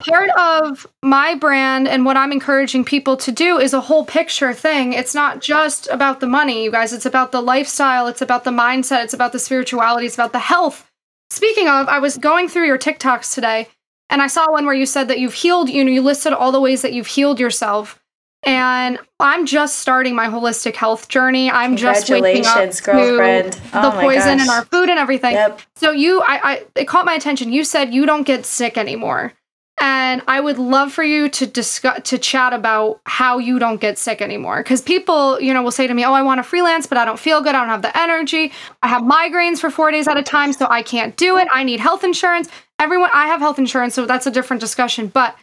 part 0.00 0.28
of 0.30 0.86
my 1.02 1.34
brand 1.36 1.86
and 1.88 2.04
what 2.04 2.16
I'm 2.16 2.32
encouraging 2.32 2.84
people 2.84 3.16
to 3.18 3.32
do 3.32 3.56
is 3.58 3.72
a 3.72 3.80
whole 3.80 4.04
picture 4.04 4.52
thing. 4.52 4.92
It's 4.92 5.14
not 5.14 5.40
just 5.40 5.86
about 5.90 6.18
the 6.20 6.26
money, 6.26 6.64
you 6.64 6.70
guys. 6.72 6.92
It's 6.92 7.06
about 7.06 7.30
the 7.32 7.40
lifestyle. 7.40 8.08
It's 8.08 8.20
about 8.20 8.44
the 8.44 8.50
mindset. 8.50 9.04
It's 9.04 9.14
about 9.14 9.32
the 9.32 9.38
spirituality. 9.38 10.06
It's 10.06 10.16
about 10.16 10.32
the 10.32 10.38
health. 10.40 10.90
Speaking 11.30 11.68
of, 11.68 11.88
I 11.88 11.98
was 12.00 12.18
going 12.18 12.48
through 12.48 12.66
your 12.66 12.78
TikToks 12.78 13.32
today, 13.32 13.68
and 14.10 14.20
I 14.20 14.26
saw 14.26 14.50
one 14.50 14.66
where 14.66 14.74
you 14.74 14.86
said 14.86 15.06
that 15.08 15.18
you've 15.20 15.34
healed. 15.34 15.68
You 15.68 15.84
know, 15.84 15.90
you 15.92 16.02
listed 16.02 16.32
all 16.32 16.50
the 16.52 16.60
ways 16.60 16.82
that 16.82 16.92
you've 16.92 17.06
healed 17.06 17.38
yourself. 17.40 18.00
And 18.46 19.00
I'm 19.18 19.44
just 19.44 19.80
starting 19.80 20.14
my 20.14 20.28
holistic 20.28 20.76
health 20.76 21.08
journey. 21.08 21.50
I'm 21.50 21.76
just 21.76 22.08
waking 22.08 22.46
up 22.46 22.70
to 22.70 22.82
girlfriend. 22.82 23.54
the 23.54 23.60
Oh 23.74 23.90
my 23.90 24.00
poison 24.00 24.40
in 24.40 24.48
our 24.48 24.64
food 24.64 24.88
and 24.88 25.00
everything. 25.00 25.32
Yep. 25.32 25.60
So 25.74 25.90
you, 25.90 26.20
I, 26.22 26.52
I, 26.52 26.66
it 26.76 26.86
caught 26.86 27.04
my 27.04 27.14
attention. 27.14 27.52
You 27.52 27.64
said 27.64 27.92
you 27.92 28.06
don't 28.06 28.22
get 28.22 28.46
sick 28.46 28.78
anymore, 28.78 29.32
and 29.80 30.22
I 30.28 30.38
would 30.38 30.58
love 30.58 30.92
for 30.92 31.02
you 31.02 31.28
to 31.28 31.46
discuss, 31.46 32.08
to 32.08 32.18
chat 32.18 32.52
about 32.52 33.00
how 33.04 33.38
you 33.38 33.58
don't 33.58 33.80
get 33.80 33.98
sick 33.98 34.22
anymore. 34.22 34.62
Because 34.62 34.80
people, 34.80 35.40
you 35.40 35.52
know, 35.52 35.64
will 35.64 35.72
say 35.72 35.88
to 35.88 35.94
me, 35.94 36.04
"Oh, 36.04 36.12
I 36.12 36.22
want 36.22 36.38
to 36.38 36.44
freelance, 36.44 36.86
but 36.86 36.98
I 36.98 37.04
don't 37.04 37.18
feel 37.18 37.40
good. 37.40 37.56
I 37.56 37.60
don't 37.60 37.68
have 37.68 37.82
the 37.82 37.98
energy. 37.98 38.52
I 38.80 38.86
have 38.86 39.02
migraines 39.02 39.58
for 39.58 39.70
four 39.70 39.90
days 39.90 40.06
at 40.06 40.16
a 40.16 40.22
time, 40.22 40.52
so 40.52 40.68
I 40.70 40.82
can't 40.82 41.16
do 41.16 41.36
it. 41.36 41.48
I 41.50 41.64
need 41.64 41.80
health 41.80 42.04
insurance. 42.04 42.48
Everyone, 42.78 43.10
I 43.12 43.26
have 43.26 43.40
health 43.40 43.58
insurance, 43.58 43.94
so 43.94 44.06
that's 44.06 44.26
a 44.26 44.30
different 44.30 44.60
discussion. 44.60 45.08
But 45.08 45.34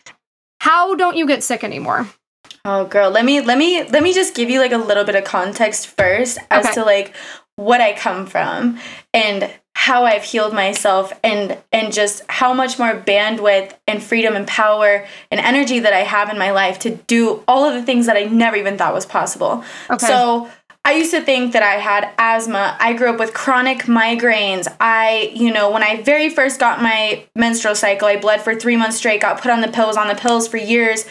how 0.61 0.95
don't 0.95 1.17
you 1.17 1.27
get 1.27 1.43
sick 1.43 1.65
anymore? 1.65 2.07
Oh 2.65 2.85
girl, 2.85 3.09
let 3.11 3.25
me 3.25 3.41
let 3.41 3.57
me 3.57 3.83
let 3.83 4.01
me 4.03 4.13
just 4.13 4.35
give 4.35 4.49
you 4.49 4.59
like 4.61 4.71
a 4.71 4.77
little 4.77 5.03
bit 5.03 5.15
of 5.15 5.25
context 5.25 5.87
first 5.87 6.37
as 6.49 6.65
Okay. 6.65 6.75
to 6.75 6.85
like 6.85 7.13
what 7.57 7.81
I 7.81 7.91
come 7.93 8.25
from 8.25 8.79
and 9.13 9.53
how 9.75 10.05
I've 10.05 10.23
healed 10.23 10.53
myself 10.53 11.11
and 11.25 11.57
and 11.73 11.91
just 11.91 12.23
how 12.29 12.53
much 12.53 12.79
more 12.79 12.93
bandwidth 12.93 13.73
and 13.85 14.01
freedom 14.01 14.37
and 14.37 14.47
power 14.47 15.05
and 15.29 15.41
energy 15.41 15.79
that 15.79 15.91
I 15.91 15.99
have 15.99 16.29
in 16.29 16.39
my 16.39 16.51
life 16.51 16.79
to 16.79 16.91
do 16.91 17.43
all 17.49 17.65
of 17.65 17.73
the 17.73 17.83
things 17.83 18.05
that 18.05 18.15
I 18.15 18.23
never 18.23 18.55
even 18.55 18.77
thought 18.77 18.93
was 18.93 19.05
possible. 19.05 19.61
Okay. 19.89 20.07
So 20.07 20.49
I 20.85 20.93
used 20.93 21.11
to 21.11 21.19
think 21.19 21.51
that 21.53 21.63
I 21.63 21.75
had 21.75 22.11
asthma. 22.17 22.77
I 22.79 22.93
grew 22.93 23.09
up 23.09 23.19
with 23.19 23.33
chronic 23.33 23.79
migraines. 23.83 24.73
I, 24.79 25.31
you 25.33 25.51
know, 25.51 25.69
when 25.69 25.83
I 25.83 26.01
very 26.01 26.29
first 26.29 26.61
got 26.61 26.81
my 26.81 27.25
menstrual 27.35 27.75
cycle, 27.75 28.07
I 28.07 28.17
bled 28.17 28.41
for 28.41 28.55
3 28.55 28.77
months 28.77 28.97
straight, 28.97 29.21
got 29.21 29.41
put 29.41 29.51
on 29.51 29.61
the 29.61 29.69
pills, 29.69 29.95
on 29.97 30.07
the 30.07 30.15
pills 30.15 30.45
for 30.47 30.57
years, 30.57 31.05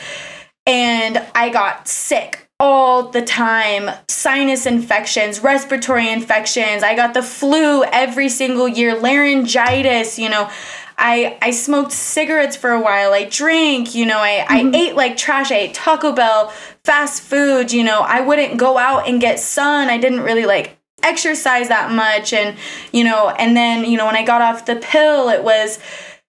and 0.67 1.25
I 1.35 1.51
got 1.51 1.89
sick 1.89 2.49
all 2.61 3.09
the 3.09 3.23
time 3.23 3.91
sinus 4.09 4.67
infections, 4.67 5.41
respiratory 5.41 6.09
infections. 6.09 6.85
I 6.85 6.95
got 6.95 7.13
the 7.15 7.23
flu 7.23 7.83
every 7.85 8.29
single 8.29 8.69
year, 8.69 8.95
laryngitis, 8.95 10.19
you 10.19 10.29
know. 10.29 10.49
I, 10.97 11.37
I 11.43 11.51
smoked 11.51 11.91
cigarettes 11.91 12.55
for 12.55 12.71
a 12.71 12.81
while. 12.81 13.13
I 13.13 13.25
drank, 13.25 13.95
you 13.95 14.07
know, 14.07 14.19
I, 14.19 14.47
mm-hmm. 14.49 14.75
I 14.75 14.79
ate 14.79 14.95
like 14.95 15.17
trash. 15.17 15.51
I 15.51 15.57
ate 15.57 15.75
Taco 15.75 16.13
Bell, 16.13 16.51
fast 16.85 17.23
food, 17.23 17.73
you 17.73 17.83
know. 17.83 18.03
I 18.03 18.21
wouldn't 18.21 18.59
go 18.59 18.79
out 18.79 19.09
and 19.09 19.21
get 19.21 19.41
sun. 19.41 19.89
I 19.89 19.99
didn't 19.99 20.21
really 20.21 20.47
like 20.47 20.79
exercise 21.03 21.69
that 21.69 21.91
much. 21.91 22.33
And, 22.33 22.57
you 22.93 23.03
know, 23.03 23.31
and 23.31 23.57
then, 23.57 23.85
you 23.85 23.99
know, 23.99 24.07
when 24.07 24.15
I 24.15 24.25
got 24.25 24.43
off 24.43 24.67
the 24.67 24.77
pill, 24.77 25.29
it 25.29 25.43
was, 25.43 25.81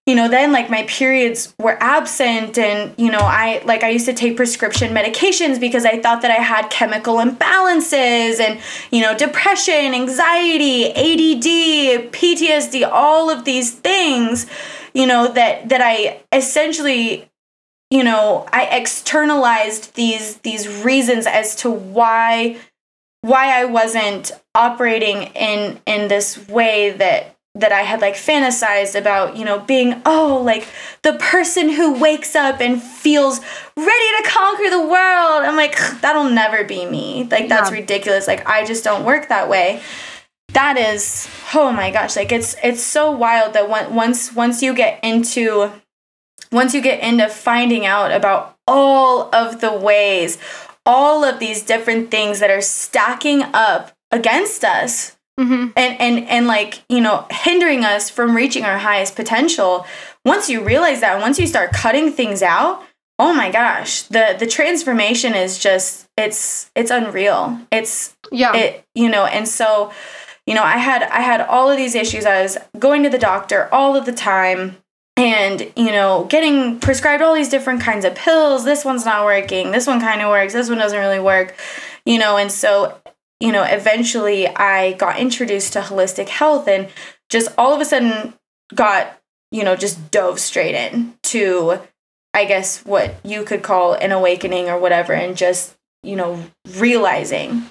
you 0.06 0.16
know 0.16 0.28
then 0.28 0.52
like 0.52 0.70
my 0.70 0.84
periods 0.84 1.54
were 1.60 1.78
absent 1.82 2.58
and 2.58 2.94
you 2.98 3.10
know 3.10 3.20
i 3.22 3.62
like 3.66 3.84
i 3.84 3.90
used 3.90 4.06
to 4.06 4.14
take 4.14 4.36
prescription 4.36 4.94
medications 4.94 5.60
because 5.60 5.86
i 5.86 6.00
thought 6.02 6.22
that 6.22 6.32
i 6.32 6.42
had 6.42 6.70
chemical 6.70 7.16
imbalances 7.16 8.40
and 8.40 8.60
you 8.92 9.02
know 9.02 9.18
depression 9.18 9.94
anxiety 9.94 10.92
add 10.92 12.12
ptsd 12.12 12.90
all 12.90 13.30
of 13.30 13.46
these 13.46 13.72
things 13.72 14.46
you 14.94 15.08
know 15.08 15.32
that 15.32 15.70
that 15.70 15.82
i 15.82 16.20
essentially 16.32 17.30
you 17.90 18.04
know 18.04 18.46
i 18.52 18.66
externalized 18.66 19.96
these 19.96 20.38
these 20.38 20.68
reasons 20.84 21.26
as 21.26 21.56
to 21.56 21.70
why 21.72 22.58
why 23.22 23.58
i 23.58 23.64
wasn't 23.64 24.34
operating 24.54 25.24
in 25.34 25.80
in 25.86 26.10
this 26.10 26.46
way 26.50 26.92
that 26.92 27.33
that 27.56 27.72
I 27.72 27.82
had 27.82 28.02
like 28.02 28.16
fantasized 28.16 29.00
about, 29.00 29.38
you 29.38 29.46
know, 29.46 29.60
being, 29.60 30.02
oh, 30.06 30.42
like 30.44 30.68
the 31.04 31.14
person 31.14 31.70
who 31.70 31.94
wakes 32.00 32.36
up 32.36 32.60
and 32.60 32.82
feels 32.82 33.40
ready 33.78 34.24
to 34.24 34.24
conquer 34.26 34.70
the 34.72 34.80
world. 34.80 35.44
I'm 35.44 35.56
like, 35.56 35.78
that'll 36.02 36.32
never 36.32 36.64
be 36.64 36.86
me. 36.86 37.28
Like, 37.30 37.50
that's 37.50 37.70
yeah. 37.70 37.78
ridiculous. 37.78 38.28
Like, 38.28 38.48
I 38.48 38.66
just 38.66 38.84
don't 38.84 39.06
work 39.06 39.30
that 39.30 39.50
way. 39.50 39.82
That 40.54 40.78
is, 40.78 41.28
oh 41.54 41.72
my 41.72 41.90
gosh, 41.90 42.16
like 42.16 42.32
it's 42.32 42.56
it's 42.64 42.82
so 42.82 43.10
wild 43.10 43.54
that 43.54 43.70
when, 43.70 43.96
once 43.96 44.36
once 44.36 44.62
you 44.62 44.76
get 44.76 45.00
into 45.04 45.72
once 46.52 46.76
you 46.76 46.82
get 46.82 47.02
into 47.02 47.28
finding 47.28 47.88
out 47.88 48.12
about 48.12 48.56
all 48.68 49.34
of 49.34 49.62
the 49.62 49.74
ways, 49.74 50.38
all 50.86 51.24
of 51.24 51.40
these 51.40 51.64
different 51.64 52.12
things 52.12 52.40
that 52.40 52.52
are 52.52 52.62
stacking 52.62 53.42
up 53.54 53.94
against 54.12 54.64
us 54.64 55.13
Mm-hmm. 55.40 55.72
and 55.76 56.00
and 56.00 56.30
and 56.30 56.46
like 56.46 56.84
you 56.90 57.02
know 57.02 57.26
hindering 57.32 57.84
us 57.84 58.08
from 58.08 58.36
reaching 58.36 58.66
our 58.66 58.78
highest 58.78 59.16
potential 59.16 59.88
once 60.24 60.48
you 60.48 60.64
realize 60.64 61.02
that 61.02 61.20
once 61.20 61.40
you 61.40 61.48
start 61.48 61.72
cutting 61.74 62.12
things 62.12 62.44
out 62.44 62.84
oh 63.18 63.34
my 63.34 63.50
gosh 63.50 64.04
the 64.04 64.36
the 64.38 64.46
transformation 64.46 65.34
is 65.34 65.58
just 65.58 66.04
it's 66.18 66.72
it's 66.76 66.92
unreal. 66.92 67.60
It's 67.72 68.16
yeah. 68.32 68.56
it 68.56 68.86
you 68.94 69.10
know 69.10 69.26
and 69.26 69.48
so 69.48 69.92
you 70.46 70.54
know 70.54 70.64
i 70.64 70.78
had 70.78 71.04
i 71.04 71.22
had 71.22 71.42
all 71.42 71.70
of 71.70 71.78
these 71.78 71.96
issues. 71.96 72.26
I 72.26 72.42
was 72.42 72.58
going 72.78 73.04
to 73.04 73.10
the 73.10 73.18
doctor 73.18 73.70
all 73.74 73.96
of 73.96 74.06
the 74.06 74.12
time 74.12 74.78
and 75.16 75.72
you 75.76 75.92
know 75.92 76.26
getting 76.30 76.80
prescribed 76.80 77.24
all 77.24 77.34
these 77.34 77.50
different 77.50 77.82
kinds 77.82 78.06
of 78.06 78.16
pills. 78.16 78.66
This 78.66 78.86
one's 78.86 79.06
not 79.06 79.26
working. 79.26 79.72
This 79.72 79.88
one 79.88 80.00
kind 80.00 80.22
of 80.22 80.30
works. 80.30 80.54
This 80.54 80.70
one 80.70 80.78
doesn't 80.78 81.00
really 81.00 81.20
work 81.20 81.56
you 82.06 82.20
know 82.20 82.38
and 82.38 82.52
so 82.52 83.00
you 83.44 83.52
know, 83.52 83.64
eventually 83.64 84.48
I 84.48 84.94
got 84.94 85.20
introduced 85.20 85.74
to 85.74 85.82
holistic 85.82 86.30
health 86.30 86.66
and 86.66 86.88
just 87.30 87.50
all 87.58 87.74
of 87.74 87.82
a 87.82 87.86
sudden 87.86 88.34
got, 88.74 89.20
you 89.52 89.66
know, 89.66 89.76
just 89.76 90.12
dove 90.12 90.40
straight 90.40 90.76
in 90.76 91.16
to, 91.24 91.80
I 92.34 92.46
guess, 92.46 92.86
what 92.86 93.16
you 93.26 93.44
could 93.44 93.62
call 93.62 93.96
an 93.96 94.14
awakening 94.14 94.70
or 94.70 94.80
whatever, 94.80 95.12
and 95.12 95.36
just, 95.36 95.76
you 96.04 96.16
know, 96.16 96.42
realizing 96.78 97.64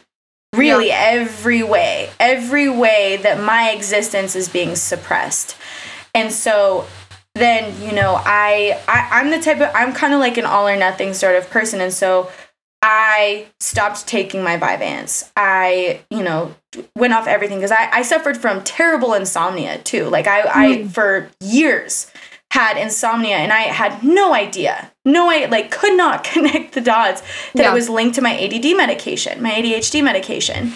really 0.55 0.89
yeah. 0.89 1.01
every 1.05 1.63
way, 1.63 2.11
every 2.21 2.69
way 2.69 3.19
that 3.23 3.43
my 3.43 3.71
existence 3.71 4.37
is 4.37 4.51
being 4.51 4.77
suppressed. 4.77 5.57
And 6.15 6.31
so 6.31 6.85
then, 7.35 7.83
you 7.83 7.95
know, 7.95 8.21
I, 8.23 8.79
I 8.87 9.21
I'm 9.21 9.31
the 9.31 9.41
type 9.41 9.63
of 9.63 9.71
I'm 9.75 9.95
kind 9.95 10.13
of 10.13 10.21
like 10.21 10.37
an 10.37 10.45
all 10.45 10.69
or 10.69 10.77
nothing 10.77 11.15
sort 11.15 11.35
of 11.35 11.49
person. 11.49 11.81
And 11.81 11.95
so 11.95 12.31
I 12.83 13.47
stopped 13.61 14.09
taking 14.09 14.43
my 14.43 14.59
Vyvanse. 14.59 15.31
I, 15.37 16.03
you 16.11 16.23
know, 16.23 16.55
went 16.97 17.15
off 17.15 17.29
everything 17.29 17.59
because 17.59 17.71
I, 17.71 17.89
I 17.93 18.03
suffered 18.03 18.37
from 18.37 18.63
terrible 18.65 19.15
insomnia 19.15 19.79
too. 19.79 20.09
Like 20.09 20.27
I, 20.27 20.43
mm. 20.43 20.51
I 20.53 20.83
hmm. 20.83 20.89
for 20.89 21.31
years 21.41 22.11
had 22.51 22.77
insomnia 22.77 23.37
and 23.37 23.53
I 23.53 23.61
had 23.63 24.03
no 24.03 24.35
idea. 24.35 24.93
No 25.05 25.31
I 25.31 25.47
like 25.47 25.71
could 25.71 25.97
not 25.97 26.25
connect 26.33 26.75
the 26.75 26.81
dots 26.81 27.23
that 27.55 27.63
yeah. 27.63 27.71
it 27.71 27.75
was 27.75 27.89
linked 27.89 28.17
to 28.17 28.21
my 28.21 28.37
ADD 28.39 28.77
medication, 28.77 29.41
my 29.41 29.53
ADHD 29.53 30.03
medication. 30.03 30.73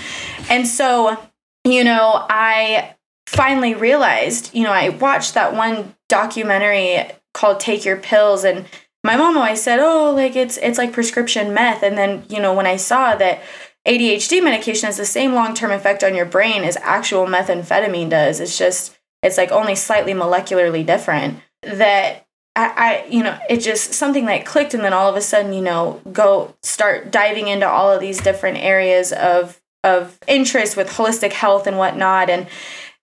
And 0.48 0.66
so, 0.66 1.18
you 1.64 1.82
know, 1.82 2.24
I 2.30 2.94
finally 3.26 3.74
realized, 3.74 4.54
you 4.54 4.62
know, 4.62 4.72
I 4.72 4.90
watched 4.90 5.34
that 5.34 5.54
one 5.54 5.94
documentary 6.08 7.10
called 7.34 7.60
Take 7.60 7.84
Your 7.84 7.96
Pills 7.96 8.44
and 8.44 8.64
my 9.06 9.16
mom 9.16 9.38
always 9.38 9.62
said, 9.62 9.78
"Oh, 9.80 10.12
like 10.14 10.36
it's 10.36 10.56
it's 10.58 10.78
like 10.78 10.92
prescription 10.92 11.54
meth." 11.54 11.82
And 11.82 11.96
then, 11.96 12.24
you 12.28 12.40
know, 12.40 12.52
when 12.52 12.66
I 12.66 12.76
saw 12.76 13.14
that 13.16 13.40
ADHD 13.86 14.42
medication 14.42 14.86
has 14.86 14.96
the 14.96 15.06
same 15.06 15.32
long-term 15.32 15.70
effect 15.70 16.02
on 16.02 16.14
your 16.14 16.26
brain 16.26 16.64
as 16.64 16.76
actual 16.78 17.26
methamphetamine 17.26 18.10
does, 18.10 18.40
it's 18.40 18.58
just 18.58 18.96
it's 19.22 19.38
like 19.38 19.52
only 19.52 19.76
slightly 19.76 20.12
molecularly 20.12 20.84
different. 20.84 21.40
That 21.62 22.26
I, 22.56 22.72
I 22.76 23.06
you 23.08 23.22
know, 23.22 23.38
it 23.48 23.58
just 23.58 23.94
something 23.94 24.24
like 24.24 24.44
clicked 24.44 24.74
and 24.74 24.82
then 24.82 24.92
all 24.92 25.08
of 25.08 25.16
a 25.16 25.20
sudden, 25.20 25.52
you 25.52 25.62
know, 25.62 26.00
go 26.12 26.54
start 26.62 27.12
diving 27.12 27.46
into 27.46 27.68
all 27.68 27.92
of 27.92 28.00
these 28.00 28.20
different 28.20 28.58
areas 28.58 29.12
of 29.12 29.60
of 29.84 30.18
interest 30.26 30.76
with 30.76 30.88
holistic 30.90 31.32
health 31.32 31.68
and 31.68 31.78
whatnot 31.78 32.28
and 32.28 32.48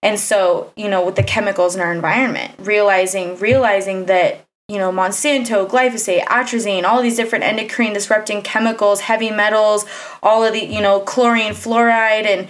and 0.02 0.20
so 0.20 0.70
you 0.76 0.86
know 0.86 1.04
with 1.04 1.16
the 1.16 1.22
chemicals 1.22 1.74
in 1.74 1.80
our 1.80 1.92
environment 1.92 2.52
realizing 2.58 3.38
realizing 3.38 4.04
that 4.04 4.44
you 4.68 4.78
know, 4.78 4.90
Monsanto, 4.90 5.68
glyphosate, 5.68 6.24
atrazine, 6.24 6.84
all 6.84 7.02
these 7.02 7.16
different 7.16 7.44
endocrine 7.44 7.92
disrupting 7.92 8.42
chemicals, 8.42 9.00
heavy 9.00 9.30
metals, 9.30 9.84
all 10.22 10.42
of 10.42 10.54
the, 10.54 10.64
you 10.64 10.80
know, 10.80 11.00
chlorine, 11.00 11.52
fluoride, 11.52 12.24
and 12.24 12.48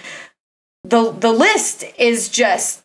the 0.85 1.11
the 1.11 1.33
list 1.33 1.85
is 1.99 2.29
just 2.29 2.85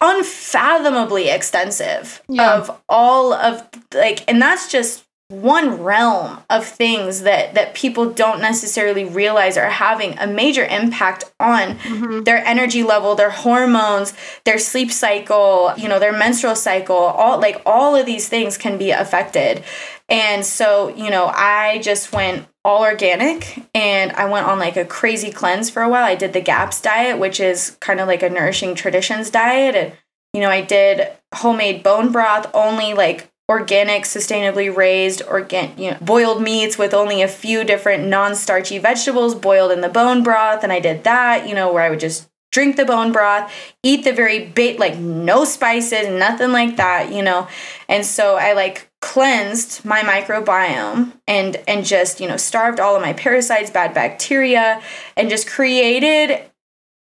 unfathomably 0.00 1.28
extensive 1.28 2.22
yeah. 2.28 2.56
of 2.56 2.80
all 2.88 3.32
of 3.32 3.68
like 3.94 4.24
and 4.28 4.40
that's 4.40 4.70
just 4.70 5.03
one 5.28 5.82
realm 5.82 6.38
of 6.50 6.66
things 6.66 7.22
that 7.22 7.54
that 7.54 7.74
people 7.74 8.12
don't 8.12 8.42
necessarily 8.42 9.06
realize 9.06 9.56
are 9.56 9.70
having 9.70 10.18
a 10.18 10.26
major 10.26 10.66
impact 10.66 11.24
on 11.40 11.78
mm-hmm. 11.78 12.22
their 12.24 12.44
energy 12.44 12.82
level 12.82 13.14
their 13.14 13.30
hormones 13.30 14.12
their 14.44 14.58
sleep 14.58 14.92
cycle 14.92 15.72
you 15.78 15.88
know 15.88 15.98
their 15.98 16.12
menstrual 16.12 16.54
cycle 16.54 16.94
all 16.94 17.40
like 17.40 17.60
all 17.64 17.96
of 17.96 18.04
these 18.04 18.28
things 18.28 18.58
can 18.58 18.76
be 18.76 18.90
affected. 18.90 19.64
And 20.10 20.44
so 20.44 20.88
you 20.94 21.08
know 21.08 21.32
i 21.34 21.78
just 21.78 22.12
went 22.12 22.46
all 22.62 22.82
organic 22.82 23.66
and 23.74 24.12
i 24.12 24.26
went 24.26 24.46
on 24.46 24.58
like 24.58 24.76
a 24.76 24.84
crazy 24.84 25.30
cleanse 25.30 25.70
for 25.70 25.82
a 25.82 25.88
while. 25.88 26.04
I 26.04 26.16
did 26.16 26.34
the 26.34 26.42
gaps 26.42 26.82
diet 26.82 27.18
which 27.18 27.40
is 27.40 27.78
kind 27.80 27.98
of 27.98 28.08
like 28.08 28.22
a 28.22 28.28
nourishing 28.28 28.74
traditions 28.74 29.30
diet. 29.30 29.74
And 29.74 29.92
you 30.34 30.42
know 30.42 30.50
i 30.50 30.60
did 30.60 31.08
homemade 31.34 31.82
bone 31.82 32.12
broth 32.12 32.50
only 32.52 32.92
like 32.92 33.30
organic, 33.48 34.04
sustainably 34.04 34.74
raised, 34.74 35.22
organ, 35.22 35.72
you 35.76 35.90
know, 35.90 35.98
boiled 36.00 36.42
meats 36.42 36.78
with 36.78 36.94
only 36.94 37.22
a 37.22 37.28
few 37.28 37.64
different 37.64 38.06
non-starchy 38.06 38.78
vegetables 38.78 39.34
boiled 39.34 39.70
in 39.70 39.80
the 39.80 39.88
bone 39.88 40.22
broth, 40.22 40.62
and 40.62 40.72
I 40.72 40.80
did 40.80 41.04
that. 41.04 41.48
You 41.48 41.54
know, 41.54 41.72
where 41.72 41.82
I 41.82 41.90
would 41.90 42.00
just 42.00 42.28
drink 42.52 42.76
the 42.76 42.84
bone 42.84 43.12
broth, 43.12 43.52
eat 43.82 44.04
the 44.04 44.12
very 44.12 44.46
bait, 44.46 44.78
like 44.78 44.96
no 44.96 45.44
spices, 45.44 46.08
nothing 46.08 46.52
like 46.52 46.76
that. 46.76 47.12
You 47.12 47.22
know, 47.22 47.48
and 47.88 48.06
so 48.06 48.36
I 48.36 48.54
like 48.54 48.90
cleansed 49.04 49.84
my 49.84 50.00
microbiome 50.00 51.12
and 51.28 51.58
and 51.68 51.84
just 51.84 52.20
you 52.20 52.26
know 52.26 52.38
starved 52.38 52.80
all 52.80 52.96
of 52.96 53.02
my 53.02 53.12
parasites 53.12 53.70
bad 53.70 53.92
bacteria 53.92 54.80
and 55.14 55.28
just 55.28 55.46
created 55.46 56.40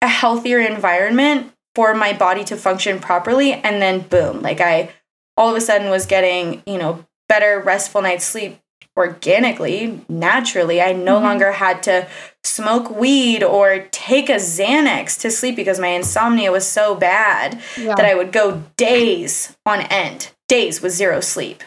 a 0.02 0.08
healthier 0.08 0.60
environment 0.60 1.54
for 1.74 1.96
my 1.96 2.12
body 2.12 2.44
to 2.44 2.58
function 2.58 3.00
properly 3.00 3.54
and 3.54 3.82
then 3.82 4.02
boom 4.02 4.42
like 4.42 4.60
i 4.60 4.92
all 5.38 5.50
of 5.50 5.56
a 5.56 5.62
sudden 5.62 5.90
was 5.90 6.06
getting, 6.06 6.64
you 6.66 6.78
know, 6.78 7.06
better 7.28 7.60
restful 7.60 8.02
night's 8.02 8.26
sleep 8.26 8.60
organically, 8.98 10.02
naturally. 10.08 10.82
I 10.82 10.94
no 10.94 11.16
mm-hmm. 11.16 11.26
longer 11.26 11.52
had 11.54 11.84
to 11.84 12.08
smoke 12.44 12.90
weed 12.90 13.44
or 13.44 13.88
take 13.92 14.30
a 14.30 14.36
Xanax 14.36 15.20
to 15.22 15.32
sleep 15.32 15.56
because 15.56 15.80
my 15.80 15.88
insomnia 15.88 16.52
was 16.52 16.66
so 16.66 16.96
bad 16.96 17.60
yeah. 17.78 17.96
that 17.96 18.06
I 18.06 18.16
would 18.16 18.32
go 18.32 18.64
days 18.78 19.58
on 19.66 19.82
end, 19.82 20.32
days 20.48 20.82
with 20.82 20.94
zero 20.94 21.20
sleep. 21.20 21.64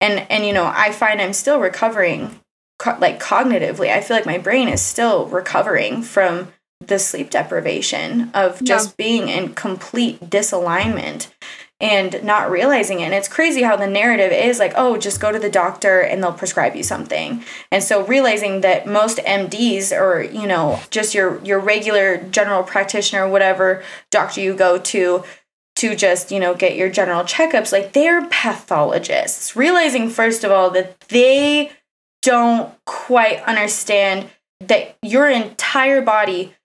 And 0.00 0.26
and 0.30 0.46
you 0.46 0.52
know, 0.52 0.66
I 0.72 0.92
find 0.92 1.20
I'm 1.20 1.32
still 1.32 1.58
recovering 1.58 2.38
co- 2.78 2.98
like 3.00 3.20
cognitively. 3.20 3.90
I 3.90 4.00
feel 4.00 4.16
like 4.16 4.26
my 4.26 4.38
brain 4.38 4.68
is 4.68 4.80
still 4.80 5.26
recovering 5.26 6.02
from 6.02 6.52
the 6.80 7.00
sleep 7.00 7.30
deprivation 7.30 8.30
of 8.34 8.62
just 8.62 8.90
yeah. 8.90 8.94
being 8.96 9.28
in 9.28 9.52
complete 9.54 10.20
disalignment 10.30 11.28
and 11.80 12.22
not 12.24 12.50
realizing 12.50 13.00
it. 13.00 13.04
And 13.04 13.14
it's 13.14 13.28
crazy 13.28 13.62
how 13.62 13.76
the 13.76 13.86
narrative 13.86 14.32
is 14.32 14.58
like, 14.58 14.72
oh, 14.76 14.96
just 14.96 15.20
go 15.20 15.30
to 15.30 15.38
the 15.38 15.50
doctor 15.50 16.00
and 16.00 16.22
they'll 16.22 16.32
prescribe 16.32 16.74
you 16.74 16.82
something. 16.82 17.44
And 17.70 17.82
so 17.84 18.04
realizing 18.04 18.62
that 18.62 18.86
most 18.86 19.18
MDs 19.18 19.92
or, 19.96 20.22
you 20.22 20.46
know, 20.46 20.80
just 20.90 21.14
your 21.14 21.42
your 21.44 21.60
regular 21.60 22.18
general 22.18 22.62
practitioner 22.64 23.28
whatever 23.28 23.82
doctor 24.10 24.40
you 24.40 24.54
go 24.54 24.78
to 24.78 25.24
to 25.76 25.94
just, 25.94 26.32
you 26.32 26.40
know, 26.40 26.54
get 26.54 26.74
your 26.74 26.90
general 26.90 27.22
checkups, 27.22 27.70
like 27.70 27.92
they're 27.92 28.26
pathologists. 28.26 29.54
Realizing 29.54 30.10
first 30.10 30.42
of 30.42 30.50
all 30.50 30.70
that 30.70 30.98
they 31.02 31.70
don't 32.22 32.74
quite 32.84 33.40
understand 33.44 34.28
that 34.60 34.96
your 35.02 35.28
entire 35.28 36.02
body, 36.02 36.56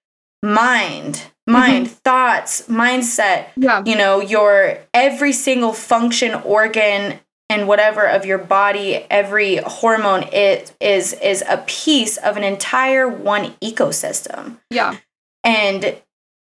mind, 0.41 1.27
mind, 1.47 1.87
mm-hmm. 1.87 1.95
thoughts, 1.95 2.67
mindset, 2.67 3.47
yeah. 3.55 3.83
you 3.85 3.95
know, 3.95 4.21
your 4.21 4.79
every 4.93 5.33
single 5.33 5.73
function, 5.73 6.33
organ, 6.33 7.19
and 7.49 7.67
whatever 7.67 8.07
of 8.07 8.25
your 8.25 8.37
body, 8.37 9.05
every 9.09 9.57
hormone 9.57 10.23
it 10.31 10.75
is 10.79 11.13
is 11.13 11.43
a 11.47 11.57
piece 11.67 12.17
of 12.17 12.37
an 12.37 12.43
entire 12.43 13.07
one 13.07 13.53
ecosystem. 13.61 14.59
Yeah. 14.69 14.97
And 15.43 16.01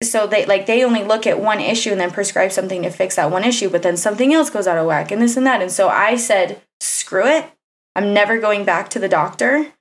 so 0.03 0.27
they 0.27 0.47
like 0.47 0.67
they 0.67 0.85
only 0.85 1.03
look 1.03 1.27
at 1.27 1.41
one 1.41 1.61
issue 1.61 1.91
and 1.91 2.01
then 2.01 2.11
prescribe 2.11 2.53
something 2.53 2.83
to 2.83 2.91
fix 2.91 3.17
that 3.17 3.31
one 3.31 3.45
issue, 3.45 3.69
but 3.69 3.83
then 3.83 3.97
something 3.97 4.33
else 4.33 4.51
goes 4.51 4.67
out 4.67 4.79
of 4.79 4.87
whack 4.87 5.11
and 5.11 5.21
this 5.21 5.37
and 5.37 5.47
that. 5.47 5.63
And 5.63 5.73
so 5.73 5.89
I 5.89 6.17
said, 6.17 6.63
screw 6.81 7.27
it. 7.27 7.51
I'm 7.97 8.13
never 8.13 8.39
going 8.39 8.65
back 8.65 8.91
to 8.91 8.99
the 8.99 9.09
doctor. 9.09 9.73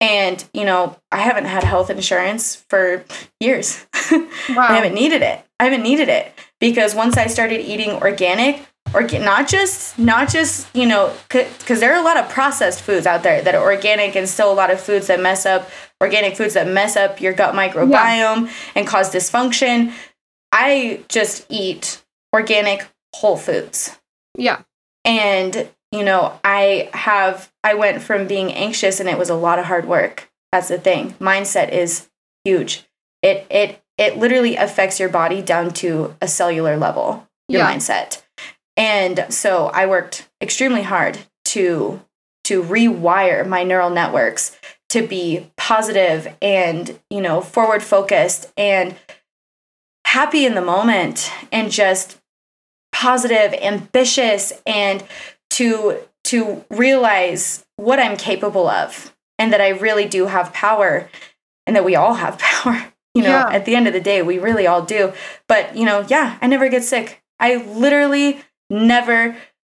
And, 0.00 0.42
you 0.54 0.64
know, 0.64 0.96
I 1.12 1.18
haven't 1.18 1.44
had 1.44 1.62
health 1.62 1.90
insurance 1.90 2.64
for 2.68 3.04
years. 3.38 3.86
Wow. 4.10 4.26
I 4.48 4.76
haven't 4.76 4.94
needed 4.94 5.22
it. 5.22 5.44
I 5.58 5.64
haven't 5.64 5.82
needed 5.82 6.08
it 6.08 6.32
because 6.58 6.94
once 6.94 7.18
I 7.18 7.26
started 7.26 7.60
eating 7.60 7.90
organic, 7.90 8.66
or 8.94 9.02
not 9.02 9.48
just 9.48 9.98
not 9.98 10.28
just 10.28 10.74
you 10.74 10.86
know 10.86 11.14
because 11.28 11.80
there 11.80 11.94
are 11.94 12.00
a 12.00 12.04
lot 12.04 12.16
of 12.16 12.28
processed 12.28 12.82
foods 12.82 13.06
out 13.06 13.22
there 13.22 13.42
that 13.42 13.54
are 13.54 13.62
organic 13.62 14.16
and 14.16 14.28
still 14.28 14.52
a 14.52 14.54
lot 14.54 14.70
of 14.70 14.80
foods 14.80 15.06
that 15.06 15.20
mess 15.20 15.46
up 15.46 15.70
organic 16.00 16.36
foods 16.36 16.54
that 16.54 16.66
mess 16.66 16.96
up 16.96 17.20
your 17.20 17.32
gut 17.32 17.54
microbiome 17.54 18.46
yeah. 18.46 18.52
and 18.74 18.86
cause 18.86 19.12
dysfunction 19.12 19.92
i 20.50 21.00
just 21.08 21.46
eat 21.48 22.02
organic 22.34 22.88
whole 23.14 23.36
foods 23.36 23.98
yeah 24.36 24.62
and 25.04 25.68
you 25.92 26.04
know, 26.04 26.38
I 26.44 26.90
have, 26.94 27.52
I 27.64 27.74
went 27.74 28.02
from 28.02 28.26
being 28.26 28.52
anxious 28.52 29.00
and 29.00 29.08
it 29.08 29.18
was 29.18 29.30
a 29.30 29.34
lot 29.34 29.58
of 29.58 29.66
hard 29.66 29.86
work. 29.86 30.30
That's 30.52 30.68
the 30.68 30.78
thing. 30.78 31.14
Mindset 31.14 31.72
is 31.72 32.08
huge. 32.44 32.84
It, 33.22 33.46
it, 33.50 33.82
it 33.98 34.16
literally 34.16 34.56
affects 34.56 34.98
your 34.98 35.08
body 35.08 35.42
down 35.42 35.72
to 35.74 36.16
a 36.20 36.28
cellular 36.28 36.76
level, 36.76 37.28
your 37.48 37.62
yeah. 37.62 37.74
mindset. 37.74 38.22
And 38.76 39.26
so 39.28 39.66
I 39.66 39.86
worked 39.86 40.28
extremely 40.40 40.82
hard 40.82 41.18
to, 41.46 42.00
to 42.44 42.62
rewire 42.62 43.46
my 43.46 43.64
neural 43.64 43.90
networks 43.90 44.56
to 44.90 45.06
be 45.06 45.50
positive 45.56 46.34
and, 46.40 46.98
you 47.10 47.20
know, 47.20 47.40
forward 47.40 47.82
focused 47.82 48.52
and 48.56 48.96
happy 50.06 50.46
in 50.46 50.54
the 50.54 50.60
moment 50.60 51.30
and 51.52 51.70
just 51.70 52.18
positive, 52.92 53.52
ambitious, 53.54 54.52
and 54.66 55.04
to 55.50 55.98
to 56.24 56.64
realize 56.70 57.64
what 57.76 57.98
I'm 57.98 58.16
capable 58.16 58.68
of 58.68 59.14
and 59.38 59.52
that 59.52 59.60
I 59.60 59.70
really 59.70 60.06
do 60.06 60.26
have 60.26 60.52
power 60.52 61.08
and 61.66 61.74
that 61.76 61.84
we 61.84 61.96
all 61.96 62.14
have 62.14 62.38
power. 62.38 62.92
You 63.14 63.24
know, 63.24 63.30
yeah. 63.30 63.48
at 63.50 63.64
the 63.64 63.74
end 63.74 63.88
of 63.88 63.92
the 63.92 64.00
day, 64.00 64.22
we 64.22 64.38
really 64.38 64.68
all 64.68 64.82
do. 64.82 65.12
But, 65.48 65.76
you 65.76 65.84
know, 65.84 66.06
yeah, 66.08 66.38
I 66.40 66.46
never 66.46 66.68
get 66.68 66.84
sick. 66.84 67.20
I 67.40 67.56
literally 67.56 68.40
never 68.68 69.36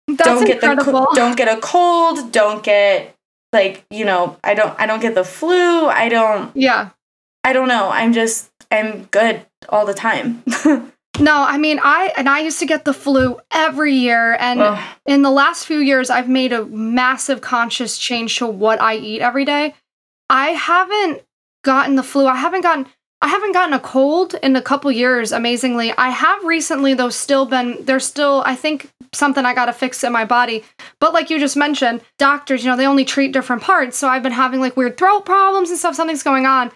That's 0.09 0.23
don't 0.25 0.51
incredible. 0.51 0.85
get 0.85 1.11
the 1.11 1.11
don't 1.15 1.37
get 1.37 1.57
a 1.57 1.61
cold, 1.61 2.33
don't 2.33 2.65
get 2.65 3.15
like, 3.53 3.85
you 3.91 4.05
know, 4.05 4.37
I 4.43 4.55
don't 4.55 4.79
I 4.81 4.87
don't 4.87 5.01
get 5.01 5.15
the 5.15 5.25
flu. 5.25 5.87
I 5.87 6.09
don't 6.09 6.51
Yeah. 6.57 6.91
I 7.45 7.53
don't 7.53 7.69
know. 7.69 7.91
I'm 7.91 8.13
just 8.13 8.51
I'm 8.71 9.05
good 9.05 9.47
all 9.69 9.87
the 9.87 9.95
time. 9.95 10.43
No, 11.21 11.43
I 11.43 11.59
mean 11.59 11.79
I 11.83 12.13
and 12.17 12.29
I 12.29 12.41
used 12.41 12.59
to 12.61 12.67
get 12.67 12.85
the 12.85 12.95
flu 12.95 13.39
every 13.51 13.95
year 13.95 14.37
and 14.41 14.61
Ugh. 14.61 14.97
in 15.07 15.23
the 15.23 15.31
last 15.31 15.67
few 15.67 15.79
years 15.79 16.11
I've 16.11 16.29
made 16.29 16.53
a 16.53 16.65
massive 16.65 17.41
conscious 17.41 17.99
change 17.99 18.39
to 18.39 18.47
what 18.47 18.81
I 18.81 18.97
eat 18.97 19.21
every 19.21 19.45
day. 19.45 19.75
I 20.29 20.51
haven't 20.51 21.23
gotten 21.63 21.97
the 21.97 22.03
flu. 22.03 22.27
I 22.27 22.37
haven't 22.37 22.63
gotten 22.63 22.87
I 23.23 23.29
haven't 23.29 23.53
gotten 23.53 23.75
a 23.75 23.81
cold 23.81 24.35
in 24.43 24.57
a 24.57 24.63
couple 24.63 24.91
years 24.91 25.31
amazingly. 25.31 25.93
I 25.93 26.09
have 26.09 26.43
recently 26.45 26.95
though 26.95 27.11
still 27.11 27.45
been 27.45 27.85
there's 27.85 28.07
still 28.07 28.43
I 28.47 28.55
think 28.57 28.91
something 29.13 29.45
I 29.45 29.55
got 29.55 29.67
to 29.67 29.73
fix 29.75 30.03
in 30.03 30.13
my 30.13 30.25
body. 30.25 30.65
But 31.01 31.13
like 31.13 31.29
you 31.29 31.39
just 31.39 31.57
mentioned, 31.57 32.01
doctors, 32.19 32.65
you 32.65 32.71
know, 32.71 32.77
they 32.77 32.87
only 32.87 33.05
treat 33.05 33.33
different 33.33 33.61
parts. 33.61 33.99
So 33.99 34.09
I've 34.09 34.23
been 34.23 34.33
having 34.33 34.61
like 34.61 34.77
weird 34.77 34.97
throat 34.97 35.27
problems 35.27 35.69
and 35.69 35.79
stuff 35.79 35.97
something's 35.97 36.23
going 36.23 36.47
on 36.47 36.73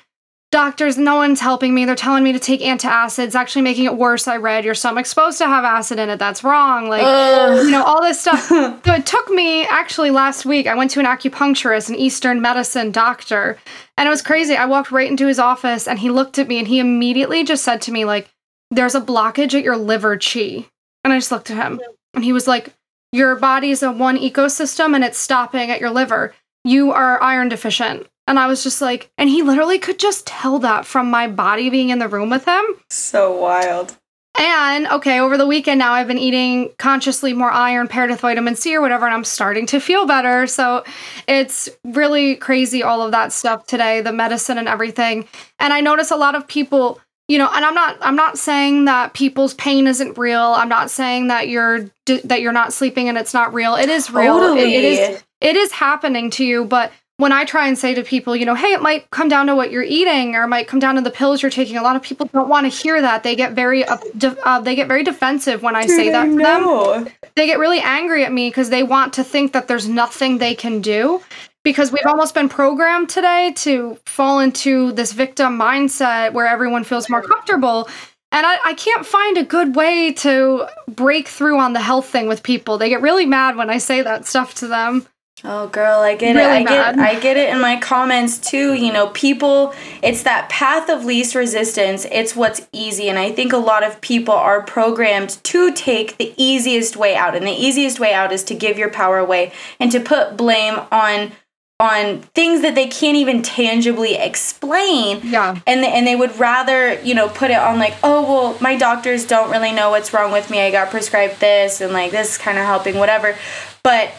doctors, 0.55 0.97
no 0.97 1.17
one's 1.17 1.41
helping 1.41 1.75
me. 1.75 1.85
They're 1.85 1.97
telling 1.97 2.23
me 2.23 2.33
to 2.33 2.39
take 2.39 2.61
antacids, 2.61 3.35
actually 3.35 3.63
making 3.63 3.87
it 3.87 3.97
worse. 3.97 4.29
I 4.29 4.37
read 4.37 4.65
your 4.65 4.77
stomach's 4.77 5.09
supposed 5.11 5.39
to 5.39 5.47
have 5.47 5.65
acid 5.65 5.99
in 5.99 6.09
it. 6.09 6.19
That's 6.21 6.45
wrong. 6.45 6.89
Like, 6.89 7.03
Ugh. 7.05 7.65
you 7.65 7.73
know, 7.73 7.83
all 7.83 8.01
this 8.01 8.21
stuff. 8.21 8.41
so 8.49 8.81
it 8.87 9.05
took 9.05 9.29
me 9.31 9.67
actually 9.67 10.13
last 10.13 10.47
week. 10.47 10.69
I 10.69 10.77
went 10.77 10.93
to 10.93 11.01
an 11.01 11.07
acupuncturist, 11.07 11.89
an 11.89 11.97
Eastern 11.97 12.41
medicine 12.41 12.93
doctor, 12.93 13.59
and 13.99 14.07
it 14.07 14.11
was 14.11 14.23
crazy. 14.23 14.55
I 14.55 14.67
walked 14.67 14.93
right 14.93 15.11
into 15.11 15.27
his 15.27 15.41
office 15.41 15.89
and 15.89 15.99
he 15.99 16.09
looked 16.09 16.39
at 16.39 16.47
me 16.47 16.61
and 16.61 16.69
he 16.69 16.79
immediately 16.79 17.43
just 17.43 17.65
said 17.65 17.83
to 17.83 17.93
me, 17.93 18.05
like, 18.05 18.31
there's 18.71 18.95
a 18.95 19.01
blockage 19.01 19.55
at 19.55 19.65
your 19.65 19.77
liver 19.77 20.17
chi. 20.17 20.67
And 21.03 21.13
I 21.13 21.19
just 21.19 21.33
looked 21.33 21.51
at 21.51 21.57
him 21.57 21.81
and 22.15 22.23
he 22.23 22.33
was 22.33 22.47
like, 22.47 22.73
your 23.11 23.35
body's 23.35 23.83
a 23.83 23.91
one 23.91 24.19
ecosystem 24.19 24.95
and 24.95 25.03
it's 25.03 25.19
stopping 25.19 25.73
at 25.73 25.81
your 25.81 25.91
liver. 25.91 26.33
You 26.65 26.93
are 26.93 27.21
iron 27.21 27.49
deficient. 27.49 28.07
And 28.27 28.39
I 28.39 28.47
was 28.47 28.63
just 28.63 28.81
like, 28.81 29.11
and 29.19 29.29
he 29.29 29.43
literally 29.43 29.79
could 29.79 29.99
just 29.99 30.27
tell 30.27 30.59
that 30.61 30.87
from 30.87 31.11
my 31.11 31.29
body 31.29 31.69
being 31.71 31.91
in 31.91 31.99
the 31.99 32.09
room 32.09 32.31
with 32.31 32.47
him. 32.47 32.65
So 32.89 33.39
wild. 33.39 33.99
And 34.37 34.89
okay, 34.89 35.21
over 35.21 35.37
the 35.37 35.47
weekend 35.47 35.79
now 35.79 35.93
I've 35.93 36.09
been 36.09 36.19
eating 36.19 36.73
consciously 36.79 37.33
more 37.33 37.53
iron 37.53 37.87
paired 37.87 38.11
with 38.11 38.21
vitamin 38.21 38.57
C 38.57 38.75
or 38.75 38.81
whatever, 38.81 39.07
and 39.07 39.15
I'm 39.15 39.25
starting 39.25 39.65
to 39.67 39.79
feel 39.79 40.07
better. 40.07 40.49
So 40.49 40.83
it's 41.29 41.69
really 41.85 42.35
crazy, 42.35 42.83
all 42.83 43.03
of 43.03 43.13
that 43.13 43.33
stuff 43.33 43.67
today, 43.67 44.01
the 44.01 44.13
medicine 44.13 44.59
and 44.59 44.67
everything. 44.67 45.29
And 45.61 45.73
I 45.73 45.81
notice 45.81 46.11
a 46.11 46.17
lot 46.17 46.35
of 46.35 46.49
people, 46.49 47.01
you 47.29 47.39
know, 47.39 47.49
and 47.55 47.65
I'm 47.65 47.75
not 47.75 47.97
I'm 48.01 48.17
not 48.17 48.37
saying 48.37 48.87
that 48.87 49.15
people's 49.15 49.55
pain 49.55 49.87
isn't 49.87 50.19
real. 50.19 50.41
I'm 50.57 50.69
not 50.69 50.91
saying 50.91 51.29
that 51.29 51.49
you're 51.49 51.89
that 52.07 52.41
you're 52.41 52.53
not 52.53 52.73
sleeping 52.73 53.09
and 53.09 53.17
it's 53.17 53.35
not 53.35 53.55
real. 53.55 53.77
It 53.77 53.89
is 53.89 54.11
real. 54.11 54.41
Totally. 54.41 54.75
it, 54.75 54.85
it 54.85 54.85
is 54.85 55.25
it 55.41 55.57
is 55.57 55.71
happening 55.71 56.31
to 56.31 56.45
you, 56.45 56.65
but 56.65 56.91
when 57.19 57.31
I 57.33 57.45
try 57.45 57.69
and 57.69 57.79
say 57.79 57.95
to 57.95 58.03
people, 58.03 58.35
you 58.35 58.45
know, 58.45 58.57
hey, 58.57 58.73
it 58.73 58.83
might 58.83 59.09
come 59.11 59.29
down 59.29 59.47
to 59.47 59.55
what 59.55 59.71
you're 59.71 59.85
eating, 59.85 60.35
or 60.35 60.45
it 60.45 60.49
might 60.49 60.67
come 60.67 60.81
down 60.81 60.97
to 60.97 61.01
the 61.01 61.11
pills 61.11 61.43
you're 61.43 61.51
taking. 61.51 61.77
A 61.77 61.83
lot 61.83 61.95
of 61.95 62.03
people 62.03 62.27
don't 62.33 62.49
want 62.49 62.65
to 62.65 62.69
hear 62.69 63.01
that. 63.01 63.23
They 63.23 63.37
get 63.37 63.53
very, 63.53 63.85
uh, 63.85 63.99
de- 64.19 64.37
uh, 64.47 64.61
they 64.61 64.75
get 64.75 64.89
very 64.89 65.05
defensive 65.05 65.63
when 65.63 65.77
I 65.77 65.87
Dude, 65.87 65.97
say 65.97 66.11
that 66.11 66.25
to 66.25 66.37
them. 66.37 67.09
They 67.37 67.47
get 67.47 67.61
really 67.61 67.81
angry 67.81 68.25
at 68.25 68.33
me 68.33 68.51
because 68.51 68.71
they 68.71 68.83
want 68.83 69.13
to 69.15 69.25
think 69.25 69.53
that 69.53 69.69
there's 69.69 69.89
nothing 69.89 70.39
they 70.39 70.55
can 70.55 70.81
do. 70.81 71.23
Because 71.63 71.91
we've 71.91 72.05
almost 72.05 72.35
been 72.35 72.51
programmed 72.51 73.09
today 73.09 73.55
to 73.57 73.97
fall 74.05 74.41
into 74.41 74.93
this 74.93 75.13
victim 75.13 75.59
mindset 75.59 76.35
where 76.35 76.47
everyone 76.47 76.85
feels 76.85 77.09
more 77.09 77.23
comfortable. 77.23 77.89
And 78.33 78.45
I, 78.45 78.59
I 78.67 78.75
can't 78.75 79.07
find 79.07 79.39
a 79.39 79.45
good 79.45 79.77
way 79.77 80.13
to 80.15 80.67
break 80.89 81.29
through 81.29 81.59
on 81.59 81.73
the 81.73 81.81
health 81.81 82.07
thing 82.07 82.27
with 82.27 82.43
people. 82.43 82.77
They 82.77 82.91
get 82.91 83.01
really 83.01 83.25
mad 83.25 83.57
when 83.57 83.71
I 83.71 83.79
say 83.79 84.03
that 84.03 84.27
stuff 84.27 84.55
to 84.57 84.67
them. 84.67 85.07
Oh 85.47 85.69
girl, 85.69 86.01
I 86.01 86.17
get 86.17 86.37
really 86.37 86.49
it. 86.49 86.49
I 86.49 86.63
get 86.63 86.99
I 86.99 87.21
get 87.21 87.37
it 87.37 87.51
in 87.51 87.61
my 87.61 87.77
comments 87.79 88.39
too. 88.39 88.73
You 88.73 88.93
know, 88.93 89.09
people 89.09 89.75
it's 90.03 90.23
that 90.23 90.49
path 90.49 90.89
of 90.89 91.05
least 91.05 91.35
resistance. 91.35 92.07
It's 92.11 92.35
what's 92.35 92.67
easy 92.73 93.09
and 93.11 93.19
I 93.19 93.31
think 93.31 93.53
a 93.53 93.59
lot 93.59 93.85
of 93.85 94.01
people 94.01 94.35
are 94.35 94.63
programmed 94.63 95.39
to 95.45 95.73
take 95.73 96.17
the 96.17 96.33
easiest 96.39 96.97
way 96.97 97.15
out. 97.15 97.37
And 97.37 97.47
the 97.47 97.53
easiest 97.53 98.01
way 98.01 98.15
out 98.15 98.33
is 98.33 98.43
to 98.45 98.55
give 98.55 98.79
your 98.79 98.91
power 98.91 99.19
away 99.19 99.53
and 99.79 99.93
to 99.93 100.01
put 100.01 100.37
blame 100.37 100.81
on 100.91 101.33
on 101.81 102.21
things 102.35 102.63
that 102.63 102.75
they 102.75 102.87
can't 102.87 103.17
even 103.17 103.43
tangibly 103.43 104.15
explain. 104.15 105.21
Yeah. 105.25 105.61
And 105.67 105.83
they, 105.83 105.93
and 105.93 106.07
they 106.07 106.15
would 106.15 106.39
rather, 106.39 107.01
you 107.03 107.15
know, 107.15 107.29
put 107.29 107.51
it 107.51 107.59
on 107.59 107.79
like, 107.79 107.95
"Oh, 108.03 108.23
well, 108.23 108.59
my 108.61 108.77
doctors 108.77 109.27
don't 109.27 109.51
really 109.51 109.73
know 109.73 109.91
what's 109.91 110.13
wrong 110.15 110.33
with 110.33 110.51
me. 110.51 110.61
I 110.61 110.71
got 110.71 110.91
prescribed 110.91 111.41
this 111.41 111.81
and 111.81 111.93
like 111.93 112.13
this 112.13 112.33
is 112.33 112.39
kind 112.39 112.59
of 112.59 112.65
helping 112.65 112.97
whatever." 112.97 113.37
But 113.83 114.13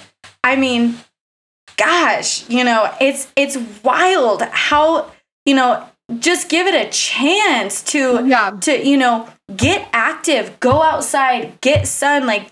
I 0.44 0.56
mean, 0.56 0.98
gosh, 1.78 2.48
you 2.50 2.64
know, 2.64 2.92
it's 3.02 3.32
it's 3.36 3.58
wild 3.84 4.42
how 4.52 5.12
you 5.46 5.54
know, 5.56 5.88
just 6.20 6.50
give 6.50 6.68
it 6.68 6.76
a 6.76 6.90
chance 6.90 7.82
to 7.84 8.26
Yeah. 8.28 8.52
to 8.62 8.88
you 8.88 8.98
know 8.98 9.28
get 9.56 9.88
active 9.94 10.60
go 10.60 10.82
outside 10.82 11.60
get 11.62 11.88
sun 11.88 12.26
like 12.26 12.50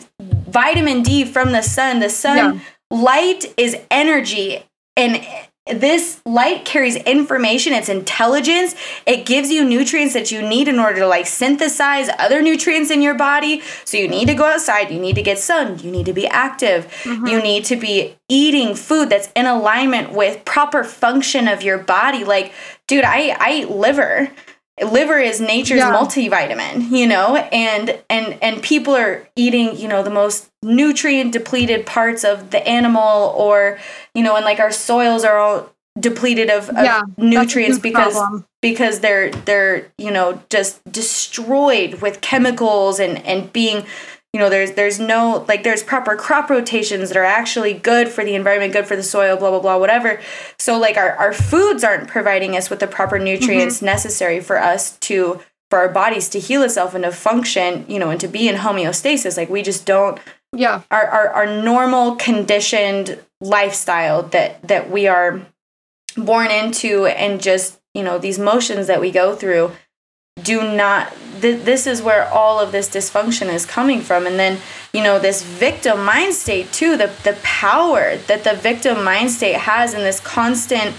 vitamin 0.49 1.01
d 1.03 1.25
from 1.25 1.51
the 1.51 1.61
sun 1.63 1.99
the 1.99 2.09
sun 2.09 2.37
Yeah. 2.37 2.59
light 2.91 3.45
is 3.57 3.75
energy 3.89 4.63
and 4.95 5.19
this 5.67 6.21
light 6.25 6.65
carries 6.65 6.97
information 6.97 7.71
it's 7.71 7.87
intelligence 7.87 8.75
it 9.05 9.25
gives 9.25 9.49
you 9.49 9.63
nutrients 9.63 10.13
that 10.13 10.29
you 10.29 10.41
need 10.41 10.67
in 10.67 10.77
order 10.77 10.99
to 10.99 11.07
like 11.07 11.25
synthesize 11.25 12.09
other 12.19 12.41
nutrients 12.41 12.91
in 12.91 13.01
your 13.01 13.13
body. 13.13 13.61
So 13.85 13.97
you 13.97 14.07
need 14.07 14.27
to 14.27 14.33
go 14.33 14.45
outside 14.45 14.91
you 14.91 14.99
need 14.99 15.15
to 15.15 15.21
get 15.21 15.39
sun 15.39 15.79
you 15.79 15.89
need 15.89 16.05
to 16.05 16.13
be 16.13 16.27
active. 16.27 16.87
Mm-hmm. 17.03 17.27
You 17.27 17.41
need 17.41 17.65
to 17.65 17.75
be 17.75 18.15
eating 18.27 18.75
food 18.75 19.09
that's 19.09 19.29
in 19.35 19.45
alignment 19.45 20.11
with 20.11 20.43
proper 20.43 20.83
function 20.83 21.47
of 21.47 21.63
your 21.63 21.77
body. 21.77 22.23
Like 22.23 22.53
dude 22.87 23.05
i 23.05 23.35
i 23.39 23.53
eat 23.61 23.69
liver 23.69 24.31
liver 24.81 25.19
is 25.19 25.39
nature's 25.39 25.79
Yeah. 25.79 25.93
multivitamin 25.93 26.89
you 26.89 27.05
know 27.05 27.35
and 27.51 27.99
and 28.09 28.37
and 28.41 28.61
people 28.63 28.95
are 28.95 29.27
eating 29.35 29.77
you 29.77 29.87
know 29.87 30.01
the 30.01 30.09
most 30.09 30.49
nutrient 30.63 31.31
depleted 31.31 31.85
parts 31.85 32.23
of 32.23 32.49
the 32.49 32.67
animal 32.67 33.33
or 33.37 33.77
you 34.15 34.23
know 34.23 34.35
and 34.35 34.43
like 34.45 34.59
our 34.59 34.71
soils 34.71 35.23
are 35.23 35.37
all 35.37 35.69
depleted 35.99 36.49
of, 36.49 36.69
of 36.69 36.75
Yeah, 36.83 37.03
nutrients 37.17 37.77
because 37.77 38.13
problem. 38.13 38.45
because 38.63 38.99
they're 39.01 39.29
they're 39.31 39.91
you 39.99 40.09
know 40.09 40.41
just 40.49 40.83
destroyed 40.91 42.01
with 42.01 42.19
chemicals 42.21 42.99
and 42.99 43.19
and 43.27 43.53
being 43.53 43.85
you 44.33 44.39
know 44.39 44.49
there's 44.49 44.71
there's 44.71 44.99
no 44.99 45.45
like 45.47 45.63
there's 45.63 45.83
proper 45.83 46.15
crop 46.15 46.49
rotations 46.49 47.09
that 47.09 47.17
are 47.17 47.23
actually 47.23 47.73
good 47.73 48.09
for 48.09 48.25
the 48.25 48.33
environment 48.33 48.73
good 48.73 48.87
for 48.87 48.95
the 48.95 49.03
soil 49.03 49.37
blah 49.37 49.51
blah 49.51 49.59
blah 49.59 49.77
whatever. 49.77 50.19
So 50.57 50.77
like 50.77 50.97
our, 50.97 51.11
our 51.11 51.33
foods 51.33 51.83
aren't 51.83 52.07
providing 52.07 52.57
us 52.57 52.69
with 52.69 52.79
the 52.79 52.87
proper 52.87 53.19
nutrients 53.19 53.77
mm-hmm. 53.77 53.85
necessary 53.85 54.39
for 54.39 54.57
us 54.57 54.97
to 54.99 55.39
for 55.69 55.79
our 55.79 55.89
bodies 55.89 56.29
to 56.29 56.39
heal 56.39 56.63
itself 56.63 56.95
and 56.95 57.03
to 57.03 57.11
function 57.11 57.85
you 57.87 57.99
know 57.99 58.09
and 58.09 58.19
to 58.19 58.27
be 58.27 58.49
in 58.49 58.55
homeostasis. 58.55 59.37
Like 59.37 59.49
we 59.49 59.61
just 59.61 59.85
don't 59.85 60.19
Yeah. 60.51 60.81
our, 60.89 61.05
our, 61.05 61.29
our 61.29 61.61
normal 61.61 62.15
conditioned 62.15 63.19
lifestyle 63.39 64.23
that 64.23 64.67
that 64.67 64.89
we 64.89 65.07
are 65.07 65.41
born 66.17 66.49
into 66.49 67.05
and 67.05 67.39
just 67.39 67.79
you 67.93 68.03
know 68.03 68.17
these 68.17 68.39
motions 68.39 68.87
that 68.87 68.99
we 68.99 69.11
go 69.11 69.35
through 69.35 69.71
do 70.41 70.75
not 70.75 71.13
th- 71.41 71.63
this 71.63 71.85
is 71.85 72.01
where 72.01 72.27
all 72.29 72.59
of 72.59 72.71
this 72.71 72.89
dysfunction 72.89 73.53
is 73.53 73.65
coming 73.65 74.01
from. 74.01 74.25
And 74.25 74.39
then 74.39 74.59
you 74.93 75.03
know 75.03 75.19
this 75.19 75.43
victim 75.43 76.03
mind 76.03 76.33
state 76.33 76.71
too 76.71 76.97
the 76.97 77.11
the 77.23 77.37
power 77.43 78.17
that 78.27 78.43
the 78.43 78.55
victim 78.55 79.03
mind 79.03 79.31
state 79.31 79.55
has 79.55 79.93
in 79.93 80.01
this 80.01 80.19
constant 80.19 80.95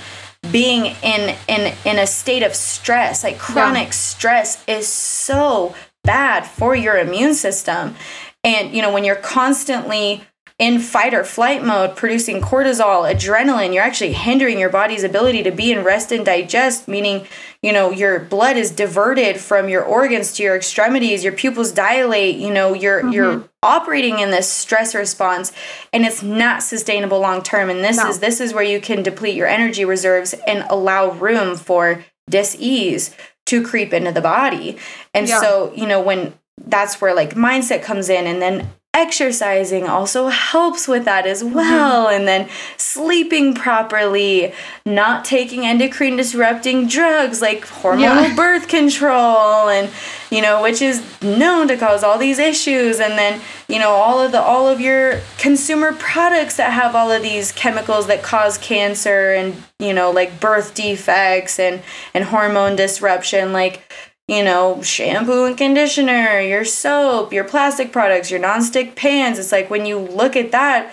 being 0.53 0.95
in 1.03 1.37
in 1.49 1.75
in 1.85 1.99
a 1.99 2.07
state 2.07 2.43
of 2.43 2.55
stress 2.55 3.25
like 3.25 3.39
chronic 3.39 3.93
stress 3.93 4.63
is 4.67 4.87
so 4.87 5.75
bad 6.05 6.47
for 6.47 6.75
your 6.75 6.97
immune 6.97 7.35
system. 7.35 7.95
And 8.43 8.75
you 8.75 8.83
know 8.83 8.93
when 8.93 9.05
you're 9.05 9.17
constantly 9.17 10.23
in 10.61 10.79
fight 10.79 11.13
or 11.13 11.25
flight 11.25 11.65
mode 11.65 11.97
producing 11.97 12.41
cortisol 12.41 13.13
adrenaline. 13.13 13.75
You're 13.75 13.83
actually 13.83 14.13
hindering 14.13 14.59
your 14.61 14.69
body's 14.69 15.03
ability 15.03 15.43
to 15.43 15.51
be 15.51 15.73
in 15.73 15.83
rest 15.83 16.13
and 16.13 16.25
digest 16.25 16.87
meaning 16.87 17.27
you 17.61 17.73
know 17.73 17.91
your 17.91 18.21
blood 18.21 18.57
is 18.57 18.71
diverted 18.71 19.41
from 19.41 19.69
your 19.69 19.83
organs 19.83 20.33
to 20.35 20.45
your 20.45 20.55
extremities. 20.55 21.25
Your 21.25 21.33
pupils 21.33 21.73
dilate 21.73 22.37
you 22.37 22.53
know 22.53 22.73
you're 22.73 23.01
mm-hmm. 23.01 23.13
you're 23.13 23.49
operating 23.65 24.21
in 24.21 24.31
this 24.31 24.49
stress 24.49 24.95
response 24.95 25.51
and 25.93 26.05
it's 26.05 26.23
not 26.23 26.63
sustainable 26.63 27.19
long 27.19 27.43
term 27.43 27.69
and 27.69 27.83
this 27.83 27.97
No. 27.97 28.09
is 28.09 28.21
this 28.21 28.41
is 28.41 28.55
where 28.55 28.63
you 28.63 28.81
can 28.81 29.03
deplete 29.03 29.35
your 29.35 29.49
energy 29.49 29.85
reserves 29.85 30.35
and 30.47 30.65
allow 30.71 31.11
room 31.11 31.57
for 31.57 32.05
dis-ease 32.31 33.15
to 33.47 33.63
creep 33.63 33.93
into 33.93 34.13
the 34.13 34.21
body. 34.21 34.77
And 35.13 35.29
Yeah. 35.29 35.41
so 35.41 35.73
you 35.75 35.89
know 35.89 36.01
when 36.01 36.35
that's 36.65 37.01
where 37.01 37.13
like 37.13 37.35
mindset 37.35 37.83
comes 37.83 38.09
in 38.09 38.29
and 38.29 38.41
then 38.41 38.71
exercising 38.95 39.89
also 39.89 40.29
helps 40.29 40.87
with 40.89 41.05
that 41.05 41.27
as 41.27 41.43
mm-hmm. 41.43 41.55
well. 41.55 42.09
And 42.09 42.27
then 42.27 42.49
sleeping 42.77 43.55
properly 43.55 44.55
not 44.87 45.25
taking 45.25 45.67
endocrine 45.67 46.17
disrupting 46.17 46.87
drugs 46.87 47.43
like 47.43 47.67
hormonal 47.67 48.29
Yeah. 48.29 48.35
birth 48.37 48.69
control 48.69 49.69
and 49.69 49.91
you 50.31 50.41
know 50.41 50.63
which 50.63 50.81
is 50.81 51.03
known 51.21 51.69
to 51.69 51.77
cause 51.77 52.03
all 52.05 52.19
these 52.19 52.39
issues. 52.39 53.01
And 53.01 53.19
then 53.19 53.41
you 53.69 53.79
know 53.79 53.91
all 53.91 54.21
of 54.21 54.33
the 54.33 54.41
all 54.41 54.69
of 54.69 54.81
your 54.81 55.21
consumer 55.39 55.93
products 55.93 56.57
that 56.57 56.73
have 56.73 56.95
all 56.95 57.11
of 57.11 57.23
these 57.23 57.53
chemicals 57.53 58.07
that 58.07 58.23
cause 58.23 58.57
cancer 58.59 59.35
and 59.35 59.61
you 59.79 59.93
know 59.93 60.11
like 60.11 60.41
birth 60.41 60.75
defects 60.75 61.59
and 61.59 61.83
and 62.15 62.25
hormone 62.25 62.77
disruption 62.77 63.53
like 63.53 63.91
you 64.29 64.43
know, 64.43 64.81
shampoo 64.83 65.45
and 65.45 65.57
conditioner, 65.57 66.41
your 66.41 66.65
soap, 66.65 67.33
your 67.33 67.45
plastic 67.45 67.93
products, 67.93 68.31
your 68.31 68.41
nonstick 68.41 68.97
pans. 68.97 69.39
It's 69.39 69.53
like 69.53 69.71
when 69.71 69.87
you 69.87 69.99
look 69.99 70.37
at 70.37 70.53
that, 70.53 70.93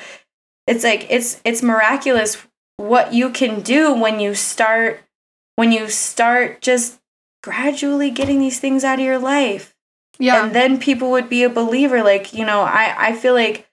it's 0.67 0.84
like 0.84 1.08
it's 1.10 1.41
it's 1.46 1.63
miraculous 1.63 2.46
what 2.78 3.13
you 3.13 3.30
can 3.30 3.62
do 3.62 3.94
when 3.94 4.20
you 4.20 4.36
start 4.36 5.02
when 5.56 5.72
you 5.72 5.89
start 5.89 6.62
just 6.62 7.00
gradually 7.44 8.12
getting 8.12 8.39
these 8.39 8.60
things 8.60 8.84
out 8.84 9.00
of 9.00 9.06
your 9.06 9.20
life. 9.20 9.76
Yeah. 10.20 10.44
And 10.44 10.54
then 10.56 10.80
people 10.80 11.10
would 11.12 11.30
be 11.30 11.44
a 11.44 11.50
believer. 11.50 12.04
Like, 12.04 12.34
you 12.34 12.46
know, 12.46 12.62
I, 12.62 12.96
I 12.98 13.15
feel 13.15 13.34
like 13.34 13.67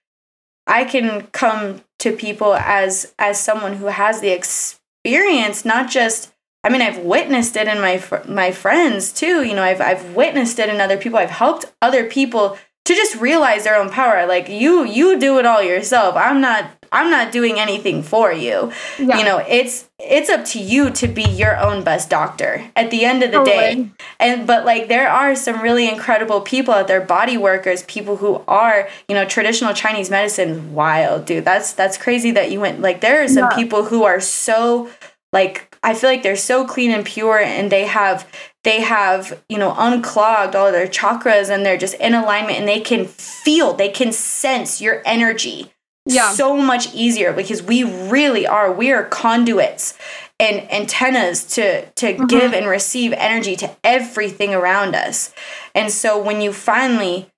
I 0.67 0.85
can 0.85 1.27
come 1.33 1.83
to 1.99 2.13
people 2.13 2.55
as 2.55 3.15
as 3.19 3.41
someone 3.41 3.75
who 3.75 3.87
has 3.87 4.21
the 4.21 4.31
experience, 4.31 5.65
not 5.65 5.91
just 5.91 6.33
I 6.65 6.71
mean, 6.71 6.83
I've 6.83 6.99
witnessed 6.99 7.57
it 7.57 7.69
in 7.69 7.81
my 7.81 7.99
fr- 7.99 8.27
my 8.29 8.51
friends 8.51 9.13
too. 9.13 9.45
You 9.45 9.55
know, 9.55 9.63
I've 9.63 9.81
I've 9.81 10.15
witnessed 10.15 10.59
it 10.59 10.69
in 10.69 10.81
other 10.81 10.97
people. 10.97 11.19
I've 11.19 11.31
helped 11.31 11.67
other 11.81 12.05
people 12.05 12.59
to 12.85 12.95
just 12.95 13.17
realize 13.21 13.65
their 13.65 13.77
own 13.77 13.91
power. 13.91 14.27
Like 14.27 14.49
you, 14.49 14.85
you 14.85 15.19
do 15.21 15.39
it 15.39 15.47
all 15.47 15.63
yourself. 15.63 16.17
I'm 16.17 16.41
not. 16.41 16.71
I'm 16.91 17.11
not 17.11 17.33
doing 17.33 17.59
anything 17.61 18.03
for 18.03 18.33
you. 18.33 18.73
Yeah. 18.99 19.19
You 19.19 19.25
know, 19.25 19.45
it's 19.47 19.91
it's 19.99 20.31
up 20.31 20.47
to 20.47 20.59
you 20.59 20.89
to 20.93 21.07
be 21.07 21.23
your 21.23 21.55
own 21.59 21.85
best 21.85 22.09
doctor 22.09 22.65
at 22.75 22.91
the 22.91 23.05
end 23.05 23.23
of 23.23 23.31
the 23.31 23.45
day. 23.45 23.91
And 24.19 24.47
but 24.47 24.65
like 24.65 24.89
there 24.89 25.07
are 25.11 25.35
some 25.37 25.61
really 25.61 25.87
incredible 25.87 26.41
people 26.41 26.73
out 26.73 26.89
there, 26.89 27.03
body 27.03 27.37
workers, 27.37 27.83
people 27.83 28.17
who 28.17 28.43
are, 28.49 28.89
you 29.07 29.15
know, 29.15 29.27
traditional 29.27 29.75
Chinese 29.75 30.09
medicine 30.09 30.73
wild, 30.73 31.27
dude. 31.27 31.45
That's 31.45 31.75
that's 31.75 31.99
crazy 31.99 32.31
that 32.31 32.51
you 32.51 32.59
went 32.61 32.81
like 32.81 33.03
there 33.03 33.23
are 33.23 33.29
some 33.29 33.49
Yeah. 33.51 33.57
people 33.57 33.85
who 33.85 34.05
are 34.05 34.19
so 34.19 34.89
like 35.33 35.77
I 35.83 35.95
feel 35.95 36.11
like 36.11 36.23
they're 36.23 36.37
so 36.37 36.67
clean 36.67 36.91
and 36.91 37.05
pure 37.05 37.39
and 37.39 37.71
they 37.71 37.87
have 37.87 38.27
they 38.65 38.81
have, 38.81 39.43
you 39.49 39.59
know, 39.59 39.75
unclogged 39.79 40.57
all 40.57 40.73
their 40.73 40.87
chakras 40.87 41.49
and 41.49 41.65
they're 41.65 41.79
just 41.79 41.95
in 41.95 42.15
alignment 42.15 42.59
and 42.59 42.69
they 42.69 42.81
can 42.81 43.07
feel, 43.07 43.73
they 43.73 43.89
can 43.89 44.13
sense 44.13 44.81
your 44.81 45.03
energy 45.07 45.73
Yeah. 46.05 46.33
so 46.33 46.57
much 46.57 46.93
easier 46.95 47.33
because 47.33 47.63
we 47.63 47.85
really 47.85 48.47
are 48.47 48.73
we 48.73 48.91
are 48.93 49.05
conduits 49.05 49.97
and 50.41 50.71
antennas 50.73 51.45
to 51.55 51.87
to 51.87 52.15
mm-hmm. 52.15 52.27
give 52.27 52.53
and 52.53 52.67
receive 52.67 53.13
energy 53.13 53.57
to 53.57 53.77
everything 53.85 54.55
around 54.55 54.95
us 54.95 55.33
and 55.75 55.91
so 55.91 56.21
when 56.21 56.41
you 56.41 56.53
finally 56.53 57.29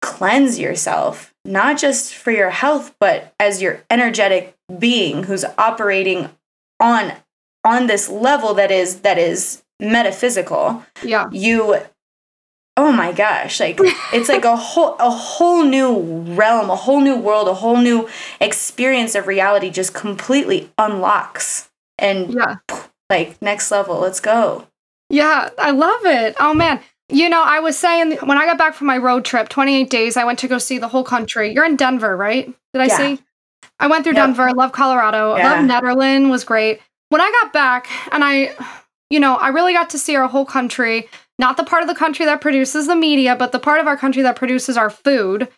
cleanse 0.00 0.58
yourself 0.58 1.32
not 1.44 1.78
just 1.78 2.14
for 2.14 2.30
your 2.32 2.50
health 2.50 2.94
but 2.98 3.32
as 3.38 3.62
your 3.62 3.82
energetic 3.88 4.56
being 4.78 5.24
who's 5.24 5.44
operating 5.56 6.28
on 6.82 7.12
on 7.64 7.86
this 7.86 8.08
level 8.10 8.52
that 8.54 8.70
is 8.70 9.00
that 9.00 9.16
is 9.18 9.62
metaphysical 9.80 10.84
yeah. 11.02 11.28
you 11.32 11.76
oh 12.76 12.90
my 12.92 13.12
gosh 13.12 13.60
like 13.60 13.78
it's 14.12 14.28
like 14.28 14.44
a 14.44 14.56
whole 14.56 14.96
a 14.98 15.10
whole 15.10 15.62
new 15.64 15.98
realm 16.34 16.70
a 16.70 16.76
whole 16.76 17.00
new 17.00 17.16
world 17.16 17.46
a 17.48 17.54
whole 17.54 17.76
new 17.76 18.08
experience 18.40 19.14
of 19.14 19.26
reality 19.26 19.70
just 19.70 19.94
completely 19.94 20.70
unlocks 20.78 21.70
and 21.98 22.34
Yeah. 22.34 22.56
like 23.10 23.40
next 23.40 23.70
level 23.70 23.98
let's 24.00 24.20
go 24.20 24.66
Yeah, 25.10 25.50
I 25.58 25.70
love 25.72 26.04
it. 26.06 26.34
Oh 26.40 26.54
man. 26.54 26.80
You 27.10 27.28
know, 27.28 27.42
I 27.42 27.60
was 27.60 27.76
saying 27.78 28.16
when 28.24 28.38
I 28.38 28.46
got 28.46 28.56
back 28.56 28.72
from 28.74 28.86
my 28.86 28.96
road 28.96 29.26
trip, 29.26 29.50
28 29.50 29.90
days, 29.90 30.16
I 30.16 30.24
went 30.24 30.38
to 30.38 30.48
go 30.48 30.56
see 30.56 30.78
the 30.78 30.88
whole 30.88 31.04
country. 31.04 31.52
You're 31.52 31.66
in 31.66 31.76
Denver, 31.76 32.16
right? 32.16 32.46
Did 32.72 32.80
I 32.80 32.86
Yeah. 32.86 32.96
see? 32.96 33.20
I 33.82 33.88
went 33.88 34.04
through 34.04 34.14
Yep. 34.14 34.24
Denver. 34.26 34.48
I 34.48 34.52
love 34.52 34.72
Colorado. 34.72 35.32
I 35.32 35.38
Yeah. 35.38 35.50
love 35.52 35.64
Netherlands 35.64 36.30
was 36.30 36.44
great. 36.44 36.80
When 37.10 37.20
I 37.20 37.30
got 37.42 37.52
back 37.52 37.88
and 38.12 38.24
I 38.24 38.54
you 39.10 39.20
know, 39.20 39.34
I 39.36 39.48
really 39.48 39.74
got 39.74 39.90
to 39.90 39.98
see 39.98 40.16
our 40.16 40.26
whole 40.26 40.46
country, 40.46 41.06
not 41.38 41.58
the 41.58 41.64
part 41.64 41.82
of 41.82 41.88
the 41.88 41.94
country 41.94 42.24
that 42.24 42.40
produces 42.40 42.86
the 42.86 42.96
media, 42.96 43.36
but 43.36 43.52
the 43.52 43.58
part 43.58 43.78
of 43.78 43.86
our 43.86 43.94
country 43.98 44.22
that 44.22 44.36
produces 44.36 44.78
our 44.78 44.88
food. 44.88 45.48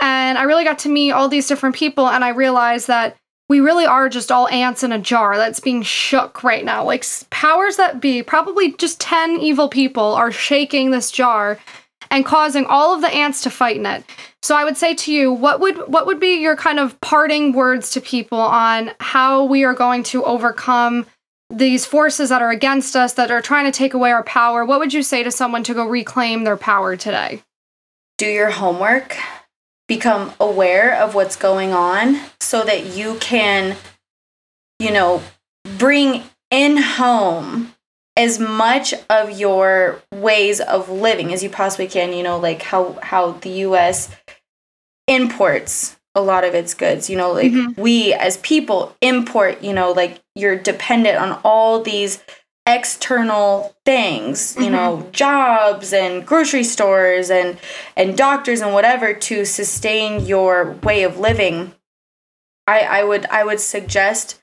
And 0.00 0.38
I 0.38 0.44
really 0.44 0.62
got 0.62 0.78
to 0.80 0.88
meet 0.88 1.10
all 1.10 1.28
these 1.28 1.48
different 1.48 1.74
people 1.74 2.06
and 2.08 2.24
I 2.24 2.28
realized 2.28 2.86
that 2.86 3.16
we 3.48 3.58
really 3.58 3.84
are 3.84 4.08
just 4.08 4.30
all 4.30 4.46
ants 4.46 4.84
in 4.84 4.92
a 4.92 4.98
jar 5.00 5.36
that's 5.36 5.58
being 5.58 5.82
shook 5.82 6.44
right 6.44 6.64
now. 6.64 6.84
Like 6.84 7.04
powers 7.30 7.74
that 7.78 8.00
be, 8.00 8.22
probably 8.22 8.74
just 8.74 9.00
10 9.00 9.40
evil 9.40 9.68
people 9.68 10.14
are 10.14 10.30
shaking 10.30 10.92
this 10.92 11.10
jar 11.10 11.58
and 12.10 12.24
causing 12.24 12.66
all 12.66 12.94
of 12.94 13.00
the 13.00 13.08
ants 13.08 13.42
to 13.42 13.50
fight 13.50 13.76
in 13.76 13.86
it. 13.86 14.04
So 14.42 14.56
I 14.56 14.64
would 14.64 14.76
say 14.76 14.94
to 14.94 15.12
you, 15.12 15.32
what 15.32 15.60
would 15.60 15.76
what 15.88 16.06
would 16.06 16.20
be 16.20 16.40
your 16.40 16.56
kind 16.56 16.78
of 16.78 17.00
parting 17.00 17.52
words 17.52 17.90
to 17.92 18.00
people 18.00 18.40
on 18.40 18.92
how 19.00 19.44
we 19.44 19.64
are 19.64 19.74
going 19.74 20.02
to 20.04 20.24
overcome 20.24 21.06
these 21.50 21.84
forces 21.84 22.28
that 22.28 22.42
are 22.42 22.50
against 22.50 22.94
us 22.94 23.14
that 23.14 23.30
are 23.30 23.42
trying 23.42 23.64
to 23.64 23.76
take 23.76 23.92
away 23.92 24.12
our 24.12 24.22
power, 24.22 24.64
what 24.64 24.78
would 24.78 24.94
you 24.94 25.02
say 25.02 25.22
to 25.22 25.30
someone 25.30 25.64
to 25.64 25.74
go 25.74 25.86
reclaim 25.86 26.44
their 26.44 26.56
power 26.56 26.96
today? 26.96 27.42
Do 28.18 28.26
your 28.26 28.50
homework, 28.50 29.16
become 29.88 30.32
aware 30.38 30.94
of 30.94 31.14
what's 31.14 31.36
going 31.36 31.72
on 31.72 32.20
so 32.38 32.62
that 32.62 32.96
you 32.96 33.16
can, 33.16 33.76
you 34.78 34.92
know, 34.92 35.22
bring 35.76 36.22
in 36.50 36.76
home 36.76 37.74
as 38.20 38.38
much 38.38 38.92
of 39.08 39.38
your 39.40 40.02
ways 40.12 40.60
of 40.60 40.90
living 40.90 41.32
as 41.32 41.42
you 41.42 41.48
possibly 41.48 41.88
can 41.88 42.12
you 42.12 42.22
know 42.22 42.38
like 42.38 42.60
how 42.60 42.98
how 43.02 43.32
the 43.32 43.50
US 43.66 44.14
imports 45.06 45.98
a 46.14 46.20
lot 46.20 46.44
of 46.44 46.54
its 46.54 46.74
goods 46.74 47.08
you 47.08 47.16
know 47.16 47.32
like 47.32 47.50
mm-hmm. 47.50 47.80
we 47.80 48.12
as 48.12 48.36
people 48.38 48.94
import 49.00 49.62
you 49.62 49.72
know 49.72 49.92
like 49.92 50.20
you're 50.34 50.56
dependent 50.56 51.16
on 51.16 51.40
all 51.44 51.82
these 51.82 52.22
external 52.66 53.74
things 53.86 54.54
you 54.56 54.64
mm-hmm. 54.64 54.72
know 54.72 55.08
jobs 55.12 55.94
and 55.94 56.26
grocery 56.26 56.64
stores 56.64 57.30
and 57.30 57.58
and 57.96 58.18
doctors 58.18 58.60
and 58.60 58.74
whatever 58.74 59.14
to 59.14 59.46
sustain 59.46 60.26
your 60.26 60.72
way 60.82 61.04
of 61.04 61.18
living 61.18 61.72
i 62.66 62.80
i 62.80 63.02
would 63.02 63.24
i 63.26 63.42
would 63.42 63.60
suggest 63.60 64.39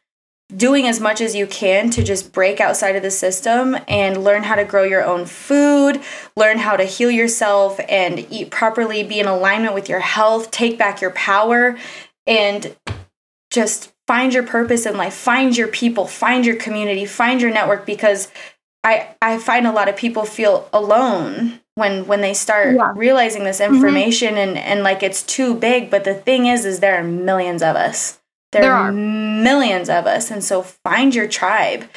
doing 0.55 0.87
as 0.87 0.99
much 0.99 1.19
as 1.19 1.35
you 1.35 1.45
can 1.45 1.89
to 1.89 2.03
just 2.03 2.31
break 2.31 2.61
outside 2.61 2.95
of 2.95 3.01
the 3.01 3.11
system 3.11 3.75
and 3.87 4.23
learn 4.23 4.43
how 4.43 4.55
to 4.55 4.63
grow 4.63 4.83
your 4.83 5.03
own 5.03 5.25
food, 5.25 6.01
learn 6.37 6.57
how 6.57 6.77
to 6.77 6.85
heal 6.85 7.11
yourself 7.11 7.79
and 7.89 8.25
eat 8.31 8.49
properly, 8.49 9.03
be 9.03 9.19
in 9.19 9.27
alignment 9.27 9.73
with 9.73 9.89
your 9.89 9.99
health, 9.99 10.49
take 10.51 10.77
back 10.77 11.01
your 11.01 11.11
power, 11.11 11.77
and 12.25 12.75
just 13.51 13.93
find 14.07 14.33
your 14.33 14.43
purpose 14.43 14.85
in 14.85 14.95
life, 14.95 15.13
find 15.13 15.57
your 15.57 15.67
people, 15.67 16.07
find 16.07 16.45
your 16.45 16.55
community, 16.55 17.05
find 17.05 17.41
your 17.41 17.51
network 17.51 17.85
because 17.85 18.31
I 18.83 19.15
I 19.21 19.37
find 19.39 19.67
a 19.67 19.71
lot 19.71 19.89
of 19.89 19.97
people 19.97 20.23
feel 20.23 20.69
alone 20.71 21.59
when 21.75 22.07
when 22.07 22.21
they 22.21 22.33
start 22.33 22.75
yeah. 22.75 22.93
realizing 22.95 23.43
this 23.43 23.59
mm-hmm. 23.59 23.75
information 23.75 24.35
mm-hmm. 24.35 24.49
and 24.49 24.57
and 24.57 24.83
like 24.83 25.03
it's 25.03 25.23
too 25.23 25.53
big, 25.55 25.89
but 25.89 26.05
the 26.05 26.13
thing 26.13 26.45
is 26.45 26.65
is 26.65 26.79
there 26.79 26.99
are 26.99 27.03
millions 27.03 27.61
of 27.61 27.75
us. 27.75 28.19
There, 28.51 28.61
there 28.61 28.73
are 28.73 28.91
millions 28.91 29.89
of 29.89 30.05
us. 30.05 30.31
And 30.31 30.43
so 30.43 30.61
find 30.61 31.13
your 31.13 31.27
tribe 31.27 31.89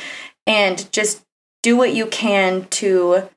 and 0.47 0.91
just 0.93 1.25
do 1.63 1.77
what 1.77 1.95
you 1.95 2.07
can 2.07 2.67
to 2.71 3.29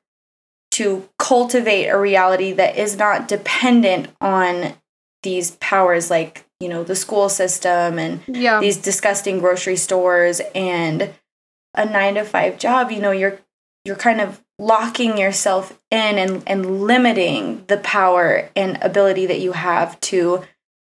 to 0.72 1.08
cultivate 1.20 1.86
a 1.86 1.96
reality 1.96 2.50
that 2.52 2.76
is 2.76 2.96
not 2.96 3.28
dependent 3.28 4.08
on 4.20 4.74
these 5.22 5.52
powers 5.52 6.10
like 6.10 6.44
you 6.58 6.68
know 6.68 6.82
the 6.82 6.96
school 6.96 7.28
system 7.28 7.98
and 7.98 8.20
yeah. 8.26 8.60
these 8.60 8.76
disgusting 8.76 9.38
grocery 9.38 9.76
stores 9.76 10.40
and 10.54 11.14
a 11.74 11.84
9 11.84 12.14
to 12.14 12.24
5 12.24 12.58
job 12.58 12.90
you 12.90 13.00
know 13.00 13.12
you're 13.12 13.38
you're 13.84 13.96
kind 13.96 14.20
of 14.20 14.42
locking 14.58 15.16
yourself 15.16 15.80
in 15.90 16.18
and 16.18 16.42
and 16.46 16.82
limiting 16.82 17.64
the 17.68 17.76
power 17.78 18.50
and 18.56 18.78
ability 18.82 19.26
that 19.26 19.40
you 19.40 19.52
have 19.52 19.98
to 20.00 20.42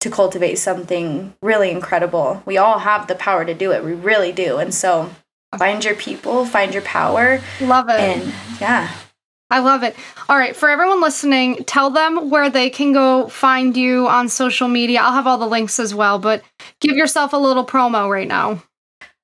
to 0.05 0.11
cultivate 0.11 0.57
something 0.57 1.34
really 1.40 1.70
incredible. 1.70 2.42
We 2.44 2.59
all 2.59 2.80
have 2.80 3.07
the 3.07 3.14
power 3.14 3.44
to 3.46 3.55
do 3.55 3.72
it. 3.72 3.82
We 3.82 3.94
really 3.94 4.32
do. 4.32 4.59
And 4.59 4.72
so 4.74 5.11
find 5.57 5.82
your 5.82 5.94
people, 5.94 6.44
find 6.44 6.74
your 6.74 6.82
power. 6.82 7.40
Love 7.59 7.88
it. 7.88 8.00
And 8.00 8.34
yeah. 8.61 8.94
I 9.48 9.61
love 9.61 9.82
it. 9.82 9.96
All 10.28 10.36
right, 10.36 10.55
for 10.55 10.68
everyone 10.68 11.00
listening, 11.00 11.64
tell 11.64 11.88
them 11.88 12.28
where 12.28 12.50
they 12.50 12.68
can 12.68 12.92
go 12.92 13.28
find 13.28 13.74
you 13.76 14.07
on 14.07 14.28
social 14.28 14.68
media. 14.68 15.00
I'll 15.00 15.12
have 15.12 15.26
all 15.26 15.38
the 15.38 15.46
links 15.46 15.78
as 15.78 15.94
well, 15.94 16.18
but 16.18 16.42
give 16.80 16.96
yourself 16.96 17.32
a 17.32 17.38
little 17.38 17.64
promo 17.64 18.11
right 18.11 18.28
now. 18.28 18.62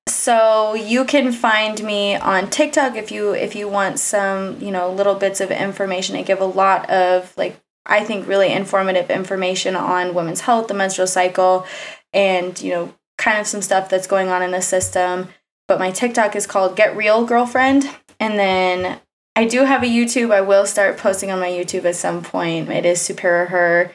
So 0.07 0.73
you 0.73 1.05
can 1.05 1.31
find 1.31 1.83
me 1.83 2.15
on 2.15 2.49
TikTok 2.49 2.95
if 2.95 3.11
you 3.11 3.33
if 3.33 3.55
you 3.55 3.67
want 3.67 3.99
some, 3.99 4.59
you 4.59 4.71
know, 4.71 4.91
little 4.91 5.15
bits 5.15 5.41
of 5.41 5.51
information. 5.51 6.15
I 6.15 6.23
give 6.23 6.41
a 6.41 6.45
lot 6.45 6.89
of 6.89 7.35
like 7.37 7.59
I 7.85 8.03
think, 8.03 8.27
really 8.27 8.51
informative 8.51 9.09
information 9.09 9.75
on 9.75 10.13
women's 10.13 10.41
health, 10.41 10.67
the 10.67 10.73
menstrual 10.73 11.07
cycle, 11.07 11.65
and, 12.13 12.61
you 12.61 12.71
know, 12.71 12.93
kind 13.17 13.39
of 13.39 13.47
some 13.47 13.61
stuff 13.61 13.89
that's 13.89 14.07
going 14.07 14.29
on 14.29 14.41
in 14.41 14.51
the 14.51 14.61
system. 14.61 15.29
But 15.67 15.79
my 15.79 15.91
TikTok 15.91 16.35
is 16.35 16.47
called 16.47 16.75
Get 16.75 16.95
Real 16.95 17.25
Girlfriend. 17.25 17.89
And 18.19 18.37
then 18.37 18.99
I 19.35 19.45
do 19.45 19.63
have 19.63 19.83
a 19.83 19.87
YouTube. 19.87 20.33
I 20.33 20.41
will 20.41 20.65
start 20.65 20.97
posting 20.97 21.31
on 21.31 21.39
my 21.39 21.49
YouTube 21.49 21.85
at 21.85 21.95
some 21.95 22.21
point. 22.21 22.69
It 22.69 22.85
is 22.85 22.99
SuperiHer 22.99 23.91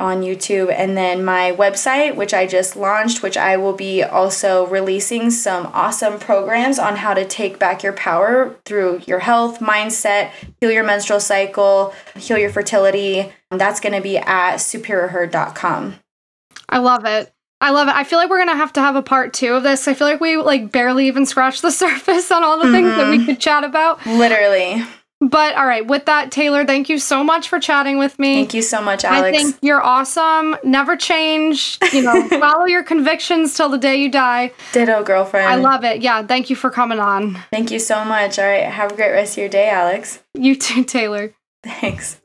on 0.00 0.22
YouTube. 0.22 0.72
And 0.72 0.96
then 0.96 1.24
my 1.24 1.52
website, 1.52 2.14
which 2.14 2.32
I 2.32 2.46
just 2.46 2.76
launched, 2.76 3.22
which 3.22 3.36
I 3.36 3.56
will 3.56 3.72
be 3.72 4.02
also 4.02 4.66
releasing 4.66 5.30
some 5.30 5.66
awesome 5.72 6.18
programs 6.18 6.78
on 6.78 6.96
how 6.96 7.14
to 7.14 7.24
take 7.24 7.58
back 7.58 7.82
your 7.82 7.92
power 7.92 8.56
through 8.64 9.02
your 9.06 9.18
health, 9.20 9.58
mindset, 9.58 10.30
heal 10.60 10.70
your 10.70 10.84
menstrual 10.84 11.20
cycle, 11.20 11.94
heal 12.16 12.38
your 12.38 12.50
fertility. 12.50 13.32
That's 13.50 13.80
going 13.80 13.94
to 13.94 14.00
be 14.00 14.18
at 14.18 14.56
superiher.com. 14.56 15.96
I 16.68 16.78
love 16.78 17.04
it. 17.04 17.32
I 17.60 17.70
love 17.70 17.88
it. 17.88 17.94
I 17.94 18.04
feel 18.04 18.20
like 18.20 18.30
we're 18.30 18.38
gonna 18.38 18.56
have 18.56 18.72
to 18.74 18.80
have 18.80 18.94
a 18.94 19.02
part 19.02 19.32
two 19.32 19.54
of 19.54 19.64
this. 19.64 19.88
I 19.88 19.94
feel 19.94 20.06
like 20.06 20.20
we 20.20 20.36
like 20.36 20.70
barely 20.70 21.08
even 21.08 21.26
scratched 21.26 21.62
the 21.62 21.70
surface 21.72 22.30
on 22.30 22.44
all 22.44 22.58
the 22.58 22.64
mm-hmm. 22.64 22.72
things 22.72 22.96
that 22.96 23.10
we 23.10 23.16
mm-hmm. 23.16 23.26
could 23.26 23.40
chat 23.40 23.64
about. 23.64 24.04
Literally. 24.06 24.84
But 25.20 25.56
all 25.56 25.66
right, 25.66 25.84
with 25.84 26.04
that, 26.04 26.30
Taylor, 26.30 26.64
thank 26.64 26.88
you 26.88 26.98
so 26.98 27.24
much 27.24 27.48
for 27.48 27.58
chatting 27.58 27.98
with 27.98 28.16
me. 28.20 28.36
Thank 28.36 28.54
you 28.54 28.62
so 28.62 28.80
much, 28.80 29.04
Alex. 29.04 29.36
I 29.36 29.42
think 29.42 29.56
you're 29.62 29.82
awesome. 29.82 30.56
Never 30.62 30.96
change. 30.96 31.78
You 31.92 32.02
know, 32.02 32.28
follow 32.40 32.66
your 32.66 32.84
convictions 32.84 33.54
till 33.56 33.68
the 33.68 33.78
day 33.78 33.96
you 33.96 34.10
die. 34.10 34.52
Ditto, 34.72 35.02
girlfriend. 35.02 35.48
I 35.48 35.56
love 35.56 35.82
it. 35.82 36.02
Yeah, 36.02 36.22
thank 36.24 36.50
you 36.50 36.56
for 36.56 36.70
coming 36.70 37.00
on. 37.00 37.34
Thank 37.50 37.72
you 37.72 37.80
so 37.80 38.04
much. 38.04 38.38
All 38.38 38.44
right, 38.44 38.62
have 38.62 38.92
a 38.92 38.96
great 38.96 39.10
rest 39.10 39.34
of 39.34 39.38
your 39.38 39.48
day, 39.48 39.68
Alex. 39.68 40.20
You 40.34 40.54
too, 40.54 40.84
Taylor. 40.84 41.34
Thanks. 41.64 42.20